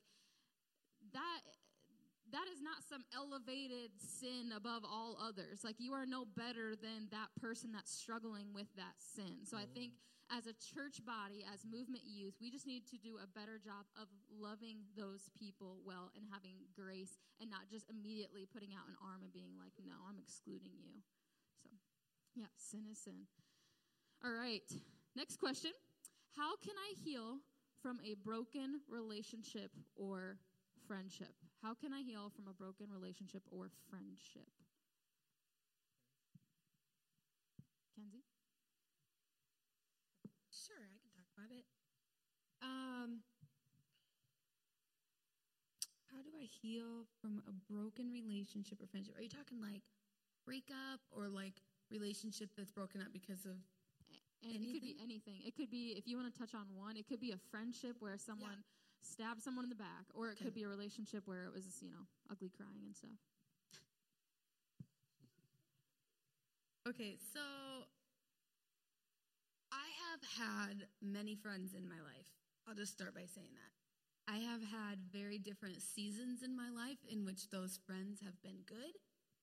that. 1.12 1.44
That 2.28 2.44
is 2.53 2.61
not 2.61 2.84
some 2.84 3.09
elevated 3.16 3.96
sin 3.96 4.53
above 4.53 4.84
all 4.84 5.16
others. 5.16 5.64
Like 5.64 5.76
you 5.80 5.94
are 5.94 6.05
no 6.05 6.26
better 6.28 6.76
than 6.76 7.09
that 7.09 7.32
person 7.40 7.72
that's 7.72 7.88
struggling 7.88 8.53
with 8.53 8.68
that 8.76 9.01
sin. 9.01 9.49
So 9.49 9.57
I 9.57 9.64
mm. 9.64 9.72
think 9.72 9.92
as 10.28 10.44
a 10.44 10.53
church 10.61 11.01
body, 11.05 11.44
as 11.49 11.64
movement 11.64 12.05
youth, 12.05 12.36
we 12.40 12.51
just 12.51 12.66
need 12.66 12.84
to 12.92 13.01
do 13.01 13.16
a 13.16 13.26
better 13.32 13.57
job 13.57 13.88
of 13.96 14.09
loving 14.28 14.84
those 14.92 15.32
people 15.32 15.80
well 15.84 16.12
and 16.12 16.24
having 16.28 16.68
grace 16.76 17.16
and 17.40 17.49
not 17.49 17.64
just 17.72 17.88
immediately 17.88 18.44
putting 18.44 18.76
out 18.76 18.84
an 18.88 18.96
arm 19.01 19.24
and 19.24 19.32
being 19.32 19.57
like, 19.57 19.72
no, 19.80 19.96
I'm 20.05 20.20
excluding 20.20 20.76
you. 20.76 21.01
So, 21.64 21.72
yeah, 22.36 22.53
sin 22.57 22.84
is 22.92 22.99
sin. 23.01 23.24
All 24.20 24.32
right, 24.32 24.68
next 25.16 25.40
question. 25.40 25.72
How 26.37 26.57
can 26.57 26.74
I 26.79 26.95
heal 27.05 27.41
from 27.83 28.01
a 28.05 28.14
broken 28.14 28.81
relationship 28.89 29.72
or 29.97 30.39
friendship? 30.87 31.35
How 31.62 31.74
can 31.74 31.93
I 31.93 32.01
heal 32.03 32.31
from 32.31 32.49
a 32.49 32.53
broken 32.55 32.91
relationship 32.91 33.43
or 33.51 33.70
friendship? 33.91 34.49
Kenzie? 37.95 38.22
Sure, 40.51 40.76
I 40.85 40.99
can 41.01 41.11
talk 41.14 41.26
about 41.37 41.51
it. 41.51 41.64
Um, 42.62 43.22
how 46.11 46.22
do 46.22 46.31
I 46.41 46.45
heal 46.45 47.07
from 47.20 47.43
a 47.47 47.53
broken 47.72 48.11
relationship 48.11 48.81
or 48.81 48.87
friendship? 48.87 49.16
Are 49.16 49.22
you 49.22 49.29
talking 49.29 49.61
like 49.61 49.83
breakup 50.45 51.01
or 51.11 51.29
like 51.29 51.62
relationship 51.91 52.51
that's 52.57 52.70
broken 52.72 53.01
up 53.01 53.12
because 53.12 53.45
of 53.45 53.57
And 54.43 54.55
it 54.55 54.72
could 54.72 54.82
be 54.82 54.97
anything. 55.03 55.43
It 55.45 55.57
could 55.57 55.70
be, 55.70 55.95
if 55.99 56.07
you 56.07 56.16
want 56.16 56.32
to 56.32 56.39
touch 56.39 56.55
on 56.55 56.66
one, 56.76 56.97
it 56.97 57.09
could 57.09 57.20
be 57.20 57.32
a 57.32 57.41
friendship 57.51 57.97
where 57.99 58.16
someone 58.16 58.62
stabbed 59.03 59.43
someone 59.43 59.64
in 59.64 59.70
the 59.70 59.76
back, 59.76 60.07
or 60.14 60.30
it 60.30 60.39
could 60.39 60.55
be 60.55 60.62
a 60.62 60.68
relationship 60.68 61.22
where 61.26 61.45
it 61.45 61.53
was, 61.53 61.64
you 61.82 61.91
know, 61.91 62.07
ugly 62.30 62.51
crying 62.55 62.82
and 62.86 62.95
stuff. 62.95 63.18
Okay, 66.89 67.16
so 67.34 67.41
I 69.72 69.86
have 70.09 70.22
had 70.39 70.86
many 71.03 71.34
friends 71.34 71.74
in 71.74 71.86
my 71.86 72.01
life. 72.01 72.30
I'll 72.66 72.74
just 72.74 72.93
start 72.93 73.14
by 73.14 73.26
saying 73.26 73.53
that. 73.53 73.72
I 74.32 74.39
have 74.39 74.62
had 74.62 74.99
very 75.12 75.39
different 75.39 75.82
seasons 75.82 76.43
in 76.43 76.57
my 76.57 76.70
life 76.70 76.99
in 77.11 77.24
which 77.24 77.51
those 77.51 77.78
friends 77.86 78.20
have 78.24 78.41
been 78.43 78.61
good, 78.66 78.97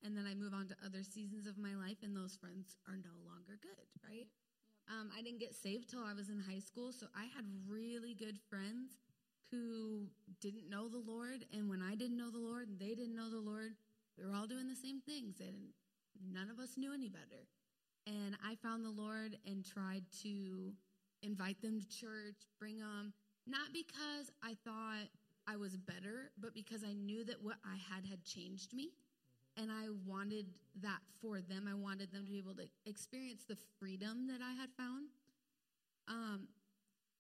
and 0.04 0.16
then 0.16 0.26
I 0.26 0.36
move 0.36 0.54
on 0.54 0.68
to 0.70 0.76
other 0.86 1.04
seasons 1.04 1.48
of 1.48 1.58
my 1.58 1.76
life, 1.76 1.98
and 2.04 2.16
those 2.16 2.36
friends 2.36 2.78
are 2.88 2.98
no 2.98 3.18
longer 3.26 3.58
good, 3.62 3.86
right? 4.08 4.28
Um, 4.88 5.10
I 5.18 5.22
didn't 5.22 5.40
get 5.40 5.56
saved 5.56 5.90
till 5.90 6.04
I 6.04 6.14
was 6.14 6.30
in 6.30 6.40
high 6.40 6.60
school, 6.60 6.92
so 6.92 7.08
I 7.16 7.26
had 7.36 7.46
really 7.68 8.14
good 8.14 8.38
friends 8.50 9.00
who 9.52 10.08
didn't 10.42 10.70
know 10.70 10.88
the 10.88 11.02
Lord, 11.06 11.46
and 11.54 11.70
when 11.70 11.82
I 11.82 11.96
didn't 11.96 12.18
know 12.18 12.32
the 12.32 12.38
Lord 12.38 12.68
and 12.68 12.80
they 12.80 12.94
didn't 12.96 13.16
know 13.16 13.30
the 13.30 13.40
Lord, 13.40 13.74
we 14.18 14.26
were 14.26 14.34
all 14.34 14.48
doing 14.48 14.68
the 14.68 14.76
same 14.76 15.02
things, 15.02 15.40
and 15.40 15.74
none 16.32 16.50
of 16.50 16.60
us 16.60 16.78
knew 16.78 16.94
any 16.94 17.10
better. 17.10 17.48
And 18.08 18.38
I 18.46 18.56
found 18.56 18.86
the 18.86 18.90
Lord 18.90 19.38
and 19.46 19.66
tried 19.66 20.04
to 20.24 20.74
invite 21.24 21.62
them 21.62 21.80
to 21.80 21.88
church, 21.88 22.46
bring 22.60 22.80
them, 22.80 23.14
not 23.48 23.74
because 23.74 24.32
I 24.44 24.56
thought 24.64 25.10
I 25.48 25.58
was 25.58 25.78
better, 25.78 26.32
but 26.40 26.54
because 26.54 26.84
I 26.84 26.94
knew 26.94 27.24
that 27.26 27.44
what 27.44 27.58
I 27.66 27.78
had 27.94 28.06
had 28.06 28.24
changed 28.24 28.74
me. 28.74 28.92
And 29.58 29.72
I 29.72 29.88
wanted 30.06 30.47
that 30.82 30.99
for 31.22 31.39
them. 31.39 31.68
I 31.70 31.76
wanted 31.76 32.12
them 32.12 32.26
to 32.26 32.32
be 32.32 32.39
able 32.39 32.56
to 32.56 32.68
experience 32.86 33.43
the 33.47 33.56
freedom 33.80 34.28
that 34.28 34.43
I 34.43 34.53
had 34.53 34.70
found. 34.76 35.08
Um, 36.08 36.47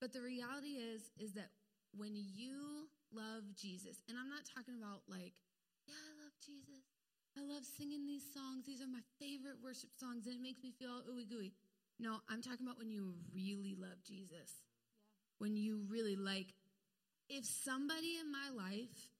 but 0.01 0.11
the 0.11 0.21
reality 0.21 0.75
is, 0.75 1.09
is 1.17 1.33
that 1.33 1.49
when 1.95 2.11
you 2.13 2.89
love 3.13 3.43
Jesus, 3.55 4.03
and 4.09 4.17
I'm 4.19 4.29
not 4.29 4.43
talking 4.43 4.75
about 4.75 5.07
like, 5.07 5.31
yeah, 5.87 5.95
I 5.95 6.11
love 6.19 6.35
Jesus. 6.43 6.83
I 7.37 7.41
love 7.43 7.63
singing 7.63 8.05
these 8.05 8.23
songs. 8.33 8.65
These 8.65 8.81
are 8.81 8.87
my 8.87 9.03
favorite 9.19 9.63
worship 9.63 9.91
songs, 9.95 10.25
and 10.25 10.35
it 10.35 10.41
makes 10.41 10.63
me 10.63 10.71
feel 10.71 10.91
all 10.91 11.03
ooey 11.07 11.27
gooey. 11.27 11.53
No, 11.99 12.19
I'm 12.27 12.41
talking 12.41 12.65
about 12.65 12.77
when 12.77 12.91
you 12.91 13.15
really 13.33 13.75
love 13.79 14.03
Jesus. 14.03 14.63
When 15.39 15.55
you 15.55 15.83
really 15.87 16.15
like, 16.15 16.51
if 17.29 17.45
somebody 17.45 18.19
in 18.19 18.31
my 18.31 18.51
life 18.51 19.14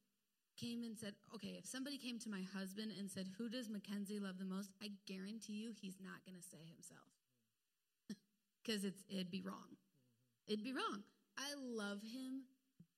came 0.55 0.83
and 0.83 0.97
said, 0.97 1.13
okay, 1.33 1.55
if 1.57 1.65
somebody 1.65 1.97
came 1.97 2.19
to 2.19 2.29
my 2.29 2.41
husband 2.57 2.91
and 2.97 3.09
said, 3.09 3.27
who 3.37 3.49
does 3.49 3.69
Mackenzie 3.69 4.19
love 4.19 4.37
the 4.37 4.45
most? 4.45 4.71
I 4.81 4.91
guarantee 5.07 5.53
you 5.53 5.71
he's 5.73 5.97
not 6.01 6.23
going 6.25 6.37
to 6.37 6.43
say 6.43 6.63
himself. 6.65 7.09
Because 8.63 8.83
it's 8.83 9.03
it'd 9.09 9.29
be 9.29 9.41
wrong. 9.41 9.77
It'd 10.47 10.63
be 10.63 10.73
wrong. 10.73 11.03
I 11.37 11.53
love 11.55 12.01
him 12.01 12.43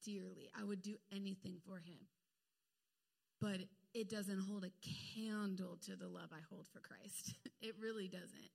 dearly. 0.05 0.49
I 0.57 0.63
would 0.63 0.81
do 0.81 0.95
anything 1.11 1.57
for 1.65 1.77
him. 1.77 1.99
But 3.41 3.67
it 3.93 4.09
doesn't 4.09 4.39
hold 4.39 4.63
a 4.63 4.71
candle 5.15 5.77
to 5.85 5.95
the 5.95 6.07
love 6.07 6.29
I 6.31 6.39
hold 6.49 6.67
for 6.67 6.79
Christ. 6.79 7.35
it 7.61 7.75
really 7.81 8.07
doesn't. 8.07 8.51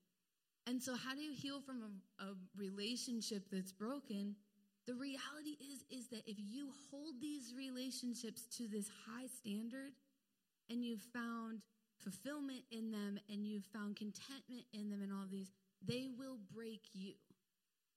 And 0.66 0.82
so 0.82 0.94
how 0.94 1.14
do 1.14 1.20
you 1.20 1.32
heal 1.32 1.60
from 1.60 1.82
a, 1.82 2.24
a 2.24 2.34
relationship 2.56 3.44
that's 3.50 3.72
broken? 3.72 4.36
The 4.86 4.94
reality 4.94 5.56
is 5.60 5.84
is 5.90 6.08
that 6.08 6.26
if 6.26 6.36
you 6.38 6.70
hold 6.90 7.20
these 7.20 7.54
relationships 7.56 8.46
to 8.58 8.66
this 8.66 8.90
high 9.06 9.28
standard 9.28 9.92
and 10.68 10.84
you've 10.84 11.06
found 11.14 11.62
fulfillment 12.02 12.64
in 12.72 12.90
them 12.90 13.18
and 13.30 13.46
you've 13.46 13.66
found 13.66 13.96
contentment 13.96 14.66
in 14.72 14.90
them 14.90 15.02
and 15.02 15.12
all 15.12 15.22
of 15.22 15.30
these, 15.30 15.52
they 15.86 16.08
will 16.18 16.38
break 16.52 16.82
you 16.92 17.14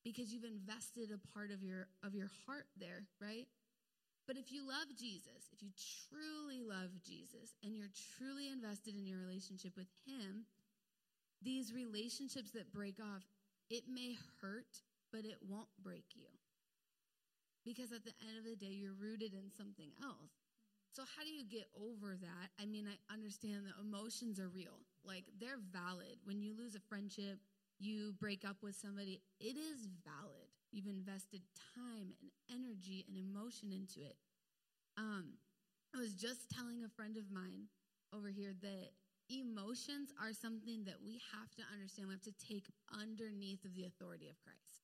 because 0.04 0.32
you've 0.32 0.46
invested 0.46 1.10
a 1.10 1.34
part 1.34 1.50
of 1.50 1.64
your 1.64 1.88
of 2.04 2.14
your 2.14 2.30
heart 2.46 2.68
there, 2.78 3.06
right? 3.20 3.48
But 4.28 4.38
if 4.38 4.52
you 4.52 4.68
love 4.68 4.90
Jesus, 4.98 5.50
if 5.54 5.62
you 5.62 5.70
truly 6.10 6.62
love 6.62 6.90
Jesus 7.06 7.58
and 7.64 7.76
you're 7.76 7.94
truly 8.18 8.50
invested 8.50 8.96
in 8.96 9.06
your 9.06 9.20
relationship 9.20 9.74
with 9.78 9.88
him, 10.06 10.46
these 11.42 11.74
relationships 11.74 12.52
that 12.52 12.74
break 12.74 13.00
off, 13.00 13.24
it 13.70 13.84
may 13.92 14.18
hurt, 14.42 14.82
but 15.12 15.26
it 15.26 15.38
won't 15.48 15.70
break 15.82 16.06
you. 16.16 16.35
Because 17.66 17.92
at 17.92 18.06
the 18.06 18.14
end 18.22 18.38
of 18.38 18.46
the 18.46 18.56
day, 18.56 18.72
you're 18.72 18.94
rooted 18.94 19.34
in 19.34 19.50
something 19.58 19.90
else. 20.02 20.32
So, 20.94 21.04
how 21.04 21.24
do 21.24 21.34
you 21.34 21.44
get 21.44 21.68
over 21.76 22.16
that? 22.16 22.48
I 22.62 22.66
mean, 22.66 22.88
I 22.88 22.96
understand 23.12 23.66
that 23.66 23.76
emotions 23.82 24.40
are 24.40 24.48
real, 24.48 24.80
like 25.04 25.26
they're 25.42 25.60
valid. 25.74 26.24
When 26.24 26.40
you 26.40 26.56
lose 26.56 26.76
a 26.76 26.80
friendship, 26.88 27.40
you 27.80 28.14
break 28.20 28.46
up 28.46 28.58
with 28.64 28.76
somebody, 28.76 29.22
it 29.42 29.58
is 29.58 29.90
valid. 30.06 30.48
You've 30.72 30.88
invested 30.88 31.42
time 31.76 32.14
and 32.22 32.32
energy 32.48 33.06
and 33.08 33.18
emotion 33.18 33.72
into 33.72 34.08
it. 34.08 34.16
Um, 34.98 35.36
I 35.96 36.00
was 36.00 36.14
just 36.14 36.50
telling 36.52 36.84
a 36.84 36.90
friend 36.96 37.18
of 37.18 37.32
mine 37.32 37.68
over 38.14 38.30
here 38.30 38.54
that 38.62 38.92
emotions 39.30 40.12
are 40.22 40.34
something 40.34 40.84
that 40.86 41.00
we 41.04 41.20
have 41.32 41.52
to 41.56 41.64
understand. 41.74 42.08
We 42.08 42.14
have 42.14 42.22
to 42.24 42.46
take 42.48 42.68
underneath 42.92 43.64
of 43.66 43.74
the 43.76 43.86
authority 43.86 44.30
of 44.30 44.36
Christ. 44.44 44.75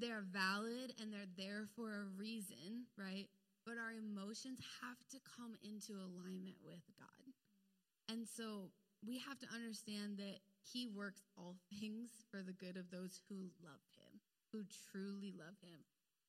They 0.00 0.12
are 0.12 0.24
valid 0.28 0.92
and 1.00 1.12
they're 1.12 1.32
there 1.36 1.66
for 1.74 1.88
a 1.88 2.12
reason, 2.16 2.86
right? 2.98 3.28
But 3.64 3.80
our 3.80 3.92
emotions 3.96 4.60
have 4.82 5.00
to 5.10 5.18
come 5.24 5.56
into 5.64 5.98
alignment 5.98 6.56
with 6.64 6.84
God. 6.98 7.26
And 8.08 8.26
so 8.28 8.70
we 9.04 9.18
have 9.18 9.38
to 9.40 9.48
understand 9.52 10.18
that 10.18 10.40
He 10.62 10.86
works 10.86 11.22
all 11.36 11.56
things 11.80 12.10
for 12.30 12.42
the 12.42 12.52
good 12.52 12.76
of 12.76 12.90
those 12.90 13.20
who 13.28 13.50
love 13.64 13.82
Him, 13.96 14.20
who 14.52 14.62
truly 14.92 15.32
love 15.32 15.58
Him. 15.62 15.82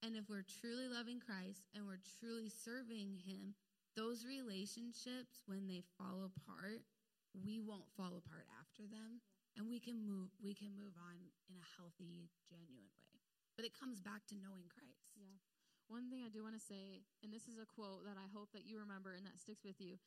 And 0.03 0.15
if 0.15 0.29
we're 0.29 0.45
truly 0.45 0.87
loving 0.87 1.19
Christ 1.19 1.65
and 1.73 1.85
we're 1.85 2.01
truly 2.21 2.49
serving 2.49 3.17
Him, 3.25 3.55
those 3.97 4.25
relationships, 4.25 5.41
when 5.49 5.65
they 5.65 5.81
fall 5.97 6.29
apart, 6.29 6.85
we 7.33 7.59
won't 7.59 7.89
fall 7.97 8.13
apart 8.13 8.45
after 8.61 8.85
them. 8.85 9.21
And 9.57 9.65
we 9.67 9.79
can 9.81 10.05
move 10.05 10.29
we 10.37 10.53
can 10.53 10.69
move 10.77 10.93
on 11.01 11.17
in 11.49 11.57
a 11.57 11.67
healthy, 11.81 12.29
genuine 12.45 12.93
way. 12.93 13.06
But 13.57 13.65
it 13.65 13.73
comes 13.73 13.99
back 13.99 14.21
to 14.29 14.37
knowing 14.37 14.69
Christ. 14.69 15.09
Yeah. 15.17 15.41
One 15.89 16.13
thing 16.13 16.21
I 16.21 16.29
do 16.29 16.45
want 16.45 16.53
to 16.53 16.61
say, 16.61 17.09
and 17.25 17.33
this 17.33 17.49
is 17.49 17.57
a 17.57 17.65
quote 17.65 18.05
that 18.05 18.21
I 18.21 18.29
hope 18.29 18.53
that 18.53 18.69
you 18.69 18.77
remember 18.77 19.17
and 19.17 19.25
that 19.25 19.41
sticks 19.41 19.65
with 19.65 19.81
you, 19.81 19.97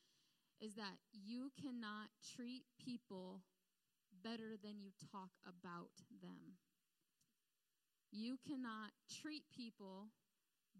is 0.62 0.78
that 0.78 1.02
you 1.10 1.50
cannot 1.58 2.14
treat 2.22 2.62
people 2.78 3.42
better 4.22 4.54
than 4.54 4.78
you 4.78 4.94
talk 5.10 5.34
about 5.42 5.98
them. 6.22 6.60
You 8.12 8.38
cannot 8.38 8.94
treat 9.10 9.48
people 9.50 10.14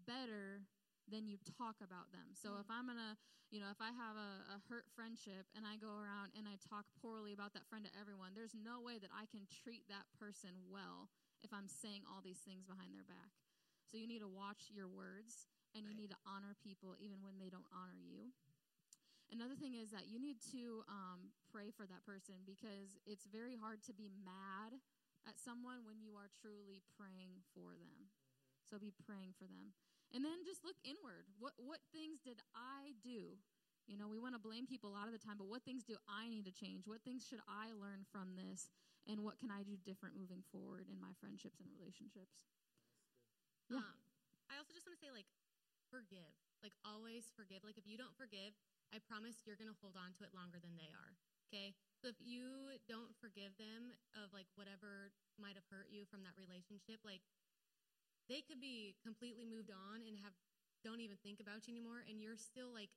better 0.07 0.63
than 1.09 1.27
you 1.27 1.41
talk 1.57 1.81
about 1.81 2.13
them. 2.13 2.31
So 2.37 2.55
mm. 2.55 2.61
if 2.61 2.69
I'm 2.69 2.87
gonna, 2.87 3.17
you 3.49 3.59
know, 3.59 3.73
if 3.73 3.81
I 3.81 3.89
have 3.89 4.15
a, 4.15 4.31
a 4.55 4.63
hurt 4.69 4.85
friendship 4.93 5.49
and 5.57 5.65
I 5.65 5.75
go 5.81 5.97
around 5.97 6.31
and 6.37 6.45
I 6.47 6.61
talk 6.61 6.85
poorly 7.01 7.33
about 7.33 7.57
that 7.57 7.65
friend 7.67 7.83
to 7.83 7.91
everyone, 7.97 8.37
there's 8.37 8.55
no 8.55 8.79
way 8.79 9.01
that 9.01 9.11
I 9.11 9.25
can 9.27 9.49
treat 9.49 9.89
that 9.89 10.07
person 10.15 10.69
well 10.69 11.09
if 11.43 11.53
I'm 11.53 11.67
saying 11.67 12.03
all 12.07 12.21
these 12.21 12.39
things 12.39 12.65
behind 12.65 12.93
their 12.93 13.05
back. 13.07 13.33
So 13.89 13.97
you 13.97 14.07
need 14.07 14.23
to 14.23 14.29
watch 14.31 14.71
your 14.71 14.87
words 14.87 15.47
and 15.75 15.83
you 15.83 15.95
Right. 15.95 16.07
need 16.07 16.11
to 16.11 16.19
honor 16.25 16.55
people 16.63 16.95
even 16.99 17.21
when 17.23 17.39
they 17.39 17.49
don't 17.49 17.67
honor 17.73 17.97
you. 17.97 18.31
Another 19.31 19.55
thing 19.55 19.75
is 19.75 19.91
that 19.95 20.07
you 20.11 20.19
need 20.19 20.43
to 20.51 20.83
um, 20.91 21.31
pray 21.47 21.71
for 21.71 21.87
that 21.87 22.03
person 22.03 22.43
because 22.43 22.99
it's 23.07 23.25
very 23.31 23.55
hard 23.55 23.79
to 23.87 23.93
be 23.93 24.11
mad 24.11 24.75
at 25.27 25.39
someone 25.39 25.87
when 25.87 26.03
you 26.03 26.19
are 26.19 26.27
truly 26.41 26.83
praying 26.99 27.39
for 27.55 27.79
them. 27.79 28.11
So 28.67 28.77
be 28.79 28.91
praying 28.91 29.31
for 29.39 29.47
them. 29.47 29.71
And 30.11 30.23
then 30.25 30.43
just 30.43 30.63
look 30.67 30.75
inward. 30.83 31.31
What 31.39 31.55
what 31.55 31.79
things 31.95 32.19
did 32.19 32.43
I 32.51 32.91
do? 32.99 33.39
You 33.87 33.97
know, 33.97 34.07
we 34.07 34.19
want 34.19 34.35
to 34.35 34.39
blame 34.43 34.67
people 34.67 34.91
a 34.91 34.95
lot 34.95 35.07
of 35.07 35.15
the 35.15 35.19
time, 35.23 35.39
but 35.39 35.47
what 35.47 35.63
things 35.63 35.83
do 35.83 35.95
I 36.07 36.27
need 36.27 36.45
to 36.45 36.51
change? 36.53 36.83
What 36.85 37.01
things 37.03 37.23
should 37.27 37.39
I 37.47 37.71
learn 37.71 38.03
from 38.11 38.35
this? 38.35 38.67
And 39.09 39.25
what 39.25 39.41
can 39.41 39.49
I 39.49 39.65
do 39.65 39.77
different 39.81 40.13
moving 40.13 40.45
forward 40.53 40.85
in 40.89 41.01
my 41.01 41.13
friendships 41.17 41.57
and 41.57 41.67
relationships? 41.73 42.45
Yeah. 43.69 43.81
Um, 43.81 43.97
I 44.51 44.59
also 44.61 44.75
just 44.75 44.85
want 44.85 44.99
to 44.99 45.01
say, 45.01 45.09
like, 45.09 45.29
forgive. 45.89 46.35
Like, 46.61 46.77
always 46.85 47.33
forgive. 47.33 47.65
Like, 47.65 47.81
if 47.81 47.89
you 47.89 47.97
don't 47.97 48.13
forgive, 48.13 48.53
I 48.93 49.01
promise 49.01 49.41
you're 49.47 49.57
going 49.57 49.71
to 49.71 49.79
hold 49.81 49.97
on 49.97 50.13
to 50.19 50.27
it 50.27 50.35
longer 50.37 50.61
than 50.61 50.77
they 50.77 50.91
are. 50.93 51.17
Okay? 51.49 51.73
So 51.97 52.07
if 52.11 52.19
you 52.21 52.77
don't 52.85 53.11
forgive 53.17 53.57
them 53.57 53.95
of, 54.13 54.29
like, 54.35 54.47
whatever 54.53 55.09
might 55.41 55.57
have 55.57 55.65
hurt 55.73 55.89
you 55.89 56.05
from 56.05 56.21
that 56.21 56.37
relationship, 56.37 57.01
like, 57.01 57.25
they 58.29 58.45
could 58.45 58.61
be 58.61 58.95
completely 59.01 59.43
moved 59.43 59.73
on 59.73 60.05
and 60.05 60.15
have 60.21 60.31
don't 60.81 61.01
even 61.01 61.17
think 61.21 61.37
about 61.37 61.69
you 61.69 61.77
anymore 61.77 62.01
and 62.09 62.17
you're 62.17 62.37
still 62.37 62.73
like 62.73 62.89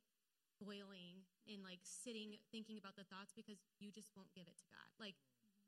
boiling 0.57 1.21
and 1.45 1.61
like 1.61 1.83
sitting 1.85 2.39
thinking 2.49 2.81
about 2.81 2.97
the 2.97 3.05
thoughts 3.13 3.37
because 3.37 3.61
you 3.77 3.93
just 3.93 4.09
won't 4.17 4.31
give 4.33 4.49
it 4.49 4.57
to 4.57 4.67
God. 4.73 4.89
Like, 4.97 5.19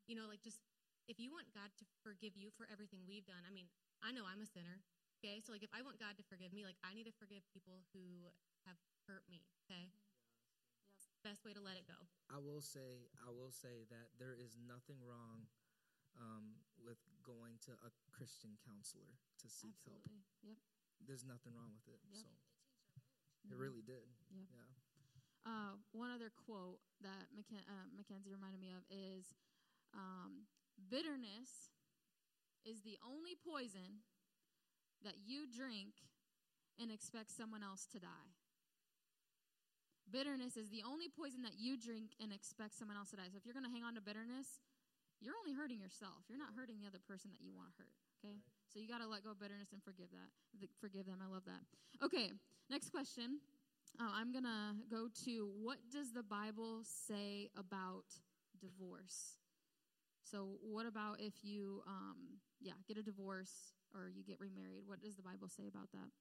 you 0.07 0.15
know, 0.15 0.25
like 0.25 0.41
just 0.41 0.63
if 1.07 1.19
you 1.19 1.31
want 1.31 1.51
God 1.55 1.71
to 1.79 1.85
forgive 2.03 2.35
you 2.35 2.51
for 2.55 2.67
everything 2.71 3.03
we've 3.07 3.27
done, 3.27 3.43
I 3.47 3.51
mean, 3.51 3.67
I 4.03 4.11
know 4.11 4.23
I'm 4.27 4.43
a 4.43 4.49
sinner. 4.49 4.83
Okay, 5.19 5.41
so 5.41 5.51
like 5.51 5.65
if 5.65 5.73
I 5.73 5.81
want 5.83 5.99
God 5.99 6.15
to 6.17 6.25
forgive 6.25 6.55
me, 6.55 6.63
like 6.63 6.79
I 6.83 6.95
need 6.95 7.09
to 7.09 7.15
forgive 7.15 7.43
people 7.51 7.85
who 7.91 8.31
have 8.69 8.77
hurt 9.09 9.25
me. 9.27 9.43
Okay, 9.67 9.91
best 11.25 11.43
way 11.43 11.51
to 11.51 11.63
let 11.63 11.75
it 11.75 11.87
go. 11.89 11.97
I 12.31 12.39
will 12.39 12.63
say, 12.63 13.07
I 13.19 13.31
will 13.31 13.51
say 13.51 13.87
that 13.91 14.15
there 14.19 14.35
is 14.35 14.55
nothing 14.55 14.99
wrong 15.03 15.47
um, 16.15 16.59
with 16.79 16.99
going 17.25 17.59
to 17.67 17.75
a 17.83 17.91
Christian 18.13 18.55
counselor 18.63 19.17
to 19.43 19.45
seek 19.51 19.75
help. 19.83 19.99
Absolutely. 20.07 20.23
Yep. 20.43 20.59
There's 21.03 21.25
nothing 21.27 21.55
wrong 21.55 21.71
with 21.75 21.87
it. 21.87 22.01
Yep. 22.07 22.23
So 22.23 22.29
it 23.51 23.57
really 23.57 23.83
did. 23.83 24.07
Yep. 24.31 24.47
Yeah. 24.53 24.69
Uh, 25.47 25.79
one 25.95 26.11
other 26.11 26.27
quote 26.35 26.83
that 26.99 27.31
Macken- 27.31 27.63
uh, 27.67 27.87
Mackenzie 27.95 28.27
reminded 28.31 28.59
me 28.59 28.75
of 28.75 28.83
is 28.91 29.31
um, 29.93 30.47
bitterness 30.89 31.71
is 32.65 32.81
the 32.81 32.97
only 33.05 33.35
poison 33.35 34.03
that 35.03 35.15
you 35.25 35.45
drink 35.47 35.93
and 36.81 36.91
expect 36.91 37.31
someone 37.31 37.63
else 37.63 37.85
to 37.93 37.99
die. 37.99 38.31
Bitterness 40.07 40.55
is 40.55 40.69
the 40.71 40.83
only 40.87 41.11
poison 41.11 41.43
that 41.43 41.59
you 41.59 41.75
drink 41.75 42.15
and 42.23 42.31
expect 42.31 42.75
someone 42.79 42.95
else 42.95 43.11
to 43.11 43.17
die. 43.19 43.27
So 43.27 43.35
if 43.35 43.43
you're 43.43 43.55
going 43.57 43.67
to 43.67 43.71
hang 43.73 43.83
on 43.83 43.95
to 43.99 44.01
bitterness, 44.01 44.63
you're 45.19 45.35
only 45.35 45.51
hurting 45.51 45.81
yourself. 45.83 46.23
You're 46.31 46.39
not 46.39 46.55
hurting 46.55 46.79
the 46.79 46.87
other 46.87 47.01
person 47.03 47.31
that 47.35 47.43
you 47.43 47.51
want 47.51 47.75
to 47.75 47.75
hurt. 47.83 47.95
Okay? 48.23 48.39
So 48.71 48.79
you 48.79 48.87
got 48.87 49.03
to 49.03 49.07
let 49.09 49.23
go 49.27 49.31
of 49.35 49.39
bitterness 49.39 49.75
and 49.75 49.83
forgive 49.83 50.07
that. 50.15 50.31
Th- 50.59 50.71
Forgive 50.79 51.05
them. 51.05 51.19
I 51.19 51.27
love 51.27 51.43
that. 51.45 51.59
Okay, 52.03 52.31
next 52.69 52.89
question. 52.89 53.39
Uh, 53.99 54.11
I'm 54.13 54.31
going 54.31 54.45
to 54.47 54.77
go 54.89 55.07
to 55.25 55.49
what 55.59 55.77
does 55.91 56.13
the 56.13 56.23
Bible 56.23 56.81
say 56.85 57.49
about 57.57 58.05
divorce? 58.61 59.35
So, 60.29 60.57
what 60.61 60.85
about 60.85 61.21
if 61.21 61.33
you, 61.43 61.81
um, 61.87 62.41
yeah, 62.59 62.73
get 62.87 62.97
a 62.97 63.03
divorce 63.03 63.71
or 63.93 64.09
you 64.09 64.23
get 64.23 64.39
remarried? 64.39 64.83
What 64.85 64.99
does 65.01 65.15
the 65.15 65.21
Bible 65.23 65.47
say 65.47 65.67
about 65.67 65.91
that? 65.93 66.11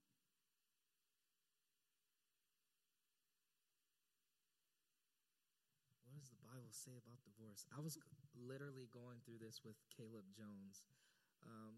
What 6.09 6.17
does 6.17 6.31
the 6.31 6.41
Bible 6.41 6.73
say 6.73 6.97
about 6.97 7.21
divorce? 7.23 7.67
I 7.77 7.81
was 7.81 7.99
literally 8.35 8.89
going 8.93 9.21
through 9.25 9.39
this 9.45 9.61
with 9.65 9.77
Caleb 9.93 10.25
Jones. 10.33 10.85
Um, 11.45 11.75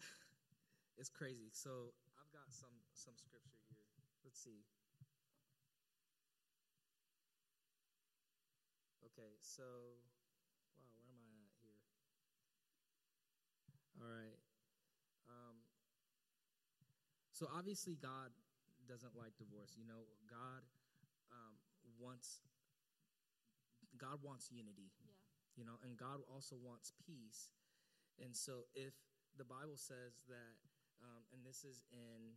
it's 0.98 1.10
crazy. 1.10 1.50
So 1.52 1.94
I've 2.20 2.32
got 2.32 2.52
some 2.52 2.74
some 2.94 3.14
scripture 3.16 3.62
here. 3.74 3.88
Let's 4.24 4.40
see. 4.40 4.64
Okay, 9.04 9.36
so 9.42 9.62
wow, 10.76 10.92
where 11.04 11.16
am 11.16 11.26
I 11.28 11.36
at 11.44 11.52
here? 11.60 11.78
All 14.02 14.10
right. 14.10 14.38
Um, 15.30 15.62
so 17.30 17.46
obviously, 17.54 17.94
God 17.94 18.34
doesn't 18.90 19.14
like 19.14 19.38
divorce. 19.38 19.78
You 19.78 19.86
know, 19.86 20.10
God 20.26 20.66
um, 21.30 21.54
wants 22.02 22.42
God 23.94 24.18
wants 24.26 24.50
unity. 24.50 24.90
Yeah. 25.06 25.14
You 25.54 25.64
know, 25.64 25.78
and 25.86 25.94
God 25.94 26.18
also 26.26 26.58
wants 26.58 26.90
peace. 26.98 27.54
And 28.18 28.34
so 28.34 28.66
if 28.74 28.98
the 29.38 29.46
Bible 29.46 29.78
says 29.78 30.26
that 30.26 30.58
um, 30.98 31.22
and 31.30 31.46
this 31.46 31.62
is 31.62 31.86
in 31.94 32.34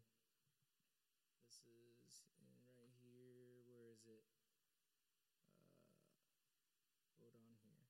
this 1.41 1.65
is 1.65 2.21
in 2.37 2.53
right 2.77 2.93
here, 3.01 3.65
where 3.65 3.89
is 3.89 4.05
it? 4.05 4.25
Uh, 6.93 7.09
hold 7.17 7.33
on 7.33 7.57
here. 7.65 7.89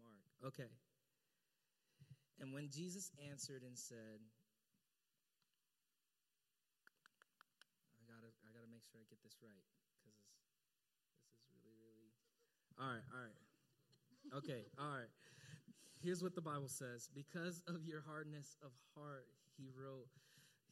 Mark. 0.00 0.24
Okay. 0.40 0.72
And 2.40 2.52
when 2.52 2.68
Jesus 2.68 3.10
answered 3.30 3.62
and 3.64 3.76
said, 3.76 4.20
I 7.96 8.04
gotta, 8.04 8.28
I 8.44 8.52
gotta 8.52 8.68
make 8.68 8.84
sure 8.84 9.00
I 9.00 9.06
get 9.08 9.22
this 9.24 9.40
right 9.40 9.64
because 9.96 10.00
this 10.04 10.18
is 10.20 11.60
really, 11.64 11.80
really. 11.80 12.12
All 12.76 12.92
right, 12.92 13.06
all 13.12 13.22
right. 13.24 13.40
Okay, 14.36 14.68
all 14.78 14.90
right. 14.90 15.12
Here's 16.02 16.22
what 16.22 16.34
the 16.34 16.44
Bible 16.44 16.68
says: 16.68 17.08
Because 17.14 17.62
of 17.66 17.84
your 17.86 18.02
hardness 18.04 18.56
of 18.62 18.70
heart, 18.94 19.26
he 19.56 19.70
wrote, 19.72 20.06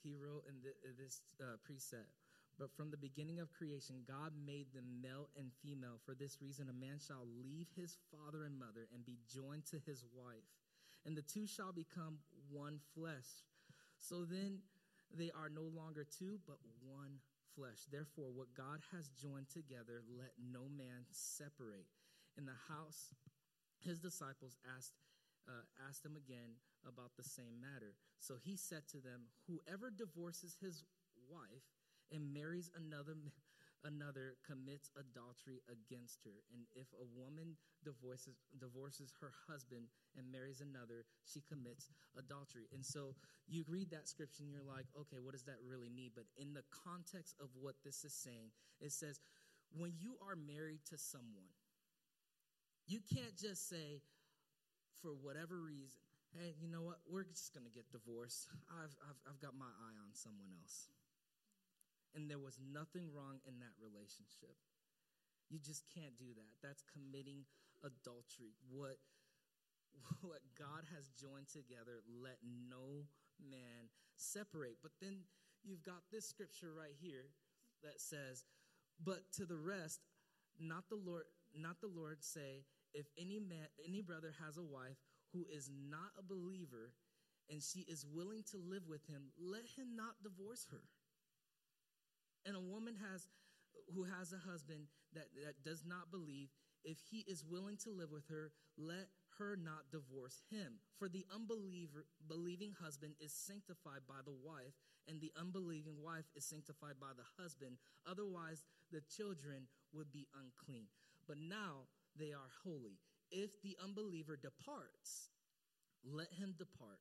he 0.03 0.15
wrote 0.15 0.45
in 0.49 0.61
thi- 0.61 0.95
this 1.01 1.23
uh, 1.41 1.57
precept. 1.65 2.13
But 2.59 2.71
from 2.71 2.91
the 2.91 2.97
beginning 2.97 3.41
of 3.41 3.51
creation, 3.51 4.07
God 4.07 4.31
made 4.47 4.71
them 4.71 5.03
male 5.03 5.27
and 5.35 5.51
female. 5.65 5.99
For 6.07 6.15
this 6.15 6.39
reason, 6.41 6.71
a 6.71 6.77
man 6.77 7.03
shall 7.03 7.27
leave 7.43 7.67
his 7.75 7.99
father 8.15 8.45
and 8.45 8.55
mother 8.59 8.87
and 8.95 9.05
be 9.05 9.19
joined 9.27 9.67
to 9.75 9.83
his 9.83 10.05
wife, 10.15 10.47
and 11.07 11.17
the 11.17 11.23
two 11.23 11.47
shall 11.47 11.73
become 11.73 12.19
one 12.51 12.79
flesh. 12.95 13.45
So 13.99 14.25
then 14.25 14.61
they 15.17 15.31
are 15.31 15.49
no 15.49 15.63
longer 15.63 16.05
two, 16.05 16.41
but 16.47 16.59
one 16.83 17.21
flesh. 17.55 17.87
Therefore, 17.91 18.31
what 18.35 18.55
God 18.55 18.81
has 18.93 19.09
joined 19.09 19.49
together, 19.49 20.03
let 20.19 20.33
no 20.39 20.67
man 20.69 21.07
separate. 21.11 21.87
In 22.37 22.47
the 22.47 22.59
house, 22.69 23.15
his 23.79 24.01
disciples 24.01 24.57
asked, 24.77 24.95
uh, 25.47 25.63
asked 25.89 26.05
him 26.05 26.17
again 26.17 26.59
about 26.87 27.13
the 27.17 27.23
same 27.23 27.61
matter. 27.61 27.95
So 28.19 28.35
he 28.43 28.57
said 28.57 28.89
to 28.91 28.99
them, 28.99 29.31
Whoever 29.47 29.91
divorces 29.91 30.57
his 30.61 30.83
wife 31.31 31.69
and 32.11 32.35
marries 32.35 32.71
another 32.75 33.15
another 33.85 34.37
commits 34.45 34.91
adultery 34.97 35.61
against 35.69 36.25
her. 36.25 36.43
And 36.53 36.65
if 36.75 36.89
a 36.97 37.07
woman 37.13 37.57
divorces 37.85 38.35
divorces 38.57 39.13
her 39.21 39.33
husband 39.47 39.93
and 40.17 40.33
marries 40.33 40.65
another 40.65 41.05
she 41.25 41.45
commits 41.45 41.93
adultery. 42.17 42.67
And 42.73 42.85
so 42.85 43.15
you 43.47 43.65
read 43.69 43.91
that 43.93 44.09
scripture 44.09 44.43
and 44.43 44.51
you're 44.51 44.65
like 44.65 44.89
okay 44.97 45.21
what 45.21 45.33
does 45.33 45.45
that 45.45 45.61
really 45.61 45.93
mean? 45.93 46.11
But 46.17 46.25
in 46.37 46.55
the 46.57 46.65
context 46.73 47.37
of 47.41 47.53
what 47.61 47.77
this 47.85 48.05
is 48.05 48.15
saying 48.15 48.51
it 48.81 48.93
says 48.93 49.21
when 49.77 49.93
you 50.01 50.17
are 50.25 50.37
married 50.37 50.81
to 50.91 50.99
someone 50.99 51.53
you 52.87 53.01
can't 53.05 53.37
just 53.37 53.69
say 53.69 54.01
for 55.01 55.13
whatever 55.13 55.61
reason 55.61 56.01
hey 56.35 56.55
you 56.59 56.69
know 56.69 56.83
what? 56.83 56.99
We're 57.07 57.25
just 57.25 57.55
going 57.55 57.65
to 57.65 57.71
get 57.71 57.87
divorced. 57.93 58.49
I've, 58.67 58.97
I've, 59.07 59.21
I've 59.29 59.41
got 59.41 59.55
my 59.55 59.71
eye 59.71 59.97
on 60.03 60.11
someone 60.13 60.51
else 60.51 60.89
and 62.15 62.31
there 62.31 62.39
was 62.39 62.59
nothing 62.59 63.11
wrong 63.13 63.43
in 63.47 63.59
that 63.61 63.75
relationship. 63.79 64.55
You 65.51 65.59
just 65.59 65.85
can't 65.93 66.17
do 66.19 66.33
that. 66.35 66.55
That's 66.63 66.83
committing 66.91 67.45
adultery. 67.83 68.57
What 68.71 68.97
what 70.23 70.43
God 70.59 70.83
has 70.95 71.07
joined 71.15 71.49
together, 71.49 72.03
let 72.09 72.39
no 72.43 73.07
man 73.39 73.91
separate. 74.17 74.79
But 74.83 74.93
then 75.01 75.23
you've 75.63 75.85
got 75.85 76.03
this 76.11 76.27
scripture 76.27 76.75
right 76.75 76.97
here 76.99 77.31
that 77.83 78.01
says, 78.01 78.45
"But 78.99 79.31
to 79.39 79.47
the 79.47 79.57
rest, 79.57 80.01
not 80.59 80.89
the 80.89 80.97
Lord, 80.97 81.25
not 81.55 81.81
the 81.81 81.89
Lord 81.89 82.23
say, 82.25 82.65
if 82.93 83.07
any 83.19 83.39
man, 83.41 83.67
any 83.85 84.01
brother 84.01 84.35
has 84.45 84.57
a 84.57 84.63
wife 84.63 84.99
who 85.33 85.47
is 85.51 85.69
not 85.69 86.15
a 86.19 86.23
believer, 86.23 86.95
and 87.51 87.63
she 87.63 87.81
is 87.81 88.07
willing 88.07 88.43
to 88.51 88.57
live 88.57 88.87
with 88.89 89.05
him, 89.07 89.33
let 89.39 89.67
him 89.77 89.97
not 89.97 90.23
divorce 90.23 90.67
her. 90.71 90.83
And 92.47 92.57
a 92.57 92.61
woman 92.61 92.97
has 93.11 93.29
who 93.95 94.05
has 94.05 94.33
a 94.33 94.51
husband 94.51 94.87
that, 95.15 95.29
that 95.45 95.65
does 95.65 95.85
not 95.87 96.11
believe, 96.11 96.49
if 96.85 96.99
he 97.11 97.25
is 97.29 97.45
willing 97.45 97.77
to 97.85 97.91
live 97.91 98.11
with 98.11 98.29
her, 98.29 98.53
let 98.79 99.09
her 99.39 99.57
not 99.57 99.91
divorce 99.91 100.43
him. 100.51 100.79
For 100.99 101.09
the 101.09 101.27
unbeliever 101.35 102.07
believing 102.29 102.73
husband 102.81 103.15
is 103.21 103.33
sanctified 103.33 104.03
by 104.09 104.21
the 104.25 104.33
wife, 104.33 104.75
and 105.09 105.21
the 105.21 105.33
unbelieving 105.39 106.03
wife 106.03 106.25
is 106.37 106.45
sanctified 106.45 106.97
by 107.01 107.13
the 107.17 107.27
husband. 107.43 107.77
Otherwise, 108.07 108.65
the 108.93 109.03
children 109.03 109.67
would 109.93 110.13
be 110.13 110.29
unclean. 110.39 110.87
But 111.27 111.39
now 111.39 111.89
they 112.17 112.33
are 112.33 112.53
holy. 112.63 112.99
If 113.31 113.61
the 113.63 113.77
unbeliever 113.83 114.37
departs, 114.37 115.31
let 116.05 116.33
him 116.33 116.55
depart. 116.59 117.01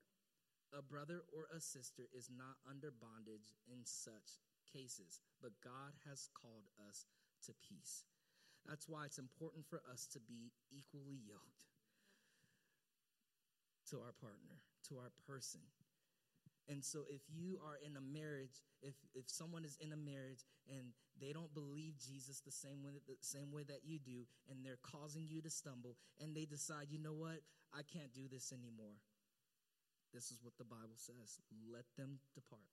A 0.77 0.81
brother 0.81 1.21
or 1.29 1.47
a 1.55 1.59
sister 1.59 2.03
is 2.17 2.29
not 2.35 2.57
under 2.67 2.89
bondage 2.89 3.53
in 3.67 3.85
such 3.85 4.41
cases, 4.74 5.21
but 5.41 5.51
God 5.63 5.93
has 6.09 6.30
called 6.34 6.65
us 6.89 7.05
to 7.45 7.53
peace. 7.61 8.03
That's 8.65 8.89
why 8.89 9.05
it's 9.05 9.19
important 9.19 9.65
for 9.69 9.82
us 9.91 10.07
to 10.13 10.19
be 10.19 10.51
equally 10.71 11.19
yoked 11.21 11.69
to 13.91 13.97
our 13.99 14.13
partner, 14.19 14.57
to 14.89 14.97
our 14.97 15.11
person. 15.28 15.61
And 16.69 16.84
so 16.84 17.03
if 17.09 17.21
you 17.28 17.59
are 17.59 17.76
in 17.84 17.97
a 17.97 18.01
marriage, 18.01 18.63
if 18.82 18.95
if 19.13 19.30
someone 19.30 19.65
is 19.65 19.76
in 19.82 19.91
a 19.91 19.99
marriage 19.99 20.47
and 20.71 20.95
they 21.19 21.34
don't 21.34 21.53
believe 21.53 21.99
Jesus 21.99 22.39
the 22.39 22.55
same 22.55 22.82
way 22.84 22.93
the 23.05 23.19
same 23.19 23.51
way 23.51 23.63
that 23.63 23.84
you 23.84 23.99
do 23.99 24.24
and 24.49 24.63
they're 24.63 24.80
causing 24.82 25.28
you 25.28 25.41
to 25.41 25.49
stumble 25.49 25.97
and 26.21 26.34
they 26.34 26.45
decide, 26.45 26.88
"You 26.89 26.99
know 26.99 27.13
what? 27.13 27.43
I 27.74 27.84
can't 27.84 28.13
do 28.13 28.30
this 28.30 28.53
anymore." 28.53 28.95
This 30.13 30.32
is 30.32 30.41
what 30.41 30.55
the 30.57 30.63
Bible 30.63 30.95
says. 30.95 31.41
Let 31.67 31.86
them 31.97 32.19
depart. 32.34 32.71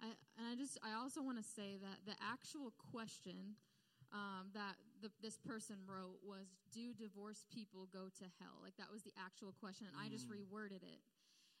I, 0.00 0.08
and 0.40 0.44
I 0.48 0.54
just, 0.56 0.80
I 0.80 0.96
also 0.96 1.20
want 1.22 1.36
to 1.36 1.44
say 1.44 1.76
that 1.76 2.08
the 2.08 2.16
actual 2.24 2.72
question 2.90 3.56
um, 4.12 4.50
that 4.56 4.74
the, 5.00 5.12
this 5.22 5.38
person 5.38 5.76
wrote 5.86 6.18
was, 6.24 6.50
"Do 6.72 6.92
divorced 6.96 7.46
people 7.52 7.86
go 7.92 8.10
to 8.10 8.26
hell?" 8.40 8.58
Like 8.58 8.76
that 8.76 8.90
was 8.90 9.02
the 9.02 9.14
actual 9.14 9.54
question, 9.60 9.86
and 9.86 9.96
I 9.96 10.10
just 10.10 10.26
reworded 10.26 10.82
it. 10.82 11.00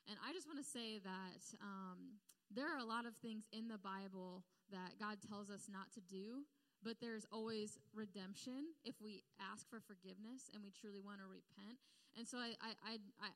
And 0.08 0.18
I 0.26 0.32
just 0.32 0.48
want 0.48 0.58
to 0.58 0.66
say 0.66 0.98
that 0.98 1.42
um, 1.62 2.18
there 2.50 2.66
are 2.66 2.80
a 2.80 2.88
lot 2.88 3.06
of 3.06 3.14
things 3.14 3.46
in 3.52 3.68
the 3.68 3.78
Bible 3.78 4.42
that 4.72 4.98
God 4.98 5.22
tells 5.22 5.50
us 5.50 5.70
not 5.70 5.92
to 5.94 6.00
do, 6.00 6.42
but 6.82 6.98
there's 6.98 7.26
always 7.30 7.78
redemption 7.94 8.74
if 8.82 8.96
we 8.98 9.22
ask 9.38 9.68
for 9.68 9.78
forgiveness 9.78 10.50
and 10.50 10.64
we 10.64 10.72
truly 10.72 10.98
want 10.98 11.20
to 11.20 11.28
repent. 11.28 11.78
And 12.16 12.26
so 12.26 12.38
I, 12.38 12.54
I, 12.60 12.70
I, 12.82 12.94
I, 13.22 13.28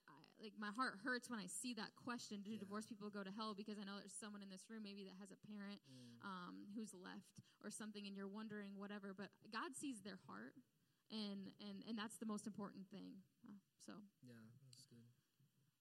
like 0.43 0.53
my 0.59 0.71
heart 0.75 0.99
hurts 1.05 1.31
when 1.31 1.39
I 1.39 1.47
see 1.47 1.75
that 1.75 1.95
question: 1.97 2.43
Do 2.43 2.51
Yeah. 2.51 2.59
divorced 2.59 2.89
people 2.89 3.09
go 3.09 3.23
to 3.23 3.31
hell? 3.31 3.55
Because 3.55 3.79
I 3.79 3.85
know 3.85 3.97
there's 3.99 4.13
someone 4.13 4.43
in 4.43 4.51
this 4.51 4.67
room 4.69 4.83
maybe 4.83 5.05
that 5.05 5.15
has 5.21 5.31
a 5.31 5.39
parent 5.47 5.81
um, 6.23 6.67
who's 6.75 6.93
left 6.93 7.39
or 7.63 7.71
something, 7.71 8.07
and 8.07 8.17
you're 8.17 8.29
wondering 8.29 8.77
whatever. 8.77 9.15
But 9.17 9.31
God 9.53 9.77
sees 9.79 10.03
their 10.03 10.19
heart, 10.27 10.59
and 11.11 11.55
and 11.63 11.85
and 11.89 11.97
that's 11.97 12.19
the 12.19 12.27
most 12.27 12.47
important 12.47 12.87
thing. 12.91 13.15
Uh, 13.47 13.57
so 13.87 13.93
Yeah, 14.27 14.43
that's 14.67 14.83
good. 14.91 15.07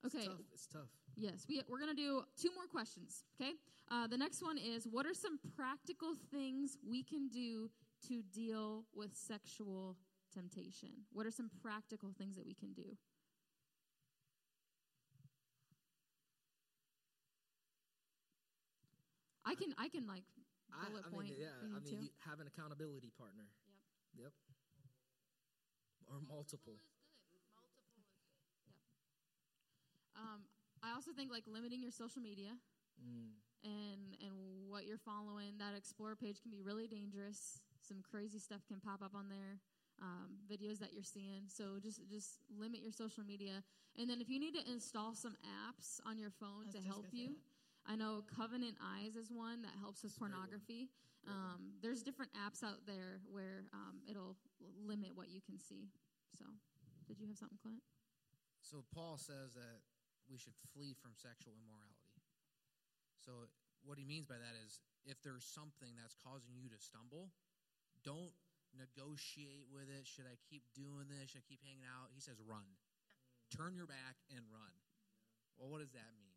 okay, 0.05 0.29
It's 0.29 0.37
tough. 0.37 0.45
It's 0.53 0.67
tough. 0.67 0.91
Yes, 1.15 1.45
we, 1.47 1.61
we're 1.67 1.79
going 1.79 1.95
to 1.95 2.01
do 2.01 2.23
two 2.39 2.49
more 2.55 2.65
questions, 2.65 3.23
okay? 3.39 3.53
Uh, 3.91 4.07
the 4.07 4.17
next 4.17 4.41
one 4.41 4.57
is 4.57 4.87
What 4.89 5.05
are 5.05 5.13
some 5.13 5.39
practical 5.55 6.15
things 6.31 6.77
we 6.87 7.03
can 7.03 7.27
do 7.29 7.69
to 8.07 8.21
deal 8.33 8.85
with 8.95 9.15
sexual 9.15 9.95
temptation? 10.33 10.89
What 11.11 11.25
are 11.25 11.31
some 11.31 11.49
practical 11.61 12.11
things 12.17 12.35
that 12.35 12.45
we 12.45 12.53
can 12.53 12.73
do? 12.73 12.97
I 19.45 19.55
can, 19.55 19.75
I 19.77 19.89
can 19.89 20.07
like 20.07 20.23
bullet 20.71 21.03
I 21.05 21.09
point. 21.11 21.29
mean, 21.35 21.39
yeah, 21.39 21.55
I 21.59 21.67
mean, 21.67 21.83
to. 21.83 21.95
you 22.07 22.09
have 22.23 22.39
an 22.39 22.47
accountability 22.47 23.11
partner. 23.19 23.43
Yep. 24.15 24.31
Yep. 24.31 24.33
Or 26.07 26.17
multiple. 26.29 26.79
Um, 30.15 30.45
I 30.83 30.93
also 30.93 31.11
think 31.11 31.31
like 31.31 31.43
limiting 31.47 31.81
your 31.81 31.91
social 31.91 32.21
media 32.21 32.55
Mm. 33.01 33.33
and 33.65 34.13
and 34.21 34.69
what 34.69 34.85
you're 34.85 35.01
following. 35.01 35.57
That 35.57 35.73
explore 35.75 36.15
page 36.15 36.39
can 36.43 36.51
be 36.51 36.61
really 36.61 36.85
dangerous. 36.85 37.57
Some 37.81 38.03
crazy 38.05 38.37
stuff 38.37 38.61
can 38.67 38.79
pop 38.79 39.01
up 39.01 39.15
on 39.15 39.29
there. 39.29 39.57
Um, 40.01 40.35
videos 40.51 40.79
that 40.79 40.91
you're 40.91 41.03
seeing. 41.05 41.43
So 41.47 41.79
just 41.81 42.01
just 42.09 42.41
limit 42.51 42.81
your 42.81 42.91
social 42.91 43.23
media. 43.23 43.63
And 43.97 44.09
then 44.09 44.19
if 44.19 44.27
you 44.27 44.39
need 44.39 44.53
to 44.55 44.63
install 44.69 45.13
some 45.13 45.37
apps 45.63 46.01
on 46.05 46.17
your 46.17 46.31
phone 46.31 46.73
to 46.73 46.81
help 46.81 47.05
you, 47.13 47.37
I 47.87 47.95
know 47.95 48.23
Covenant 48.35 48.75
Eyes 48.81 49.15
is 49.15 49.29
one 49.31 49.61
that 49.61 49.71
helps 49.79 50.03
with 50.03 50.17
pornography. 50.17 50.89
Um, 51.23 51.71
there's 51.79 52.03
different 52.03 52.31
apps 52.35 52.63
out 52.63 52.83
there 52.85 53.21
where 53.31 53.63
um, 53.71 54.03
it'll 54.09 54.35
limit 54.83 55.15
what 55.15 55.29
you 55.29 55.39
can 55.39 55.57
see. 55.57 55.87
So, 56.35 56.43
did 57.07 57.19
you 57.19 57.27
have 57.27 57.37
something, 57.37 57.59
Clint? 57.61 57.79
So 58.63 58.83
Paul 58.95 59.19
says 59.19 59.53
that 59.55 59.83
we 60.31 60.39
should 60.39 60.55
flee 60.71 60.95
from 60.95 61.11
sexual 61.19 61.53
immorality. 61.59 62.15
So 63.19 63.47
what 63.83 63.99
he 63.99 64.07
means 64.07 64.25
by 64.27 64.39
that 64.39 64.55
is 64.63 64.79
if 65.03 65.19
there's 65.19 65.43
something 65.43 65.91
that's 65.99 66.15
causing 66.15 66.55
you 66.55 66.71
to 66.71 66.79
stumble, 66.79 67.31
don't 68.03 68.31
negotiate 68.73 69.69
with 69.69 69.89
it. 69.89 70.05
Should 70.05 70.27
I 70.27 70.37
keep 70.49 70.65
doing 70.73 71.09
this? 71.09 71.33
Should 71.33 71.45
I 71.45 71.49
keep 71.49 71.61
hanging 71.61 71.85
out? 71.85 72.13
He 72.13 72.21
says 72.21 72.41
run. 72.43 72.65
Turn 73.53 73.77
your 73.77 73.85
back 73.85 74.17
and 74.33 74.41
run. 74.49 74.73
Well, 75.57 75.69
what 75.69 75.85
does 75.85 75.93
that 75.93 76.11
mean? 76.17 76.33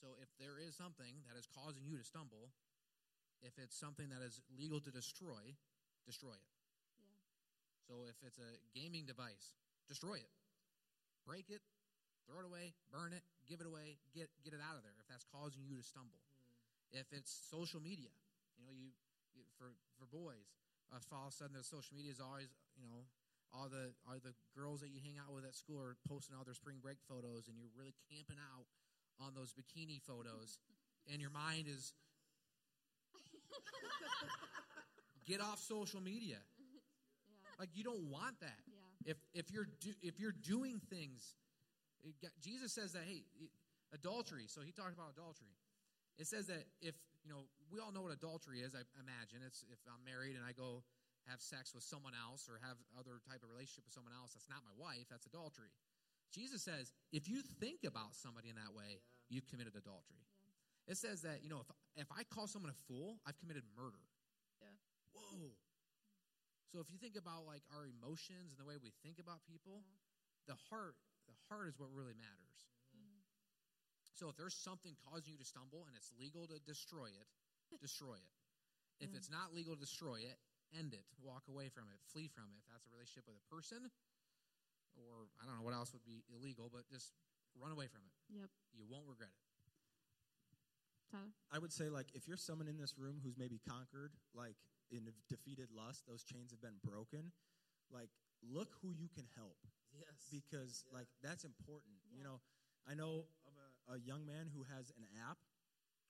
So 0.00 0.16
if 0.20 0.28
there 0.40 0.56
is 0.56 0.76
something 0.76 1.24
that 1.28 1.36
is 1.36 1.48
causing 1.48 1.84
you 1.84 1.96
to 2.00 2.04
stumble, 2.04 2.52
if 3.40 3.56
it's 3.56 3.76
something 3.76 4.08
that 4.12 4.20
is 4.24 4.40
legal 4.52 4.80
to 4.80 4.92
destroy, 4.92 5.56
destroy 6.04 6.36
it. 6.36 6.48
Yeah. 7.00 7.20
So 7.88 8.08
if 8.08 8.16
it's 8.24 8.40
a 8.40 8.60
gaming 8.72 9.04
device, 9.04 9.56
destroy 9.88 10.20
it. 10.20 10.32
Break 11.24 11.52
it, 11.52 11.60
throw 12.24 12.40
it 12.40 12.48
away, 12.48 12.72
burn 12.88 13.12
it, 13.12 13.24
give 13.44 13.60
it 13.60 13.68
away, 13.68 14.00
get 14.16 14.28
get 14.40 14.56
it 14.56 14.62
out 14.64 14.76
of 14.76 14.84
there 14.84 14.96
if 15.00 15.08
that's 15.08 15.24
causing 15.28 15.64
you 15.68 15.76
to 15.76 15.84
stumble. 15.84 16.20
Hmm. 16.48 17.00
If 17.00 17.12
it's 17.12 17.28
social 17.28 17.80
media, 17.80 18.12
you 18.56 18.64
know, 18.64 18.72
you, 18.72 18.92
you 19.36 19.44
for 19.60 19.76
for 20.00 20.08
boys, 20.08 20.48
uh, 20.92 20.98
all 21.14 21.28
of 21.28 21.32
a 21.32 21.36
sudden 21.36 21.56
the 21.56 21.64
social 21.64 21.96
media 21.96 22.12
is 22.12 22.20
always, 22.20 22.48
you 22.76 22.86
know, 22.86 23.04
all 23.54 23.68
the 23.68 23.90
all 24.06 24.14
the 24.22 24.34
girls 24.54 24.80
that 24.80 24.90
you 24.90 25.00
hang 25.02 25.18
out 25.18 25.34
with 25.34 25.44
at 25.44 25.54
school 25.54 25.80
are 25.80 25.96
posting 26.06 26.36
all 26.36 26.44
their 26.44 26.54
spring 26.54 26.78
break 26.82 26.98
photos, 27.08 27.48
and 27.48 27.58
you're 27.58 27.70
really 27.74 27.94
camping 28.10 28.38
out 28.38 28.66
on 29.18 29.34
those 29.34 29.52
bikini 29.52 30.00
photos, 30.00 30.58
and 31.10 31.20
your 31.20 31.30
mind 31.30 31.66
is 31.66 31.92
get 35.26 35.40
off 35.40 35.58
social 35.58 36.00
media. 36.00 36.38
Like 37.58 37.70
you 37.74 37.84
don't 37.84 38.08
want 38.08 38.40
that. 38.40 38.60
Yeah. 38.66 39.12
If 39.12 39.16
if 39.34 39.50
you're 39.50 39.68
do, 39.80 39.92
if 40.02 40.18
you're 40.18 40.32
doing 40.32 40.80
things, 40.88 41.34
got- 42.22 42.32
Jesus 42.40 42.72
says 42.72 42.92
that 42.92 43.02
hey, 43.06 43.24
adultery. 43.92 44.44
So 44.46 44.62
he 44.62 44.72
talked 44.72 44.94
about 44.94 45.12
adultery. 45.12 45.52
It 46.18 46.26
says 46.26 46.46
that 46.46 46.64
if 46.80 46.94
you 47.24 47.30
know, 47.30 47.48
we 47.68 47.78
all 47.78 47.92
know 47.92 48.02
what 48.02 48.12
adultery 48.12 48.64
is. 48.64 48.72
I 48.74 48.82
imagine 48.98 49.44
it's 49.44 49.64
if 49.68 49.80
I'm 49.86 50.00
married 50.02 50.36
and 50.36 50.44
I 50.44 50.52
go 50.56 50.82
have 51.28 51.44
sex 51.44 51.76
with 51.76 51.84
someone 51.84 52.16
else 52.16 52.48
or 52.48 52.56
have 52.64 52.80
other 52.96 53.20
type 53.28 53.44
of 53.44 53.52
relationship 53.52 53.84
with 53.84 53.92
someone 53.92 54.16
else 54.16 54.32
that's 54.32 54.48
not 54.48 54.64
my 54.64 54.74
wife. 54.80 55.06
That's 55.12 55.28
adultery. 55.28 55.70
Jesus 56.32 56.64
says 56.64 56.94
if 57.12 57.28
you 57.28 57.44
think 57.60 57.84
about 57.84 58.16
somebody 58.16 58.48
in 58.48 58.56
that 58.56 58.72
way, 58.72 59.04
you've 59.28 59.46
committed 59.46 59.76
adultery. 59.76 60.24
It 60.88 60.96
says 60.96 61.22
that 61.22 61.44
you 61.44 61.50
know 61.52 61.60
if 61.60 61.70
if 61.94 62.08
I 62.10 62.24
call 62.24 62.48
someone 62.48 62.72
a 62.72 62.80
fool, 62.88 63.20
I've 63.28 63.36
committed 63.38 63.62
murder. 63.76 64.00
Yeah. 64.62 64.74
Whoa. 65.12 65.54
So 66.70 66.78
if 66.78 66.86
you 66.86 67.02
think 67.02 67.18
about 67.18 67.50
like 67.50 67.66
our 67.74 67.82
emotions 67.82 68.54
and 68.54 68.58
the 68.62 68.66
way 68.66 68.78
we 68.78 68.94
think 69.02 69.18
about 69.18 69.42
people, 69.42 69.82
uh-huh. 69.82 70.54
the 70.54 70.58
heart, 70.70 70.94
the 71.26 71.34
heart 71.50 71.66
is 71.66 71.74
what 71.82 71.90
really 71.90 72.14
matters. 72.14 72.69
So 74.20 74.28
if 74.28 74.36
there's 74.36 74.52
something 74.52 74.92
causing 75.08 75.32
you 75.32 75.40
to 75.40 75.48
stumble 75.48 75.88
and 75.88 75.96
it's 75.96 76.12
legal 76.20 76.44
to 76.52 76.60
destroy 76.68 77.08
it, 77.08 77.24
destroy 77.80 78.20
it. 78.20 78.32
If 79.00 79.16
it's 79.16 79.32
not 79.32 79.56
legal 79.56 79.72
to 79.72 79.80
destroy 79.80 80.20
it, 80.20 80.36
end 80.76 80.92
it. 80.92 81.08
Walk 81.24 81.48
away 81.48 81.72
from 81.72 81.88
it. 81.88 81.96
Flee 82.12 82.28
from 82.28 82.52
it. 82.52 82.60
If 82.60 82.68
that's 82.68 82.84
a 82.84 82.92
relationship 82.92 83.24
with 83.24 83.40
a 83.40 83.46
person, 83.48 83.88
or 84.92 85.32
I 85.40 85.48
don't 85.48 85.56
know 85.56 85.64
what 85.64 85.72
else 85.72 85.96
would 85.96 86.04
be 86.04 86.20
illegal, 86.28 86.68
but 86.68 86.84
just 86.92 87.16
run 87.56 87.72
away 87.72 87.88
from 87.88 88.04
it. 88.04 88.12
Yep. 88.28 88.52
You 88.76 88.84
won't 88.84 89.08
regret 89.08 89.32
it. 89.32 89.40
Tyler? 91.08 91.32
I 91.48 91.56
would 91.56 91.72
say, 91.72 91.88
like, 91.88 92.12
if 92.12 92.28
you're 92.28 92.36
someone 92.36 92.68
in 92.68 92.76
this 92.76 93.00
room 93.00 93.24
who's 93.24 93.40
maybe 93.40 93.56
conquered, 93.64 94.12
like, 94.36 94.60
in 94.92 95.08
a 95.08 95.14
defeated 95.32 95.72
lust, 95.72 96.04
those 96.04 96.28
chains 96.28 96.52
have 96.52 96.60
been 96.60 96.76
broken, 96.84 97.32
like, 97.88 98.12
look 98.44 98.76
who 98.84 98.92
you 98.92 99.08
can 99.08 99.24
help. 99.32 99.56
Yes. 99.96 100.28
Because, 100.28 100.84
like, 100.92 101.08
that's 101.24 101.48
important. 101.48 101.96
You 102.12 102.22
know, 102.22 102.44
I 102.84 102.92
know 102.92 103.24
of 103.24 103.39
a, 103.88 103.96
young 104.00 104.26
man 104.26 104.50
who 104.52 104.66
has 104.68 104.90
an 104.98 105.06
app 105.16 105.40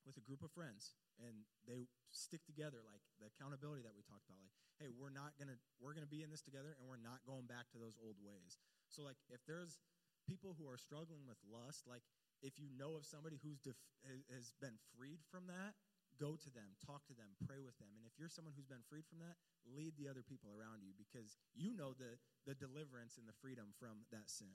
with 0.03 0.16
a 0.16 0.25
group 0.25 0.41
of 0.41 0.51
friends, 0.51 0.97
and 1.21 1.45
they 1.68 1.87
stick 2.11 2.41
together, 2.49 2.81
like, 2.83 3.05
the 3.21 3.29
accountability 3.29 3.85
that 3.85 3.93
we 3.93 4.01
talked 4.03 4.27
about. 4.27 4.41
Like, 4.41 4.57
hey, 4.81 4.89
we're 4.89 5.12
not 5.12 5.37
to, 5.39 5.55
we're 5.77 5.93
to 5.95 6.09
be 6.09 6.25
in 6.25 6.33
this 6.33 6.41
together, 6.41 6.73
and 6.75 6.89
we're 6.89 7.01
not 7.01 7.21
going 7.29 7.45
back 7.45 7.68
to 7.77 7.79
those 7.79 8.01
old 8.01 8.16
ways. 8.18 8.57
So, 8.89 9.05
like, 9.05 9.21
if 9.29 9.45
there's 9.45 9.79
people 10.25 10.57
who 10.57 10.64
are 10.66 10.81
struggling 10.81 11.29
with 11.29 11.39
lust, 11.45 11.85
like, 11.85 12.03
if 12.41 12.57
you 12.57 12.73
know 12.73 12.97
of 12.97 13.05
somebody 13.05 13.37
who's 13.45 13.61
def- 13.61 13.85
has 14.33 14.57
been 14.64 14.81
freed 14.97 15.21
from 15.29 15.45
that, 15.53 15.77
go 16.21 16.37
to 16.37 16.51
them, 16.53 16.77
talk 16.81 17.05
to 17.09 17.16
them, 17.16 17.33
pray 17.45 17.61
with 17.61 17.77
them. 17.81 17.93
And 17.97 18.05
if 18.05 18.16
you're 18.16 18.33
someone 18.33 18.57
who's 18.57 18.68
been 18.68 18.85
freed 18.89 19.09
from 19.09 19.21
that, 19.25 19.41
lead 19.64 19.97
the 19.97 20.09
other 20.09 20.25
people 20.25 20.53
around 20.53 20.85
you 20.85 20.97
because 20.97 21.37
you 21.57 21.73
know 21.73 21.93
the, 21.97 22.21
the 22.49 22.57
deliverance 22.57 23.16
and 23.21 23.29
the 23.29 23.37
freedom 23.41 23.73
from 23.77 24.09
that 24.12 24.29
sin. 24.29 24.53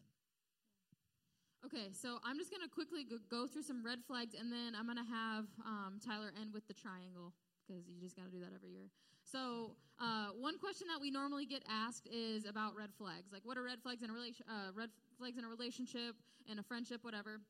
Okay, 1.65 1.89
so 1.97 2.19
I'm 2.23 2.37
just 2.37 2.51
going 2.51 2.61
to 2.61 2.69
quickly 2.69 3.07
go 3.25 3.47
through 3.47 3.63
some 3.63 3.83
red 3.83 3.97
flags, 4.05 4.35
and 4.37 4.53
then 4.53 4.77
I'm 4.77 4.85
going 4.85 5.01
to 5.01 5.09
have 5.09 5.45
um, 5.65 5.97
Tyler 5.97 6.29
end 6.39 6.53
with 6.53 6.67
the 6.67 6.77
triangle 6.77 7.33
because 7.65 7.89
you 7.89 7.97
just 7.99 8.15
got 8.15 8.25
to 8.25 8.31
do 8.31 8.39
that 8.39 8.53
every 8.53 8.69
year. 8.69 8.85
So, 9.23 9.73
uh, 9.97 10.29
one 10.37 10.59
question 10.59 10.85
that 10.93 11.01
we 11.01 11.09
normally 11.09 11.47
get 11.47 11.63
asked 11.67 12.07
is 12.13 12.45
about 12.45 12.75
red 12.77 12.93
flags. 12.93 13.33
Like, 13.33 13.41
what 13.45 13.57
are 13.57 13.63
red 13.63 13.81
flags 13.81 14.03
in 14.03 14.11
a 14.11 14.13
relation, 14.13 14.45
uh, 14.45 14.77
red 14.77 14.89
flags 15.17 15.39
in 15.39 15.43
a 15.43 15.49
relationship, 15.49 16.13
in 16.45 16.59
a 16.59 16.63
friendship, 16.63 17.01
whatever. 17.01 17.41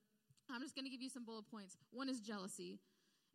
I'm 0.50 0.62
just 0.62 0.76
going 0.76 0.86
to 0.86 0.92
give 0.92 1.02
you 1.02 1.10
some 1.10 1.26
bullet 1.26 1.52
points. 1.52 1.76
One 1.92 2.08
is 2.08 2.22
jealousy. 2.22 2.80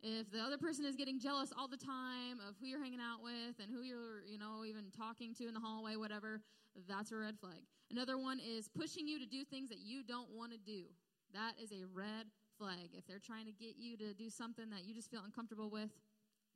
If 0.03 0.31
the 0.31 0.39
other 0.39 0.57
person 0.57 0.85
is 0.85 0.95
getting 0.95 1.19
jealous 1.19 1.53
all 1.55 1.67
the 1.67 1.77
time 1.77 2.39
of 2.47 2.55
who 2.59 2.65
you're 2.65 2.81
hanging 2.81 2.99
out 2.99 3.23
with 3.23 3.59
and 3.61 3.69
who 3.69 3.83
you're, 3.83 4.25
you 4.25 4.39
know, 4.39 4.65
even 4.65 4.85
talking 4.97 5.33
to 5.35 5.47
in 5.47 5.53
the 5.53 5.59
hallway, 5.59 5.95
whatever, 5.95 6.41
that's 6.87 7.11
a 7.11 7.17
red 7.17 7.37
flag. 7.39 7.61
Another 7.91 8.17
one 8.17 8.39
is 8.39 8.67
pushing 8.67 9.07
you 9.07 9.19
to 9.19 9.25
do 9.25 9.43
things 9.43 9.69
that 9.69 9.79
you 9.79 10.01
don't 10.01 10.29
want 10.31 10.53
to 10.53 10.57
do. 10.57 10.85
That 11.33 11.53
is 11.61 11.71
a 11.71 11.85
red 11.93 12.25
flag. 12.57 12.89
If 12.93 13.05
they're 13.05 13.19
trying 13.19 13.45
to 13.45 13.51
get 13.51 13.75
you 13.77 13.95
to 13.97 14.13
do 14.13 14.29
something 14.29 14.69
that 14.71 14.85
you 14.85 14.95
just 14.95 15.11
feel 15.11 15.21
uncomfortable 15.23 15.69
with, 15.69 15.91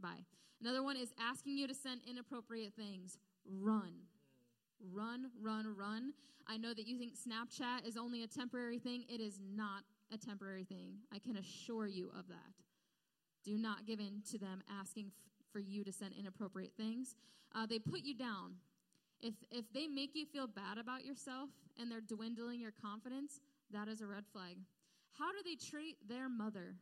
bye. 0.02 0.26
Another 0.60 0.82
one 0.82 0.98
is 0.98 1.14
asking 1.20 1.58
you 1.58 1.68
to 1.68 1.74
send 1.76 2.02
inappropriate 2.10 2.74
things. 2.74 3.18
Run. 3.46 3.94
Run, 4.92 5.30
run, 5.40 5.76
run. 5.78 6.14
I 6.48 6.58
know 6.58 6.74
that 6.74 6.88
you 6.88 6.98
think 6.98 7.14
Snapchat 7.14 7.88
is 7.88 7.98
only 7.98 8.24
a 8.24 8.28
temporary 8.28 8.80
thing. 8.80 9.06
It 9.08 9.22
is 9.22 9.40
not 9.56 9.84
a 10.12 10.18
temporary 10.18 10.64
thing. 10.64 10.98
I 11.14 11.20
can 11.20 11.38
assure 11.38 11.88
you 11.88 12.12
of 12.18 12.28
that. 12.30 12.65
Do 13.46 13.58
not 13.58 13.86
give 13.86 14.00
in 14.00 14.22
to 14.32 14.38
them 14.38 14.64
asking 14.82 15.08
f- 15.08 15.14
for 15.54 15.60
you 15.60 15.84
to 15.84 15.92
send 15.92 16.14
inappropriate 16.18 16.74
things. 16.76 17.16
Uh, 17.54 17.66
they 17.66 17.80
put 17.80 18.02
you 18.04 18.16
down. 18.16 18.56
If, 19.22 19.36
if 19.52 19.72
they 19.74 19.88
make 19.88 20.16
you 20.16 20.26
feel 20.26 20.48
bad 20.48 20.78
about 20.78 21.06
yourself 21.06 21.50
and 21.80 21.90
they're 21.90 22.02
dwindling 22.02 22.60
your 22.60 22.74
confidence, 22.82 23.40
that 23.72 23.88
is 23.88 24.02
a 24.02 24.08
red 24.08 24.26
flag. 24.32 24.58
How 25.18 25.32
do 25.32 25.38
they 25.44 25.56
treat 25.56 25.98
their 26.08 26.28
mother? 26.28 26.76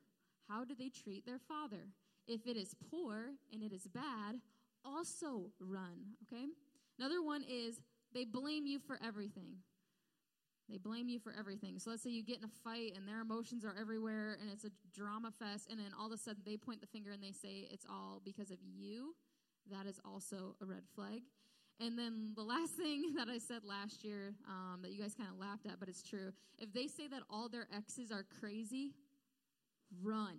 How 0.50 0.64
do 0.64 0.74
they 0.78 0.90
treat 0.90 1.26
their 1.26 1.40
father? 1.40 1.90
If 2.28 2.48
it 2.48 2.58
is 2.58 2.76
poor 2.90 3.32
and 3.52 3.62
it 3.62 3.74
is 3.74 3.86
bad, 3.88 4.40
also 4.86 5.52
run, 5.60 6.16
okay? 6.24 6.46
Another 6.98 7.22
one 7.22 7.44
is 7.44 7.82
they 8.14 8.26
blame 8.26 8.66
you 8.66 8.80
for 8.80 8.98
everything. 9.04 9.58
They 10.70 10.78
blame 10.78 11.10
you 11.10 11.20
for 11.20 11.34
everything. 11.38 11.78
So 11.80 11.90
let's 11.90 12.04
say 12.04 12.10
you 12.10 12.24
get 12.24 12.38
in 12.38 12.46
a 12.46 12.64
fight 12.64 12.94
and 12.96 13.08
their 13.08 13.22
emotions 13.22 13.66
are 13.66 13.76
everywhere 13.80 14.38
and 14.42 14.50
it's 14.50 14.64
a 14.64 14.72
drama 14.94 15.32
fest, 15.32 15.68
and 15.70 15.80
then 15.80 15.92
all 16.00 16.08
of 16.08 16.14
a 16.14 16.18
sudden 16.18 16.42
they 16.46 16.58
point 16.58 16.82
the 16.82 16.88
finger 16.88 17.12
and 17.12 17.22
they 17.22 17.32
say 17.32 17.68
it's 17.70 17.86
all 17.90 18.22
because 18.24 18.50
of 18.52 18.58
you. 18.64 19.16
That 19.72 19.86
is 19.86 20.00
also 20.06 20.56
a 20.62 20.66
red 20.66 20.84
flag. 20.96 21.22
And 21.80 21.98
then 21.98 22.32
the 22.36 22.44
last 22.44 22.72
thing 22.78 23.14
that 23.18 23.28
I 23.30 23.38
said 23.38 23.64
last 23.64 24.04
year 24.04 24.36
um, 24.48 24.82
that 24.82 24.92
you 24.92 25.02
guys 25.02 25.14
kind 25.14 25.30
of 25.30 25.40
laughed 25.40 25.66
at, 25.66 25.80
but 25.80 25.90
it's 25.90 26.04
true. 26.04 26.32
If 26.58 26.74
they 26.74 26.88
say 26.88 27.08
that 27.08 27.24
all 27.30 27.50
their 27.50 27.68
exes 27.76 28.12
are 28.12 28.26
crazy, 28.40 28.92
run. 30.02 30.38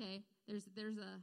Okay? 0.00 0.22
There's 0.48 0.64
there's 0.74 0.96
a, 0.96 1.20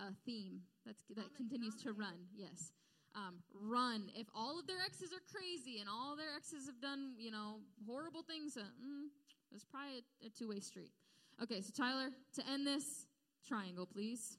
a 0.00 0.12
theme 0.24 0.60
that's, 0.86 1.02
that 1.14 1.34
continues 1.36 1.76
to 1.82 1.92
run. 1.92 2.26
Yes 2.34 2.72
um, 3.14 3.42
run. 3.54 4.10
If 4.14 4.26
all 4.34 4.58
of 4.58 4.66
their 4.66 4.78
exes 4.84 5.12
are 5.12 5.22
crazy 5.30 5.80
and 5.80 5.88
all 5.88 6.16
their 6.16 6.34
exes 6.36 6.66
have 6.66 6.80
done, 6.80 7.14
you 7.18 7.30
know, 7.30 7.56
horrible 7.86 8.22
things, 8.22 8.56
uh, 8.56 8.60
mm, 8.60 9.08
it's 9.52 9.64
probably 9.64 10.04
a, 10.22 10.26
a 10.26 10.30
two 10.30 10.48
way 10.48 10.60
street. 10.60 10.92
Okay, 11.42 11.60
so 11.60 11.72
Tyler, 11.74 12.10
to 12.34 12.42
end 12.48 12.66
this, 12.66 13.06
triangle, 13.46 13.86
please. 13.86 14.36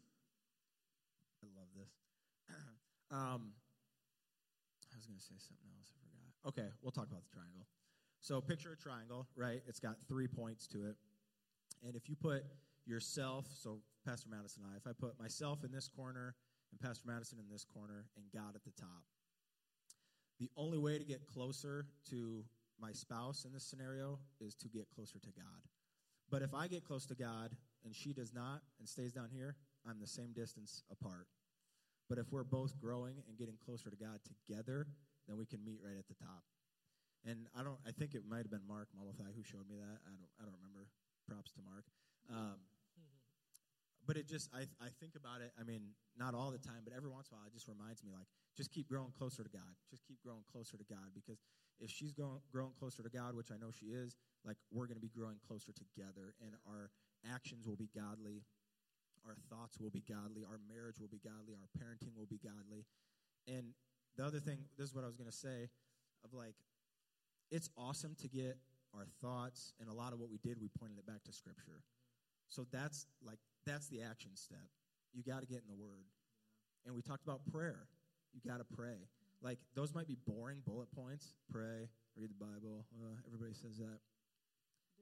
I 1.43 1.47
love 1.57 1.67
this. 1.75 1.89
um, 3.11 3.51
I 4.93 4.97
was 4.97 5.05
going 5.05 5.17
to 5.17 5.23
say 5.23 5.35
something 5.37 5.69
else. 5.77 5.91
I 5.91 6.05
forgot. 6.05 6.49
Okay, 6.49 6.69
we'll 6.81 6.91
talk 6.91 7.07
about 7.09 7.23
the 7.23 7.33
triangle. 7.33 7.65
So 8.19 8.39
picture 8.39 8.73
a 8.73 8.77
triangle, 8.77 9.27
right? 9.35 9.61
It's 9.67 9.79
got 9.79 9.95
three 10.07 10.27
points 10.27 10.67
to 10.67 10.89
it. 10.89 10.95
And 11.83 11.95
if 11.95 12.07
you 12.07 12.15
put 12.15 12.43
yourself, 12.85 13.47
so 13.51 13.79
Pastor 14.05 14.29
Madison 14.29 14.63
and 14.63 14.73
I, 14.73 14.77
if 14.77 14.85
I 14.85 14.93
put 14.93 15.19
myself 15.19 15.63
in 15.63 15.71
this 15.71 15.87
corner 15.87 16.35
and 16.71 16.79
Pastor 16.79 17.07
Madison 17.07 17.39
in 17.39 17.49
this 17.51 17.63
corner, 17.63 18.05
and 18.15 18.25
God 18.33 18.55
at 18.55 18.63
the 18.63 18.71
top. 18.79 19.03
The 20.39 20.49
only 20.57 20.77
way 20.77 20.97
to 20.97 21.03
get 21.03 21.27
closer 21.27 21.85
to 22.09 22.43
my 22.79 22.91
spouse 22.91 23.45
in 23.45 23.53
this 23.53 23.63
scenario 23.63 24.17
is 24.39 24.55
to 24.55 24.67
get 24.67 24.89
closer 24.89 25.19
to 25.19 25.31
God. 25.37 25.61
But 26.31 26.41
if 26.41 26.53
I 26.53 26.67
get 26.67 26.83
close 26.83 27.05
to 27.07 27.15
God 27.15 27.51
and 27.85 27.93
she 27.93 28.13
does 28.13 28.33
not 28.33 28.61
and 28.79 28.87
stays 28.87 29.11
down 29.11 29.29
here, 29.31 29.55
I'm 29.87 29.99
the 29.99 30.07
same 30.07 30.31
distance 30.33 30.83
apart. 30.89 31.27
But 32.09 32.17
if 32.17 32.31
we're 32.31 32.43
both 32.43 32.79
growing 32.79 33.21
and 33.27 33.37
getting 33.37 33.55
closer 33.63 33.89
to 33.89 33.95
God 33.95 34.19
together, 34.25 34.87
then 35.27 35.37
we 35.37 35.45
can 35.45 35.63
meet 35.63 35.79
right 35.83 35.97
at 35.97 36.07
the 36.07 36.15
top. 36.15 36.43
And 37.23 37.45
I 37.55 37.61
don't. 37.61 37.77
I 37.85 37.91
think 37.91 38.15
it 38.15 38.23
might 38.27 38.41
have 38.41 38.49
been 38.49 38.65
Mark 38.67 38.89
Mullathai 38.97 39.29
who 39.37 39.43
showed 39.43 39.69
me 39.69 39.77
that. 39.77 40.01
I 40.03 40.11
don't. 40.17 40.31
I 40.41 40.43
don't 40.43 40.57
remember. 40.57 40.89
Props 41.29 41.51
to 41.53 41.61
Mark. 41.61 41.85
Um, 42.33 42.57
but 44.07 44.17
it 44.17 44.27
just 44.27 44.49
I, 44.53 44.65
I 44.81 44.89
think 44.99 45.15
about 45.15 45.41
it 45.41 45.51
i 45.59 45.63
mean 45.63 45.93
not 46.17 46.33
all 46.35 46.51
the 46.51 46.59
time 46.61 46.83
but 46.83 46.93
every 46.93 47.09
once 47.09 47.29
in 47.29 47.35
a 47.35 47.37
while 47.37 47.47
it 47.47 47.53
just 47.53 47.67
reminds 47.67 48.03
me 48.03 48.11
like 48.11 48.27
just 48.57 48.71
keep 48.71 48.89
growing 48.89 49.11
closer 49.17 49.43
to 49.43 49.49
god. 49.49 49.75
Just 49.89 50.03
keep 50.05 50.21
growing 50.23 50.43
closer 50.51 50.77
to 50.77 50.83
god 50.83 51.15
because 51.15 51.39
if 51.79 51.89
she's 51.89 52.11
growing, 52.11 52.39
growing 52.51 52.73
closer 52.77 53.01
to 53.01 53.09
god 53.09 53.35
which 53.35 53.51
i 53.51 53.57
know 53.57 53.71
she 53.71 53.87
is 53.87 54.15
like 54.45 54.57
we're 54.71 54.87
going 54.87 54.99
to 54.99 55.03
be 55.03 55.11
growing 55.15 55.37
closer 55.47 55.71
together 55.71 56.35
and 56.41 56.55
our 56.67 56.91
actions 57.31 57.67
will 57.67 57.75
be 57.75 57.89
godly 57.95 58.43
our 59.25 59.35
thoughts 59.49 59.79
will 59.79 59.89
be 59.89 60.03
godly 60.03 60.43
our 60.43 60.59
marriage 60.67 60.99
will 60.99 61.11
be 61.11 61.21
godly 61.23 61.55
our 61.55 61.69
parenting 61.79 62.15
will 62.15 62.27
be 62.27 62.39
godly. 62.43 62.85
And 63.47 63.73
the 64.17 64.25
other 64.25 64.39
thing 64.39 64.59
this 64.77 64.89
is 64.89 64.95
what 64.95 65.03
i 65.03 65.07
was 65.07 65.15
going 65.15 65.29
to 65.29 65.35
say 65.35 65.69
of 66.25 66.33
like 66.33 66.55
it's 67.49 67.69
awesome 67.77 68.15
to 68.21 68.27
get 68.27 68.57
our 68.93 69.05
thoughts 69.21 69.73
and 69.79 69.89
a 69.89 69.93
lot 69.93 70.11
of 70.11 70.19
what 70.19 70.29
we 70.29 70.37
did 70.37 70.59
we 70.59 70.67
pointed 70.79 70.97
it 70.99 71.07
back 71.07 71.23
to 71.25 71.31
scripture. 71.31 71.81
So 72.49 72.67
that's 72.71 73.07
like 73.23 73.39
that's 73.65 73.87
the 73.87 74.01
action 74.01 74.31
step. 74.35 74.69
You 75.13 75.23
got 75.23 75.41
to 75.41 75.47
get 75.47 75.61
in 75.61 75.67
the 75.67 75.79
Word. 75.79 76.07
And 76.85 76.95
we 76.95 77.01
talked 77.01 77.23
about 77.23 77.41
prayer. 77.51 77.87
You 78.33 78.41
got 78.49 78.57
to 78.57 78.75
pray. 78.75 79.09
Like, 79.41 79.59
those 79.75 79.93
might 79.93 80.07
be 80.07 80.17
boring 80.27 80.61
bullet 80.65 80.91
points 80.95 81.33
pray, 81.51 81.89
read 82.15 82.29
the 82.29 82.39
Bible. 82.45 82.85
Uh, 82.93 83.17
everybody 83.25 83.53
says 83.53 83.77
that. 83.77 83.99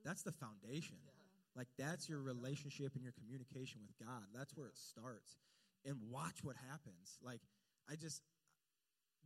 That's 0.03 0.23
the 0.23 0.31
foundation. 0.31 0.95
Like, 1.55 1.67
that's 1.77 2.07
your 2.07 2.21
relationship 2.21 2.95
and 2.95 3.03
your 3.03 3.13
communication 3.13 3.81
with 3.83 3.95
God. 3.99 4.23
That's 4.33 4.55
where 4.55 4.67
it 4.67 4.77
starts. 4.77 5.37
And 5.85 5.97
watch 6.09 6.43
what 6.43 6.55
happens. 6.69 7.19
Like, 7.21 7.41
I 7.89 7.95
just, 7.95 8.21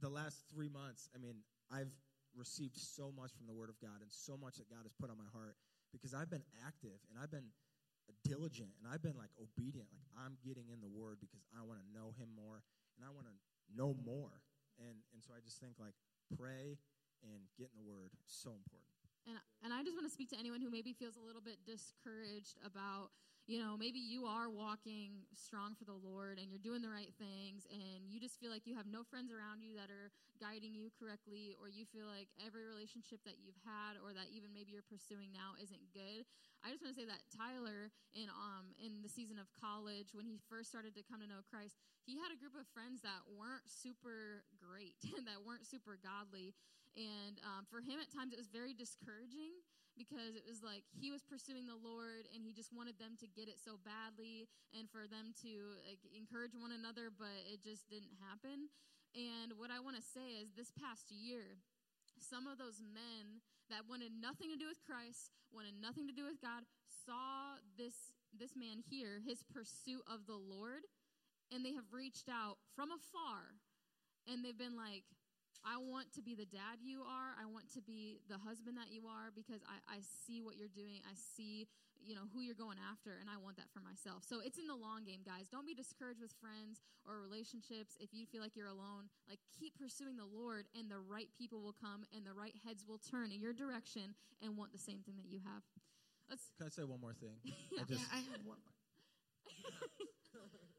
the 0.01 0.09
last 0.09 0.43
three 0.53 0.69
months, 0.69 1.09
I 1.13 1.19
mean, 1.19 1.35
I've 1.71 1.91
received 2.35 2.77
so 2.77 3.13
much 3.15 3.31
from 3.37 3.45
the 3.45 3.53
Word 3.53 3.69
of 3.69 3.79
God 3.79 4.01
and 4.01 4.09
so 4.09 4.37
much 4.37 4.57
that 4.57 4.69
God 4.69 4.81
has 4.83 4.93
put 4.99 5.09
on 5.09 5.17
my 5.17 5.29
heart 5.33 5.55
because 5.91 6.13
I've 6.13 6.29
been 6.29 6.45
active 6.65 6.97
and 7.09 7.21
I've 7.21 7.29
been 7.29 7.53
diligent 8.23 8.71
and 8.79 8.87
I've 8.87 9.03
been 9.03 9.17
like 9.19 9.31
obedient. 9.35 9.91
Like 9.93 10.07
I'm 10.15 10.39
getting 10.43 10.71
in 10.71 10.79
the 10.79 10.89
word 10.89 11.19
because 11.19 11.43
I 11.51 11.61
want 11.63 11.79
to 11.83 11.87
know 11.91 12.15
him 12.15 12.31
more 12.33 12.63
and 12.97 13.03
I 13.03 13.11
want 13.11 13.27
to 13.27 13.35
know 13.71 13.95
more. 14.05 14.41
And 14.79 15.03
and 15.13 15.21
so 15.21 15.35
I 15.35 15.41
just 15.43 15.59
think 15.59 15.77
like 15.77 15.95
pray 16.33 16.79
and 17.23 17.47
get 17.55 17.71
in 17.71 17.77
the 17.79 17.87
word 17.87 18.11
so 18.25 18.55
important. 18.55 18.91
And 19.27 19.37
and 19.63 19.71
I 19.71 19.83
just 19.83 19.95
want 19.95 20.07
to 20.07 20.13
speak 20.13 20.29
to 20.35 20.39
anyone 20.39 20.59
who 20.59 20.71
maybe 20.71 20.91
feels 20.91 21.15
a 21.15 21.23
little 21.23 21.43
bit 21.43 21.61
discouraged 21.63 22.59
about 22.63 23.11
you 23.43 23.59
know, 23.59 23.75
maybe 23.75 23.99
you 23.99 24.23
are 24.23 24.47
walking 24.47 25.27
strong 25.35 25.75
for 25.75 25.83
the 25.83 25.99
Lord 25.99 26.39
and 26.39 26.47
you're 26.47 26.63
doing 26.63 26.79
the 26.79 26.91
right 26.91 27.11
things 27.19 27.67
and 27.67 28.07
you 28.07 28.15
just 28.23 28.39
feel 28.39 28.47
like 28.47 28.63
you 28.63 28.71
have 28.79 28.87
no 28.87 29.03
friends 29.03 29.35
around 29.35 29.59
you 29.59 29.75
that 29.75 29.91
are 29.91 30.15
guiding 30.39 30.71
you 30.71 30.87
correctly 30.95 31.51
or 31.59 31.67
you 31.67 31.83
feel 31.83 32.07
like 32.07 32.31
every 32.39 32.63
relationship 32.63 33.19
that 33.27 33.43
you've 33.43 33.59
had 33.67 33.99
or 33.99 34.15
that 34.15 34.31
even 34.31 34.55
maybe 34.55 34.71
you're 34.71 34.87
pursuing 34.87 35.35
now 35.35 35.59
isn't 35.59 35.91
good. 35.91 36.23
I 36.63 36.71
just 36.71 36.79
want 36.79 36.95
to 36.95 36.99
say 37.03 37.07
that 37.11 37.27
Tyler 37.35 37.91
in 38.15 38.31
um 38.31 38.71
in 38.79 39.03
the 39.03 39.11
season 39.11 39.35
of 39.35 39.51
college 39.59 40.15
when 40.15 40.23
he 40.23 40.39
first 40.47 40.71
started 40.71 40.95
to 40.95 41.03
come 41.03 41.19
to 41.19 41.27
know 41.27 41.43
Christ, 41.43 41.75
he 42.07 42.15
had 42.15 42.31
a 42.31 42.39
group 42.39 42.55
of 42.55 42.63
friends 42.71 43.03
that 43.03 43.27
weren't 43.27 43.67
super 43.67 44.47
great 44.55 44.95
and 45.19 45.27
that 45.29 45.43
weren't 45.43 45.67
super 45.67 45.99
godly 45.99 46.55
and 46.95 47.41
um, 47.43 47.65
for 47.67 47.81
him 47.81 47.99
at 47.99 48.07
times 48.07 48.31
it 48.31 48.39
was 48.39 48.47
very 48.47 48.71
discouraging 48.71 49.51
because 49.93 50.35
it 50.35 50.45
was 50.45 50.65
like 50.65 50.83
he 50.93 51.13
was 51.13 51.21
pursuing 51.21 51.65
the 51.65 51.77
Lord 51.77 52.25
and 52.33 52.41
he 52.41 52.53
just 52.53 52.73
wanted 52.73 52.97
them 52.97 53.17
to 53.21 53.27
get 53.29 53.47
it 53.47 53.61
so 53.61 53.77
badly 53.81 54.49
and 54.73 54.89
for 54.89 55.05
them 55.05 55.33
to 55.45 55.79
like, 55.85 56.01
encourage 56.13 56.57
one 56.57 56.73
another, 56.73 57.13
but 57.13 57.33
it 57.45 57.61
just 57.61 57.89
didn't 57.89 58.13
happen. 58.17 58.73
And 59.13 59.57
what 59.61 59.69
I 59.69 59.77
want 59.79 59.95
to 59.97 60.05
say 60.05 60.41
is 60.41 60.53
this 60.57 60.73
past 60.73 61.13
year, 61.13 61.61
some 62.17 62.49
of 62.49 62.57
those 62.57 62.81
men 62.81 63.41
that 63.69 63.85
wanted 63.85 64.13
nothing 64.17 64.49
to 64.49 64.57
do 64.57 64.69
with 64.69 64.81
Christ, 64.81 65.33
wanted 65.53 65.77
nothing 65.77 66.09
to 66.09 66.15
do 66.15 66.25
with 66.25 66.41
God, 66.41 66.65
saw 66.85 67.61
this 67.77 68.13
this 68.33 68.57
man 68.57 68.81
here, 68.81 69.21
his 69.21 69.45
pursuit 69.45 70.01
of 70.09 70.25
the 70.25 70.37
Lord, 70.37 70.89
and 71.53 71.61
they 71.61 71.77
have 71.77 71.93
reached 71.93 72.25
out 72.25 72.57
from 72.73 72.89
afar 72.89 73.61
and 74.27 74.43
they've 74.43 74.57
been 74.57 74.75
like, 74.75 75.03
I 75.63 75.79
want 75.79 76.11
to 76.19 76.21
be 76.21 76.35
the 76.35 76.45
dad 76.45 76.83
you 76.83 77.07
are. 77.07 77.31
I 77.39 77.47
want 77.47 77.71
to 77.73 77.81
be 77.81 78.19
the 78.27 78.35
husband 78.35 78.75
that 78.75 78.91
you 78.91 79.07
are 79.07 79.31
because 79.31 79.63
I, 79.63 79.79
I 79.87 80.03
see 80.03 80.43
what 80.43 80.59
you're 80.59 80.71
doing. 80.71 80.99
I 81.07 81.15
see, 81.15 81.71
you 82.03 82.19
know, 82.19 82.27
who 82.35 82.43
you're 82.43 82.59
going 82.59 82.75
after, 82.75 83.15
and 83.15 83.31
I 83.31 83.39
want 83.39 83.55
that 83.55 83.71
for 83.71 83.79
myself. 83.79 84.27
So 84.27 84.43
it's 84.43 84.59
in 84.59 84.67
the 84.67 84.75
long 84.75 85.07
game, 85.07 85.23
guys. 85.23 85.47
Don't 85.47 85.63
be 85.63 85.71
discouraged 85.71 86.19
with 86.19 86.35
friends 86.43 86.83
or 87.07 87.23
relationships 87.23 87.95
if 88.03 88.11
you 88.11 88.27
feel 88.27 88.43
like 88.43 88.59
you're 88.59 88.71
alone. 88.71 89.07
Like, 89.31 89.39
keep 89.55 89.79
pursuing 89.79 90.19
the 90.19 90.27
Lord, 90.27 90.67
and 90.75 90.91
the 90.91 90.99
right 90.99 91.31
people 91.31 91.63
will 91.63 91.75
come, 91.79 92.03
and 92.11 92.27
the 92.27 92.35
right 92.35 92.55
heads 92.67 92.83
will 92.83 92.99
turn 92.99 93.31
in 93.31 93.39
your 93.39 93.55
direction 93.55 94.19
and 94.43 94.59
want 94.59 94.75
the 94.75 94.83
same 94.83 94.99
thing 95.07 95.15
that 95.15 95.31
you 95.31 95.39
have. 95.47 95.63
Let's 96.27 96.51
Can 96.59 96.67
I 96.67 96.75
say 96.75 96.83
one 96.83 96.99
more 96.99 97.15
thing? 97.15 97.39
Yeah. 97.71 97.81
I 97.81 97.83
just, 97.87 98.03
yeah, 98.03 98.11
I 98.11 98.19
have 98.27 98.43
one 98.43 98.59
more. 98.59 98.75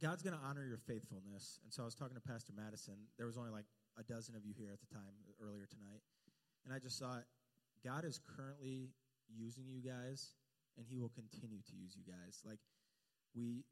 God's 0.00 0.22
going 0.22 0.36
to 0.36 0.42
honor 0.44 0.64
your 0.64 0.78
faithfulness. 0.78 1.60
And 1.64 1.72
so 1.72 1.82
I 1.82 1.84
was 1.84 1.94
talking 1.94 2.14
to 2.14 2.20
Pastor 2.20 2.52
Madison. 2.54 2.94
There 3.16 3.26
was 3.26 3.36
only 3.36 3.50
like 3.50 3.66
a 3.98 4.02
dozen 4.02 4.36
of 4.36 4.44
you 4.44 4.54
here 4.56 4.70
at 4.72 4.80
the 4.80 4.94
time 4.94 5.14
earlier 5.42 5.66
tonight. 5.66 6.02
And 6.64 6.74
I 6.74 6.78
just 6.78 6.98
thought, 6.98 7.24
God 7.84 8.04
is 8.04 8.20
currently 8.36 8.90
using 9.28 9.64
you 9.66 9.80
guys, 9.80 10.34
and 10.76 10.86
He 10.86 10.98
will 10.98 11.10
continue 11.10 11.60
to 11.62 11.74
use 11.74 11.96
you 11.96 12.02
guys. 12.06 12.42
Like, 12.44 12.58
we 13.34 13.64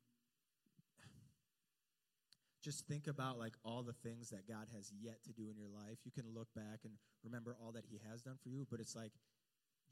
just 2.62 2.86
think 2.88 3.06
about 3.06 3.38
like 3.38 3.54
all 3.64 3.84
the 3.84 3.92
things 3.92 4.30
that 4.30 4.48
God 4.48 4.66
has 4.74 4.90
yet 5.00 5.22
to 5.24 5.32
do 5.32 5.50
in 5.50 5.56
your 5.56 5.68
life. 5.68 5.98
You 6.04 6.10
can 6.10 6.24
look 6.34 6.48
back 6.54 6.82
and 6.84 6.94
remember 7.22 7.56
all 7.62 7.70
that 7.72 7.84
He 7.88 8.00
has 8.10 8.22
done 8.22 8.38
for 8.42 8.48
you, 8.48 8.66
but 8.68 8.80
it's 8.80 8.96
like, 8.96 9.12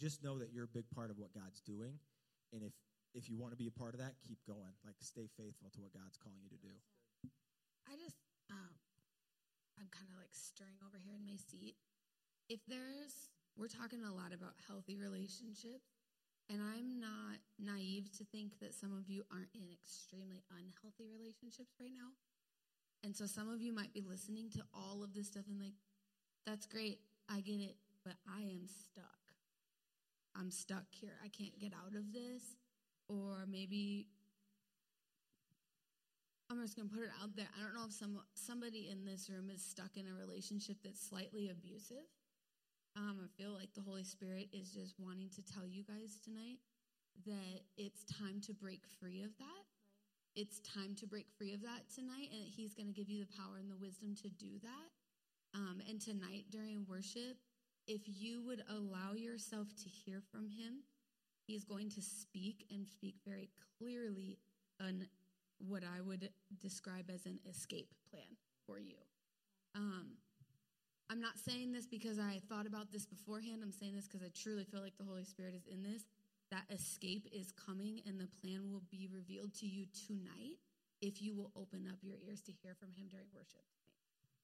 just 0.01 0.25
know 0.25 0.39
that 0.39 0.53
you're 0.53 0.65
a 0.65 0.75
big 0.75 0.91
part 0.91 1.11
of 1.11 1.19
what 1.19 1.33
God's 1.33 1.61
doing. 1.61 1.99
And 2.53 2.63
if 2.65 2.73
if 3.15 3.31
you 3.31 3.39
want 3.39 3.55
to 3.55 3.57
be 3.57 3.71
a 3.71 3.75
part 3.75 3.95
of 3.95 4.01
that, 4.03 4.19
keep 4.27 4.43
going. 4.47 4.75
Like, 4.83 4.99
stay 5.01 5.31
faithful 5.39 5.71
to 5.71 5.81
what 5.81 5.95
God's 5.95 6.19
calling 6.19 6.43
you 6.43 6.51
to 6.51 6.61
do. 6.61 6.75
I 7.87 7.95
just, 7.95 8.19
um, 8.51 8.75
I'm 9.79 9.89
kind 9.95 10.11
of 10.11 10.19
like 10.19 10.35
stirring 10.35 10.79
over 10.83 10.99
here 10.99 11.15
in 11.15 11.25
my 11.25 11.39
seat. 11.39 11.79
If 12.51 12.61
there's, 12.67 13.31
we're 13.57 13.73
talking 13.73 14.03
a 14.03 14.13
lot 14.13 14.35
about 14.35 14.59
healthy 14.67 14.99
relationships, 14.99 15.95
and 16.51 16.61
I'm 16.61 17.01
not 17.01 17.41
naive 17.57 18.13
to 18.19 18.25
think 18.29 18.59
that 18.61 18.75
some 18.75 18.93
of 18.93 19.09
you 19.09 19.25
aren't 19.33 19.55
in 19.55 19.71
extremely 19.73 20.45
unhealthy 20.53 21.09
relationships 21.09 21.73
right 21.81 21.95
now. 21.95 22.13
And 23.03 23.17
so 23.17 23.25
some 23.25 23.49
of 23.49 23.63
you 23.63 23.73
might 23.73 23.95
be 23.95 24.05
listening 24.05 24.51
to 24.59 24.63
all 24.75 25.03
of 25.03 25.15
this 25.15 25.29
stuff 25.29 25.45
and 25.49 25.61
like, 25.61 25.77
that's 26.45 26.67
great. 26.67 27.01
I 27.31 27.41
get 27.41 27.61
it, 27.61 27.77
but 28.05 28.15
I 28.29 28.43
am 28.43 28.67
stuck. 28.67 29.25
I'm 30.37 30.51
stuck 30.51 30.85
here. 30.91 31.17
I 31.25 31.29
can't 31.29 31.59
get 31.59 31.73
out 31.73 31.97
of 31.97 32.13
this. 32.13 32.57
Or 33.09 33.47
maybe 33.51 34.07
I'm 36.51 36.61
just 36.61 36.77
gonna 36.77 36.89
put 36.89 37.05
it 37.05 37.11
out 37.23 37.37
there. 37.37 37.49
I 37.59 37.63
don't 37.65 37.75
know 37.75 37.87
if 37.87 37.93
some 37.93 38.21
somebody 38.35 38.89
in 38.91 39.05
this 39.05 39.29
room 39.29 39.51
is 39.51 39.63
stuck 39.63 39.97
in 39.97 40.07
a 40.07 40.15
relationship 40.15 40.77
that's 40.85 41.01
slightly 41.01 41.51
abusive. 41.51 42.07
Um, 42.97 43.19
I 43.25 43.29
feel 43.37 43.53
like 43.53 43.75
the 43.75 43.83
Holy 43.83 44.05
Spirit 44.05 44.49
is 44.53 44.71
just 44.71 44.95
wanting 44.99 45.29
to 45.31 45.43
tell 45.43 45.67
you 45.67 45.83
guys 45.83 46.19
tonight 46.25 46.59
that 47.27 47.63
it's 47.77 48.05
time 48.05 48.41
to 48.43 48.55
break 48.55 48.83
free 49.01 49.23
of 49.23 49.37
that. 49.39 49.65
It's 50.37 50.61
time 50.61 50.95
to 50.97 51.07
break 51.07 51.27
free 51.37 51.55
of 51.55 51.63
that 51.63 51.91
tonight, 51.95 52.29
and 52.33 52.43
He's 52.45 52.75
going 52.75 52.87
to 52.87 52.93
give 52.93 53.09
you 53.09 53.25
the 53.25 53.37
power 53.37 53.59
and 53.59 53.71
the 53.71 53.77
wisdom 53.77 54.15
to 54.23 54.29
do 54.29 54.59
that. 54.63 55.59
Um, 55.59 55.81
and 55.89 56.01
tonight 56.01 56.47
during 56.51 56.87
worship, 56.89 57.39
if 57.87 58.03
you 58.07 58.43
would 58.45 58.63
allow 58.69 59.15
yourself 59.15 59.69
to 59.83 59.89
hear 59.89 60.23
from 60.33 60.49
Him, 60.49 60.83
He's 61.47 61.65
going 61.65 61.91
to 61.91 62.03
speak 62.03 62.67
and 62.71 62.87
speak 62.87 63.17
very 63.27 63.51
clearly 63.79 64.39
on 64.81 65.07
what 65.59 65.83
I 65.85 66.01
would 66.01 66.31
describe 66.61 67.11
as 67.13 67.27
an 67.27 67.39
escape 67.49 67.89
plan 68.11 68.37
for 68.67 68.79
you. 68.79 68.97
Um, 69.75 70.17
I'm 71.11 71.21
not 71.21 71.39
saying 71.39 71.73
this 71.73 71.87
because 71.87 72.19
I 72.19 72.41
thought 72.49 72.67
about 72.67 72.91
this 72.91 73.07
beforehand. 73.07 73.61
I'm 73.63 73.73
saying 73.73 73.95
this 73.95 74.09
because 74.09 74.23
I 74.23 74.31
truly 74.35 74.65
feel 74.65 74.81
like 74.81 74.97
the 74.97 75.05
Holy 75.05 75.25
Spirit 75.25 75.55
is 75.55 75.67
in 75.67 75.83
this. 75.83 76.03
That 76.51 76.65
escape 76.71 77.29
is 77.33 77.53
coming, 77.53 78.01
and 78.07 78.21
the 78.21 78.29
plan 78.41 78.71
will 78.71 78.83
be 78.91 79.09
revealed 79.13 79.55
to 79.61 79.67
you 79.67 79.87
tonight 80.07 80.59
if 81.01 81.21
you 81.21 81.35
will 81.35 81.51
open 81.57 81.87
up 81.91 81.99
your 82.03 82.17
ears 82.27 82.41
to 82.43 82.53
hear 82.53 82.75
from 82.75 82.89
Him 82.97 83.09
during 83.11 83.27
worship. 83.35 83.65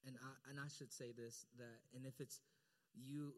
And 0.06 0.16
I 0.20 0.50
and 0.50 0.58
I 0.58 0.68
should 0.68 0.92
say 0.92 1.12
this 1.12 1.46
that 1.58 1.80
and 1.94 2.04
if 2.04 2.20
it's 2.20 2.40
you 2.94 3.32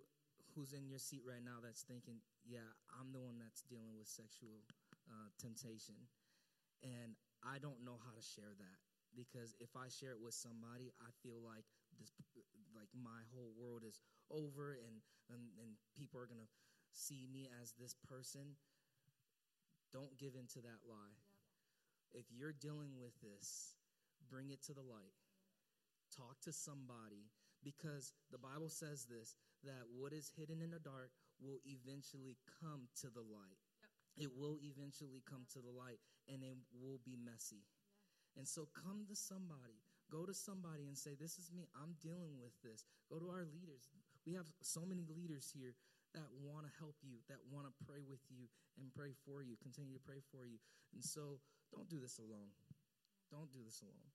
who's 0.54 0.72
in 0.72 0.86
your 0.86 0.98
seat 0.98 1.22
right 1.24 1.42
now 1.42 1.60
that's 1.62 1.82
thinking, 1.82 2.20
yeah, 2.44 2.66
I'm 2.92 3.12
the 3.12 3.20
one 3.20 3.38
that's 3.40 3.62
dealing 3.64 3.96
with 3.96 4.08
sexual 4.08 4.64
uh, 5.08 5.28
temptation, 5.40 5.96
and 6.82 7.16
I 7.42 7.58
don't 7.58 7.82
know 7.84 7.98
how 8.02 8.12
to 8.14 8.22
share 8.22 8.54
that 8.58 8.78
because 9.16 9.54
if 9.60 9.76
I 9.76 9.88
share 9.88 10.16
it 10.16 10.22
with 10.22 10.34
somebody, 10.34 10.92
I 11.00 11.10
feel 11.20 11.40
like 11.40 11.64
this, 12.00 12.12
like 12.72 12.88
my 12.96 13.24
whole 13.32 13.52
world 13.56 13.84
is 13.86 14.00
over, 14.30 14.78
and 14.80 15.02
and, 15.30 15.52
and 15.60 15.76
people 15.96 16.20
are 16.20 16.28
gonna 16.28 16.48
see 16.92 17.28
me 17.28 17.48
as 17.60 17.72
this 17.76 17.94
person. 18.08 18.56
Don't 19.92 20.16
give 20.16 20.34
in 20.36 20.48
to 20.56 20.60
that 20.64 20.88
lie. 20.88 21.20
If 22.12 22.24
you're 22.32 22.56
dealing 22.56 22.96
with 22.96 23.12
this, 23.20 23.76
bring 24.28 24.50
it 24.50 24.62
to 24.64 24.72
the 24.72 24.84
light. 24.84 25.16
Talk 26.16 26.40
to 26.44 26.52
somebody 26.52 27.28
because 27.64 28.12
the 28.30 28.38
Bible 28.38 28.68
says 28.68 29.04
this 29.04 29.36
that 29.64 29.86
what 29.90 30.12
is 30.12 30.32
hidden 30.36 30.60
in 30.60 30.70
the 30.70 30.82
dark 30.82 31.10
will 31.40 31.58
eventually 31.66 32.36
come 32.60 32.88
to 33.02 33.08
the 33.10 33.22
light. 33.22 33.60
It 34.16 34.30
will 34.36 34.58
eventually 34.60 35.22
come 35.24 35.48
to 35.56 35.60
the 35.60 35.72
light 35.72 35.98
and 36.28 36.42
it 36.42 36.58
will 36.76 37.00
be 37.04 37.16
messy. 37.16 37.64
And 38.36 38.46
so 38.46 38.68
come 38.72 39.04
to 39.08 39.16
somebody. 39.16 39.80
Go 40.10 40.24
to 40.28 40.34
somebody 40.34 40.88
and 40.88 40.96
say, 40.96 41.16
This 41.16 41.40
is 41.40 41.48
me. 41.52 41.68
I'm 41.72 41.96
dealing 42.00 42.36
with 42.36 42.52
this. 42.60 42.84
Go 43.08 43.16
to 43.16 43.28
our 43.32 43.48
leaders. 43.48 43.88
We 44.26 44.34
have 44.34 44.46
so 44.60 44.84
many 44.84 45.08
leaders 45.08 45.48
here 45.52 45.72
that 46.14 46.28
want 46.44 46.68
to 46.68 46.72
help 46.76 46.96
you, 47.00 47.24
that 47.28 47.40
want 47.48 47.64
to 47.64 47.72
pray 47.88 48.04
with 48.04 48.20
you 48.28 48.44
and 48.76 48.92
pray 48.92 49.16
for 49.24 49.40
you, 49.42 49.56
continue 49.60 49.96
to 49.96 50.04
pray 50.04 50.20
for 50.30 50.44
you. 50.44 50.60
And 50.92 51.02
so 51.02 51.40
don't 51.72 51.88
do 51.88 52.00
this 52.00 52.20
alone. 52.20 52.52
Don't 53.32 53.48
do 53.52 53.64
this 53.64 53.80
alone. 53.80 54.12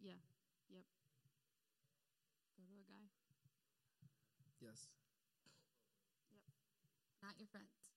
Yeah. 0.00 0.16
Yep. 0.72 0.84
Go 2.56 2.64
to 2.64 2.76
a 2.80 2.86
guy. 2.88 3.04
Yes. 4.60 4.88
Yep. 6.32 6.40
not 7.22 7.36
your 7.38 7.48
friends 7.52 7.92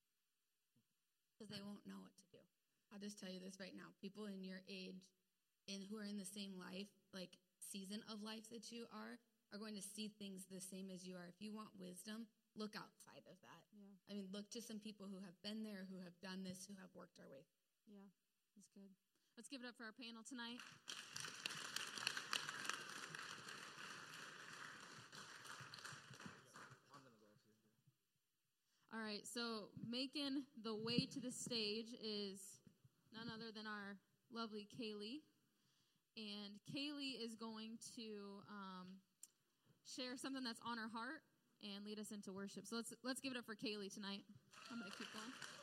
because 1.31 1.47
they 1.47 1.63
won't 1.63 1.87
know 1.87 1.95
what 2.03 2.11
to 2.19 2.27
do. 2.35 2.43
I'll 2.91 2.99
just 2.99 3.15
tell 3.15 3.31
you 3.31 3.39
this 3.39 3.63
right 3.63 3.71
now. 3.71 3.95
People 4.03 4.27
in 4.27 4.43
your 4.43 4.59
age 4.67 5.07
and 5.71 5.87
who 5.87 5.95
are 5.95 6.09
in 6.09 6.19
the 6.19 6.27
same 6.27 6.59
life, 6.59 6.91
like 7.15 7.39
season 7.63 8.03
of 8.11 8.19
life 8.19 8.49
that 8.51 8.75
you 8.75 8.91
are, 8.91 9.21
are 9.55 9.61
going 9.61 9.77
to 9.77 9.85
see 9.85 10.11
things 10.19 10.49
the 10.51 10.59
same 10.59 10.91
as 10.91 11.07
you 11.07 11.15
are. 11.15 11.29
If 11.29 11.39
you 11.39 11.55
want 11.55 11.71
wisdom, 11.79 12.27
look 12.59 12.75
outside 12.75 13.23
of 13.29 13.39
that. 13.39 13.63
Yeah. 13.71 13.95
I 14.09 14.19
mean, 14.19 14.27
look 14.35 14.49
to 14.51 14.59
some 14.59 14.83
people 14.83 15.07
who 15.07 15.21
have 15.23 15.37
been 15.45 15.63
there, 15.63 15.87
who 15.87 16.01
have 16.03 16.17
done 16.19 16.43
this, 16.43 16.67
who 16.67 16.75
have 16.81 16.91
worked 16.91 17.21
our 17.21 17.29
way. 17.29 17.47
Yeah. 17.87 18.09
That's 18.57 18.73
good. 18.75 18.91
Let's 19.37 19.47
give 19.47 19.63
it 19.63 19.69
up 19.69 19.77
for 19.79 19.87
our 19.87 19.95
panel 19.95 20.25
tonight. 20.27 20.59
All 28.99 29.05
right, 29.05 29.25
so 29.25 29.69
making 29.89 30.43
the 30.61 30.75
way 30.75 31.05
to 31.05 31.21
the 31.21 31.31
stage 31.31 31.95
is 32.03 32.41
none 33.13 33.31
other 33.33 33.49
than 33.55 33.65
our 33.65 33.95
lovely 34.33 34.67
Kaylee. 34.75 35.21
And 36.17 36.59
Kaylee 36.67 37.23
is 37.23 37.33
going 37.35 37.77
to 37.95 38.43
um, 38.49 38.87
share 39.87 40.17
something 40.17 40.43
that's 40.43 40.59
on 40.65 40.77
her 40.77 40.89
heart 40.91 41.21
and 41.63 41.85
lead 41.85 41.97
us 41.97 42.11
into 42.11 42.33
worship. 42.33 42.65
So 42.67 42.75
let's 42.75 42.93
let's 43.01 43.21
give 43.21 43.31
it 43.31 43.37
up 43.37 43.45
for 43.45 43.55
Kaylee 43.55 43.93
tonight. 43.93 44.23
I'm 44.69 44.79
to 44.83 44.97
keep 44.97 45.07
going. 45.13 45.58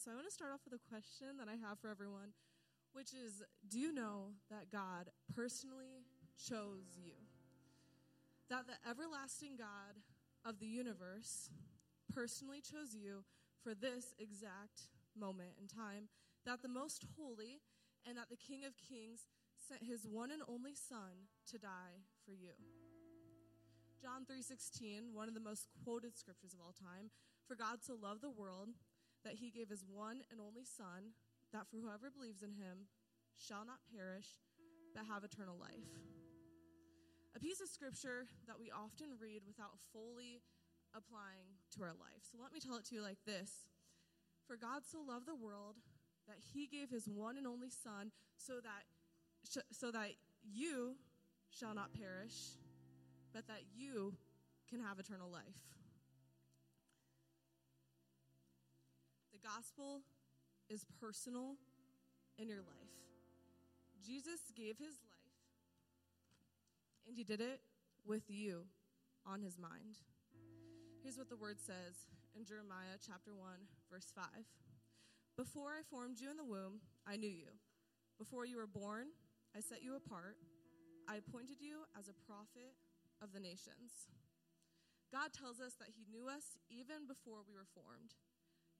So 0.00 0.10
I 0.10 0.14
want 0.14 0.26
to 0.26 0.32
start 0.32 0.52
off 0.56 0.64
with 0.64 0.72
a 0.72 0.88
question 0.88 1.36
that 1.36 1.48
I 1.52 1.60
have 1.60 1.78
for 1.78 1.90
everyone, 1.90 2.32
which 2.94 3.12
is 3.12 3.44
Do 3.68 3.78
you 3.78 3.92
know 3.92 4.32
that 4.48 4.72
God 4.72 5.12
personally 5.36 6.08
chose 6.40 6.96
you? 6.96 7.20
That 8.48 8.64
the 8.64 8.80
everlasting 8.88 9.60
God 9.60 10.00
of 10.48 10.58
the 10.58 10.66
universe 10.66 11.50
personally 12.14 12.64
chose 12.64 12.96
you 12.96 13.28
for 13.62 13.74
this 13.74 14.14
exact 14.18 14.88
moment 15.12 15.60
in 15.60 15.68
time, 15.68 16.08
that 16.46 16.62
the 16.62 16.72
most 16.72 17.04
holy 17.18 17.60
and 18.08 18.16
that 18.16 18.30
the 18.30 18.40
King 18.40 18.64
of 18.64 18.72
Kings 18.80 19.28
sent 19.68 19.84
his 19.84 20.08
one 20.08 20.30
and 20.30 20.40
only 20.48 20.72
son 20.72 21.28
to 21.52 21.58
die 21.58 22.08
for 22.24 22.32
you. 22.32 22.56
John 24.00 24.24
3:16, 24.24 25.12
one 25.12 25.28
of 25.28 25.34
the 25.34 25.44
most 25.44 25.68
quoted 25.84 26.16
scriptures 26.16 26.54
of 26.54 26.60
all 26.64 26.72
time, 26.72 27.10
for 27.46 27.54
God 27.54 27.82
to 27.84 27.92
love 27.92 28.22
the 28.22 28.30
world 28.30 28.70
that 29.24 29.34
he 29.34 29.50
gave 29.50 29.68
his 29.68 29.84
one 29.84 30.22
and 30.30 30.40
only 30.40 30.64
son 30.64 31.16
that 31.52 31.66
for 31.68 31.76
whoever 31.76 32.10
believes 32.10 32.42
in 32.42 32.52
him 32.52 32.88
shall 33.36 33.64
not 33.64 33.84
perish, 33.90 34.40
but 34.94 35.06
have 35.06 35.24
eternal 35.24 35.58
life. 35.58 35.90
A 37.34 37.40
piece 37.40 37.60
of 37.60 37.68
scripture 37.68 38.26
that 38.46 38.58
we 38.58 38.70
often 38.70 39.14
read 39.20 39.42
without 39.46 39.78
fully 39.92 40.42
applying 40.94 41.54
to 41.76 41.82
our 41.82 41.94
life. 41.94 42.26
So 42.26 42.38
let 42.42 42.52
me 42.52 42.60
tell 42.60 42.76
it 42.76 42.84
to 42.90 42.94
you 42.94 43.02
like 43.02 43.22
this 43.24 43.66
For 44.46 44.56
God 44.56 44.82
so 44.84 44.98
loved 45.06 45.26
the 45.26 45.38
world 45.38 45.76
that 46.26 46.38
he 46.52 46.66
gave 46.66 46.90
his 46.90 47.08
one 47.08 47.36
and 47.36 47.46
only 47.46 47.70
Son 47.70 48.10
so 48.36 48.54
that, 48.62 49.62
so 49.72 49.90
that 49.90 50.10
you 50.42 50.96
shall 51.50 51.74
not 51.74 51.92
perish, 51.92 52.58
but 53.32 53.46
that 53.48 53.62
you 53.74 54.14
can 54.68 54.80
have 54.80 54.98
eternal 54.98 55.30
life. 55.30 55.58
Gospel 59.42 60.02
is 60.68 60.84
personal 61.00 61.56
in 62.38 62.48
your 62.48 62.60
life. 62.60 62.94
Jesus 64.04 64.40
gave 64.56 64.78
his 64.78 64.96
life, 65.04 65.36
and 67.06 67.16
he 67.16 67.24
did 67.24 67.40
it 67.40 67.60
with 68.06 68.22
you 68.28 68.64
on 69.26 69.42
his 69.42 69.58
mind. 69.58 70.00
Here's 71.02 71.18
what 71.18 71.28
the 71.28 71.36
word 71.36 71.60
says 71.60 72.06
in 72.36 72.44
Jeremiah 72.44 72.96
chapter 73.04 73.34
1, 73.34 73.48
verse 73.90 74.12
5. 74.14 74.24
Before 75.36 75.72
I 75.72 75.82
formed 75.88 76.20
you 76.20 76.30
in 76.30 76.36
the 76.36 76.44
womb, 76.44 76.80
I 77.06 77.16
knew 77.16 77.28
you. 77.28 77.52
Before 78.18 78.44
you 78.44 78.56
were 78.56 78.68
born, 78.68 79.08
I 79.56 79.60
set 79.60 79.82
you 79.82 79.96
apart. 79.96 80.36
I 81.08 81.16
appointed 81.16 81.60
you 81.60 81.88
as 81.98 82.08
a 82.08 82.20
prophet 82.28 82.76
of 83.22 83.32
the 83.32 83.40
nations. 83.40 84.08
God 85.10 85.32
tells 85.34 85.58
us 85.58 85.74
that 85.80 85.90
He 85.96 86.06
knew 86.06 86.28
us 86.28 86.60
even 86.70 87.08
before 87.08 87.42
we 87.42 87.56
were 87.56 87.68
formed. 87.74 88.14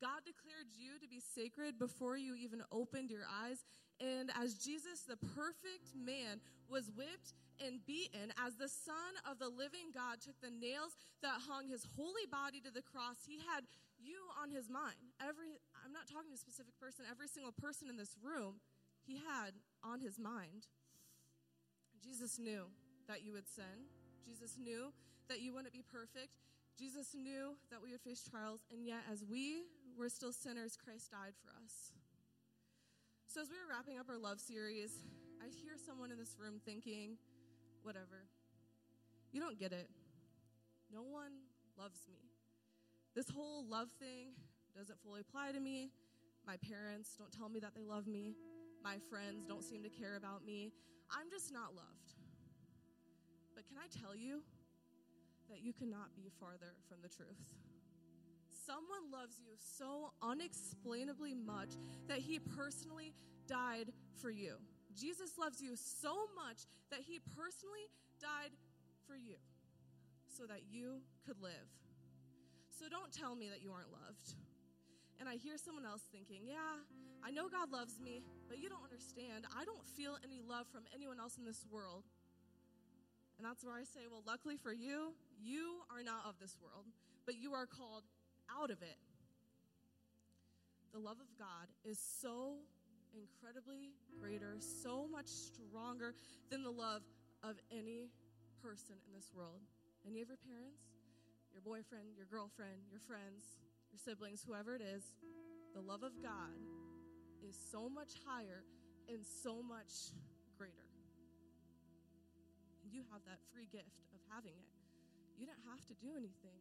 God 0.00 0.24
declared 0.24 0.72
you 0.72 0.98
to 0.98 1.08
be 1.08 1.20
sacred 1.20 1.78
before 1.78 2.16
you 2.16 2.34
even 2.34 2.64
opened 2.72 3.10
your 3.10 3.28
eyes. 3.28 3.64
And 4.00 4.32
as 4.40 4.56
Jesus, 4.56 5.04
the 5.04 5.20
perfect 5.36 5.92
man, 5.92 6.40
was 6.72 6.88
whipped 6.96 7.36
and 7.60 7.84
beaten, 7.84 8.32
as 8.40 8.56
the 8.56 8.70
Son 8.70 9.12
of 9.28 9.36
the 9.36 9.52
living 9.52 9.92
God 9.92 10.24
took 10.24 10.40
the 10.40 10.48
nails 10.48 10.96
that 11.20 11.44
hung 11.44 11.68
his 11.68 11.84
holy 11.96 12.24
body 12.30 12.62
to 12.64 12.72
the 12.72 12.80
cross, 12.80 13.28
he 13.28 13.42
had 13.44 13.68
you 14.00 14.16
on 14.40 14.48
his 14.48 14.70
mind. 14.72 15.12
Every, 15.20 15.60
I'm 15.84 15.92
not 15.92 16.08
talking 16.08 16.32
to 16.32 16.38
a 16.38 16.40
specific 16.40 16.72
person, 16.80 17.04
every 17.04 17.28
single 17.28 17.52
person 17.52 17.92
in 17.92 18.00
this 18.00 18.16
room, 18.16 18.64
he 19.04 19.20
had 19.20 19.52
on 19.84 20.00
his 20.00 20.16
mind. 20.16 20.64
Jesus 22.00 22.38
knew 22.38 22.72
that 23.08 23.20
you 23.20 23.36
would 23.36 23.48
sin. 23.48 23.90
Jesus 24.24 24.56
knew 24.56 24.92
that 25.28 25.40
you 25.42 25.52
wouldn't 25.52 25.74
be 25.74 25.84
perfect. 25.84 26.40
Jesus 26.78 27.12
knew 27.12 27.56
that 27.70 27.82
we 27.82 27.92
would 27.92 28.00
face 28.00 28.24
trials, 28.24 28.64
and 28.72 28.86
yet, 28.86 29.04
as 29.10 29.22
we 29.28 29.68
were 30.00 30.08
still 30.08 30.32
sinners, 30.32 30.78
Christ 30.82 31.12
died 31.12 31.36
for 31.44 31.52
us. 31.62 31.92
So, 33.28 33.42
as 33.42 33.50
we 33.52 33.60
were 33.60 33.68
wrapping 33.68 34.00
up 34.00 34.08
our 34.08 34.18
love 34.18 34.40
series, 34.40 35.04
I 35.44 35.52
hear 35.52 35.76
someone 35.76 36.10
in 36.10 36.18
this 36.18 36.34
room 36.40 36.58
thinking, 36.64 37.20
whatever, 37.82 38.24
you 39.30 39.40
don't 39.40 39.60
get 39.60 39.72
it. 39.72 39.88
No 40.90 41.02
one 41.02 41.44
loves 41.78 42.08
me. 42.08 42.18
This 43.14 43.28
whole 43.28 43.64
love 43.68 43.90
thing 44.00 44.32
doesn't 44.74 44.98
fully 45.04 45.20
apply 45.20 45.52
to 45.52 45.60
me. 45.60 45.90
My 46.46 46.56
parents 46.56 47.14
don't 47.18 47.30
tell 47.30 47.50
me 47.50 47.60
that 47.60 47.74
they 47.76 47.84
love 47.84 48.06
me. 48.06 48.34
My 48.82 48.96
friends 49.10 49.44
don't 49.44 49.62
seem 49.62 49.82
to 49.82 49.90
care 49.90 50.16
about 50.16 50.44
me. 50.44 50.72
I'm 51.12 51.28
just 51.30 51.52
not 51.52 51.76
loved. 51.76 52.16
But 53.54 53.68
can 53.68 53.76
I 53.76 53.86
tell 54.00 54.16
you 54.16 54.40
that 55.50 55.60
you 55.60 55.74
cannot 55.74 56.16
be 56.16 56.30
farther 56.40 56.72
from 56.88 56.98
the 57.02 57.08
truth? 57.08 57.36
Someone 58.70 59.10
loves 59.10 59.42
you 59.42 59.50
so 59.58 60.14
unexplainably 60.22 61.34
much 61.34 61.74
that 62.06 62.18
he 62.18 62.38
personally 62.38 63.12
died 63.48 63.90
for 64.22 64.30
you. 64.30 64.54
Jesus 64.94 65.34
loves 65.38 65.60
you 65.60 65.74
so 65.74 66.30
much 66.38 66.70
that 66.94 67.00
he 67.02 67.18
personally 67.34 67.90
died 68.22 68.54
for 69.08 69.16
you 69.16 69.34
so 70.30 70.46
that 70.46 70.70
you 70.70 71.02
could 71.26 71.42
live. 71.42 71.66
So 72.70 72.86
don't 72.86 73.10
tell 73.10 73.34
me 73.34 73.48
that 73.50 73.58
you 73.60 73.72
aren't 73.72 73.90
loved. 73.90 74.38
And 75.18 75.28
I 75.28 75.34
hear 75.34 75.58
someone 75.58 75.84
else 75.84 76.02
thinking, 76.12 76.46
yeah, 76.46 76.78
I 77.26 77.32
know 77.32 77.48
God 77.50 77.72
loves 77.72 77.98
me, 77.98 78.22
but 78.46 78.62
you 78.62 78.68
don't 78.68 78.86
understand. 78.86 79.50
I 79.50 79.64
don't 79.64 79.84
feel 79.98 80.14
any 80.22 80.42
love 80.46 80.70
from 80.70 80.86
anyone 80.94 81.18
else 81.18 81.36
in 81.38 81.44
this 81.44 81.66
world. 81.72 82.04
And 83.36 83.42
that's 83.42 83.64
where 83.64 83.74
I 83.74 83.82
say, 83.82 84.06
well, 84.06 84.22
luckily 84.24 84.56
for 84.56 84.72
you, 84.72 85.10
you 85.42 85.82
are 85.90 86.04
not 86.04 86.22
of 86.22 86.38
this 86.38 86.54
world, 86.62 86.86
but 87.26 87.34
you 87.34 87.52
are 87.52 87.66
called 87.66 88.04
out 88.58 88.70
of 88.70 88.82
it. 88.82 88.98
The 90.92 90.98
love 90.98 91.18
of 91.20 91.30
God 91.38 91.70
is 91.84 91.98
so 91.98 92.58
incredibly 93.14 93.94
greater, 94.18 94.56
so 94.58 95.06
much 95.06 95.26
stronger 95.26 96.14
than 96.50 96.62
the 96.62 96.70
love 96.70 97.02
of 97.42 97.56
any 97.70 98.10
person 98.62 98.96
in 99.06 99.14
this 99.14 99.30
world. 99.34 99.62
Any 100.06 100.22
of 100.22 100.28
your 100.28 100.40
parents, 100.40 100.82
your 101.52 101.62
boyfriend, 101.62 102.16
your 102.16 102.26
girlfriend, 102.26 102.86
your 102.90 103.00
friends, 103.00 103.58
your 103.90 103.98
siblings, 103.98 104.42
whoever 104.46 104.74
it 104.74 104.82
is, 104.82 105.14
the 105.74 105.80
love 105.80 106.02
of 106.02 106.14
God 106.22 106.58
is 107.46 107.54
so 107.54 107.88
much 107.88 108.18
higher 108.26 108.62
and 109.08 109.22
so 109.24 109.62
much 109.62 110.14
greater. 110.58 110.86
And 112.82 112.92
you 112.92 113.02
have 113.10 113.22
that 113.26 113.38
free 113.54 113.66
gift 113.70 114.02
of 114.14 114.20
having 114.30 114.54
it. 114.54 114.70
You 115.38 115.46
don't 115.46 115.64
have 115.70 115.82
to 115.86 115.94
do 115.98 116.14
anything 116.18 116.58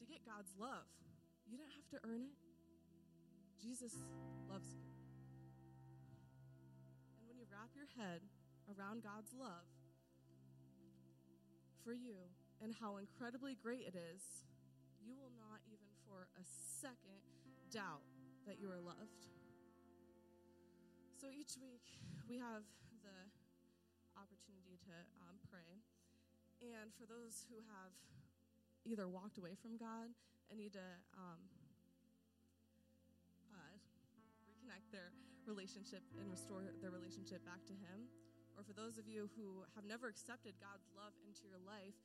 to 0.00 0.04
get 0.04 0.24
God's 0.26 0.52
love, 0.58 0.88
you 1.46 1.56
don't 1.56 1.72
have 1.72 1.88
to 1.94 1.98
earn 2.02 2.22
it. 2.22 2.36
Jesus 3.62 3.94
loves 4.50 4.74
you. 4.74 4.84
And 7.18 7.24
when 7.26 7.38
you 7.38 7.46
wrap 7.50 7.70
your 7.74 7.88
head 7.98 8.22
around 8.70 9.02
God's 9.02 9.32
love 9.32 9.70
for 11.82 11.94
you 11.94 12.18
and 12.62 12.74
how 12.74 12.98
incredibly 12.98 13.54
great 13.54 13.86
it 13.86 13.94
is, 13.94 14.42
you 15.02 15.14
will 15.14 15.32
not 15.38 15.62
even 15.70 15.86
for 16.02 16.26
a 16.34 16.44
second 16.44 17.22
doubt 17.70 18.06
that 18.46 18.58
you 18.58 18.70
are 18.70 18.82
loved. 18.82 19.30
So 21.18 21.30
each 21.30 21.58
week 21.58 21.98
we 22.28 22.38
have 22.38 22.66
the 23.02 23.18
opportunity 24.18 24.78
to 24.86 24.94
um, 25.22 25.38
pray. 25.50 25.82
And 26.62 26.90
for 26.94 27.06
those 27.06 27.46
who 27.50 27.62
have 27.70 27.94
either 28.86 29.10
walked 29.10 29.36
away 29.36 29.58
from 29.58 29.74
God 29.76 30.14
and 30.48 30.54
need 30.54 30.72
to 30.78 30.86
um, 31.18 31.42
uh, 33.50 33.74
reconnect 34.46 34.86
their 34.94 35.10
relationship 35.44 36.06
and 36.18 36.30
restore 36.30 36.62
their 36.78 36.94
relationship 36.94 37.42
back 37.42 37.66
to 37.66 37.74
Him, 37.74 38.06
or 38.54 38.62
for 38.62 38.72
those 38.72 38.96
of 38.96 39.10
you 39.10 39.26
who 39.34 39.66
have 39.74 39.84
never 39.84 40.06
accepted 40.06 40.54
God's 40.62 40.86
love 40.94 41.12
into 41.26 41.44
your 41.50 41.58
life 41.62 41.98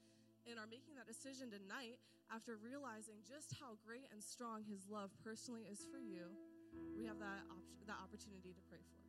and 0.49 0.57
are 0.57 0.69
making 0.69 0.97
that 0.97 1.05
decision 1.05 1.53
tonight 1.53 2.01
after 2.33 2.57
realizing 2.57 3.21
just 3.21 3.53
how 3.61 3.77
great 3.85 4.09
and 4.09 4.21
strong 4.21 4.65
His 4.65 4.89
love 4.89 5.13
personally 5.21 5.69
is 5.69 5.85
for 5.85 6.01
you, 6.01 6.33
we 6.97 7.05
have 7.05 7.21
that, 7.21 7.45
op- 7.53 7.71
that 7.85 8.01
opportunity 8.01 8.51
to 8.57 8.63
pray 8.65 8.81
for. 8.89 9.05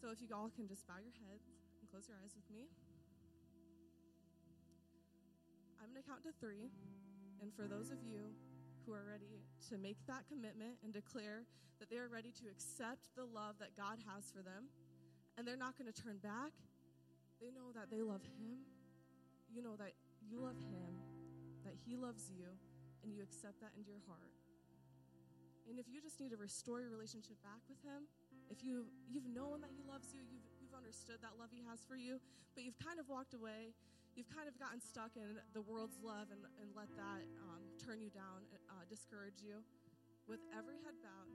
So 0.00 0.10
if 0.10 0.20
you 0.20 0.28
all 0.34 0.50
can 0.50 0.66
just 0.66 0.86
bow 0.90 0.98
your 0.98 1.14
heads 1.22 1.46
and 1.80 1.86
close 1.88 2.10
your 2.10 2.18
eyes 2.18 2.34
with 2.34 2.48
me. 2.50 2.68
I'm 5.84 5.92
going 5.92 6.00
to 6.00 6.08
count 6.08 6.24
to 6.24 6.32
three. 6.40 6.72
And 7.44 7.52
for 7.52 7.68
those 7.68 7.92
of 7.92 8.00
you 8.00 8.32
who 8.88 8.96
are 8.96 9.04
ready 9.04 9.44
to 9.68 9.76
make 9.76 10.00
that 10.08 10.24
commitment 10.24 10.80
and 10.80 10.96
declare 10.96 11.44
that 11.76 11.92
they 11.92 12.00
are 12.00 12.08
ready 12.08 12.32
to 12.40 12.48
accept 12.48 13.12
the 13.12 13.28
love 13.28 13.60
that 13.60 13.76
God 13.76 14.00
has 14.08 14.32
for 14.32 14.40
them, 14.40 14.72
and 15.36 15.44
they're 15.44 15.60
not 15.60 15.76
going 15.76 15.92
to 15.92 15.92
turn 15.92 16.16
back, 16.24 16.56
they 17.36 17.52
know 17.52 17.68
that 17.76 17.92
they 17.92 18.00
love 18.00 18.24
Him. 18.40 18.64
You 19.52 19.60
know 19.60 19.76
that 19.76 19.92
you 20.24 20.40
love 20.40 20.56
Him, 20.56 20.96
that 21.68 21.76
He 21.76 22.00
loves 22.00 22.32
you, 22.32 22.48
and 23.04 23.12
you 23.12 23.20
accept 23.20 23.60
that 23.60 23.76
into 23.76 23.92
your 23.92 24.00
heart. 24.08 24.32
And 25.68 25.76
if 25.76 25.84
you 25.84 26.00
just 26.00 26.16
need 26.16 26.32
to 26.32 26.40
restore 26.40 26.80
your 26.80 26.88
relationship 26.88 27.36
back 27.44 27.60
with 27.68 27.80
Him, 27.84 28.08
if 28.48 28.64
you, 28.64 28.88
you've 29.04 29.28
known 29.28 29.60
that 29.60 29.72
He 29.76 29.84
loves 29.84 30.16
you, 30.16 30.24
you've, 30.24 30.48
you've 30.64 30.72
understood 30.72 31.20
that 31.20 31.36
love 31.36 31.52
He 31.52 31.60
has 31.68 31.84
for 31.84 31.96
you, 31.96 32.24
but 32.56 32.64
you've 32.64 32.80
kind 32.80 32.96
of 32.96 33.04
walked 33.04 33.36
away, 33.36 33.76
you've 34.14 34.30
kind 34.30 34.46
of 34.46 34.54
gotten 34.62 34.78
stuck 34.78 35.18
in 35.18 35.42
the 35.52 35.62
world's 35.62 35.98
love 35.98 36.30
and, 36.30 36.40
and 36.62 36.70
let 36.78 36.90
that 36.94 37.26
um, 37.42 37.62
turn 37.82 37.98
you 37.98 38.10
down, 38.14 38.46
uh, 38.70 38.86
discourage 38.86 39.42
you, 39.42 39.62
with 40.30 40.40
every 40.54 40.78
head 40.86 40.94
bowed 41.02 41.28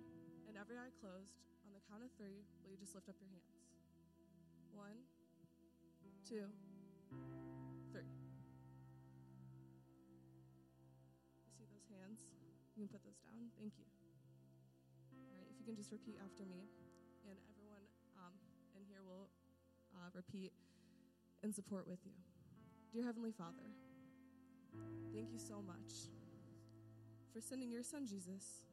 and 0.47 0.55
every 0.55 0.79
eye 0.79 0.91
closed, 1.03 1.35
on 1.67 1.75
the 1.75 1.83
count 1.85 2.01
of 2.01 2.09
three, 2.17 2.41
will 2.63 2.71
you 2.73 2.79
just 2.79 2.95
lift 2.97 3.05
up 3.11 3.19
your 3.21 3.29
hands? 3.29 3.53
One, 4.73 4.97
two, 6.25 6.49
three. 7.93 8.09
You 11.45 11.51
see 11.53 11.67
those 11.69 11.85
hands. 11.93 12.25
You 12.73 12.87
can 12.87 12.89
put 12.89 13.03
those 13.05 13.19
down. 13.21 13.53
Thank 13.59 13.77
you. 13.77 13.85
All 15.29 15.35
right, 15.37 15.45
if 15.51 15.61
you 15.61 15.65
can 15.67 15.77
just 15.77 15.91
repeat 15.93 16.17
after 16.17 16.47
me, 16.47 16.65
and 17.27 17.37
everyone 17.53 17.85
um, 18.17 18.33
in 18.73 18.81
here 18.87 19.05
will 19.05 19.29
uh, 19.93 20.09
repeat 20.15 20.55
in 21.43 21.53
support 21.53 21.85
with 21.85 21.99
you. 22.07 22.28
Dear 22.91 23.03
Heavenly 23.03 23.31
Father, 23.31 23.69
thank 25.13 25.31
you 25.31 25.37
so 25.37 25.61
much 25.61 26.09
for 27.31 27.39
sending 27.39 27.69
your 27.69 27.83
son 27.83 28.07
Jesus 28.07 28.65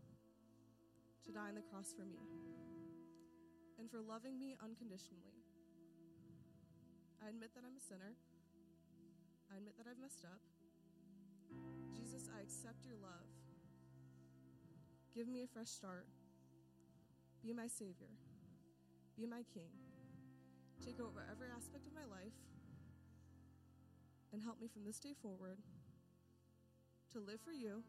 to 1.26 1.32
die 1.32 1.48
on 1.48 1.54
the 1.54 1.60
cross 1.60 1.92
for 1.92 2.06
me. 2.06 2.16
and 3.78 3.90
for 3.90 4.00
loving 4.00 4.38
me 4.38 4.56
unconditionally. 4.64 5.36
I 7.22 7.28
admit 7.28 7.52
that 7.54 7.60
I'm 7.60 7.76
a 7.76 7.84
sinner. 7.84 8.16
I 9.52 9.58
admit 9.58 9.76
that 9.76 9.84
I've 9.84 10.00
messed 10.00 10.24
up. 10.24 10.40
Jesus, 11.92 12.28
I 12.32 12.40
accept 12.40 12.86
your 12.86 12.96
love. 12.96 13.28
Give 15.14 15.28
me 15.28 15.42
a 15.42 15.46
fresh 15.46 15.68
start. 15.68 16.06
Be 17.44 17.52
my 17.52 17.66
Savior. 17.66 18.16
Be 19.16 19.26
my 19.26 19.44
King. 19.52 19.68
Take 20.84 21.00
over 21.00 21.26
every 21.30 21.48
aspect 21.54 21.86
of 21.86 21.92
my 21.92 22.08
life 22.08 22.32
and 24.37 24.45
help 24.45 24.61
me 24.61 24.68
from 24.68 24.84
this 24.84 24.99
day 24.99 25.14
forward 25.22 25.57
to 27.11 27.18
live 27.18 27.41
for 27.41 27.53
you 27.53 27.82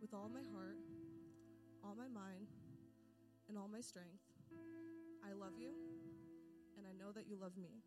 with 0.00 0.12
all 0.12 0.28
my 0.28 0.42
heart, 0.52 0.74
all 1.84 1.94
my 1.94 2.08
mind, 2.08 2.48
and 3.48 3.56
all 3.56 3.68
my 3.68 3.80
strength. 3.80 4.18
I 5.24 5.32
love 5.34 5.52
you, 5.56 5.70
and 6.76 6.86
I 6.88 6.92
know 7.00 7.12
that 7.12 7.28
you 7.28 7.36
love 7.40 7.56
me. 7.56 7.84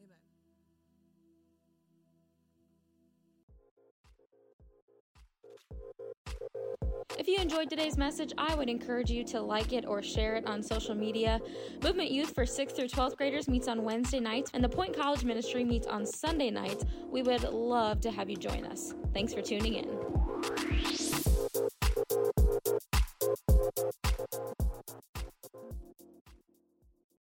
Amen. 0.00 0.16
If 7.18 7.26
you 7.28 7.38
enjoyed 7.38 7.70
today's 7.70 7.96
message, 7.96 8.34
I 8.36 8.54
would 8.54 8.68
encourage 8.68 9.10
you 9.10 9.24
to 9.24 9.40
like 9.40 9.72
it 9.72 9.86
or 9.86 10.02
share 10.02 10.36
it 10.36 10.46
on 10.46 10.62
social 10.62 10.94
media. 10.94 11.40
Movement 11.82 12.10
Youth 12.10 12.34
for 12.34 12.44
6th 12.44 12.76
through 12.76 12.88
12th 12.88 13.16
graders 13.16 13.48
meets 13.48 13.68
on 13.68 13.84
Wednesday 13.84 14.20
nights, 14.20 14.50
and 14.52 14.62
the 14.62 14.68
Point 14.68 14.94
College 14.94 15.24
Ministry 15.24 15.64
meets 15.64 15.86
on 15.86 16.04
Sunday 16.04 16.50
nights. 16.50 16.84
We 17.10 17.22
would 17.22 17.42
love 17.44 18.02
to 18.02 18.10
have 18.10 18.28
you 18.28 18.36
join 18.36 18.66
us. 18.66 18.92
Thanks 19.14 19.32
for 19.32 19.40
tuning 19.40 19.74
in. 19.74 20.15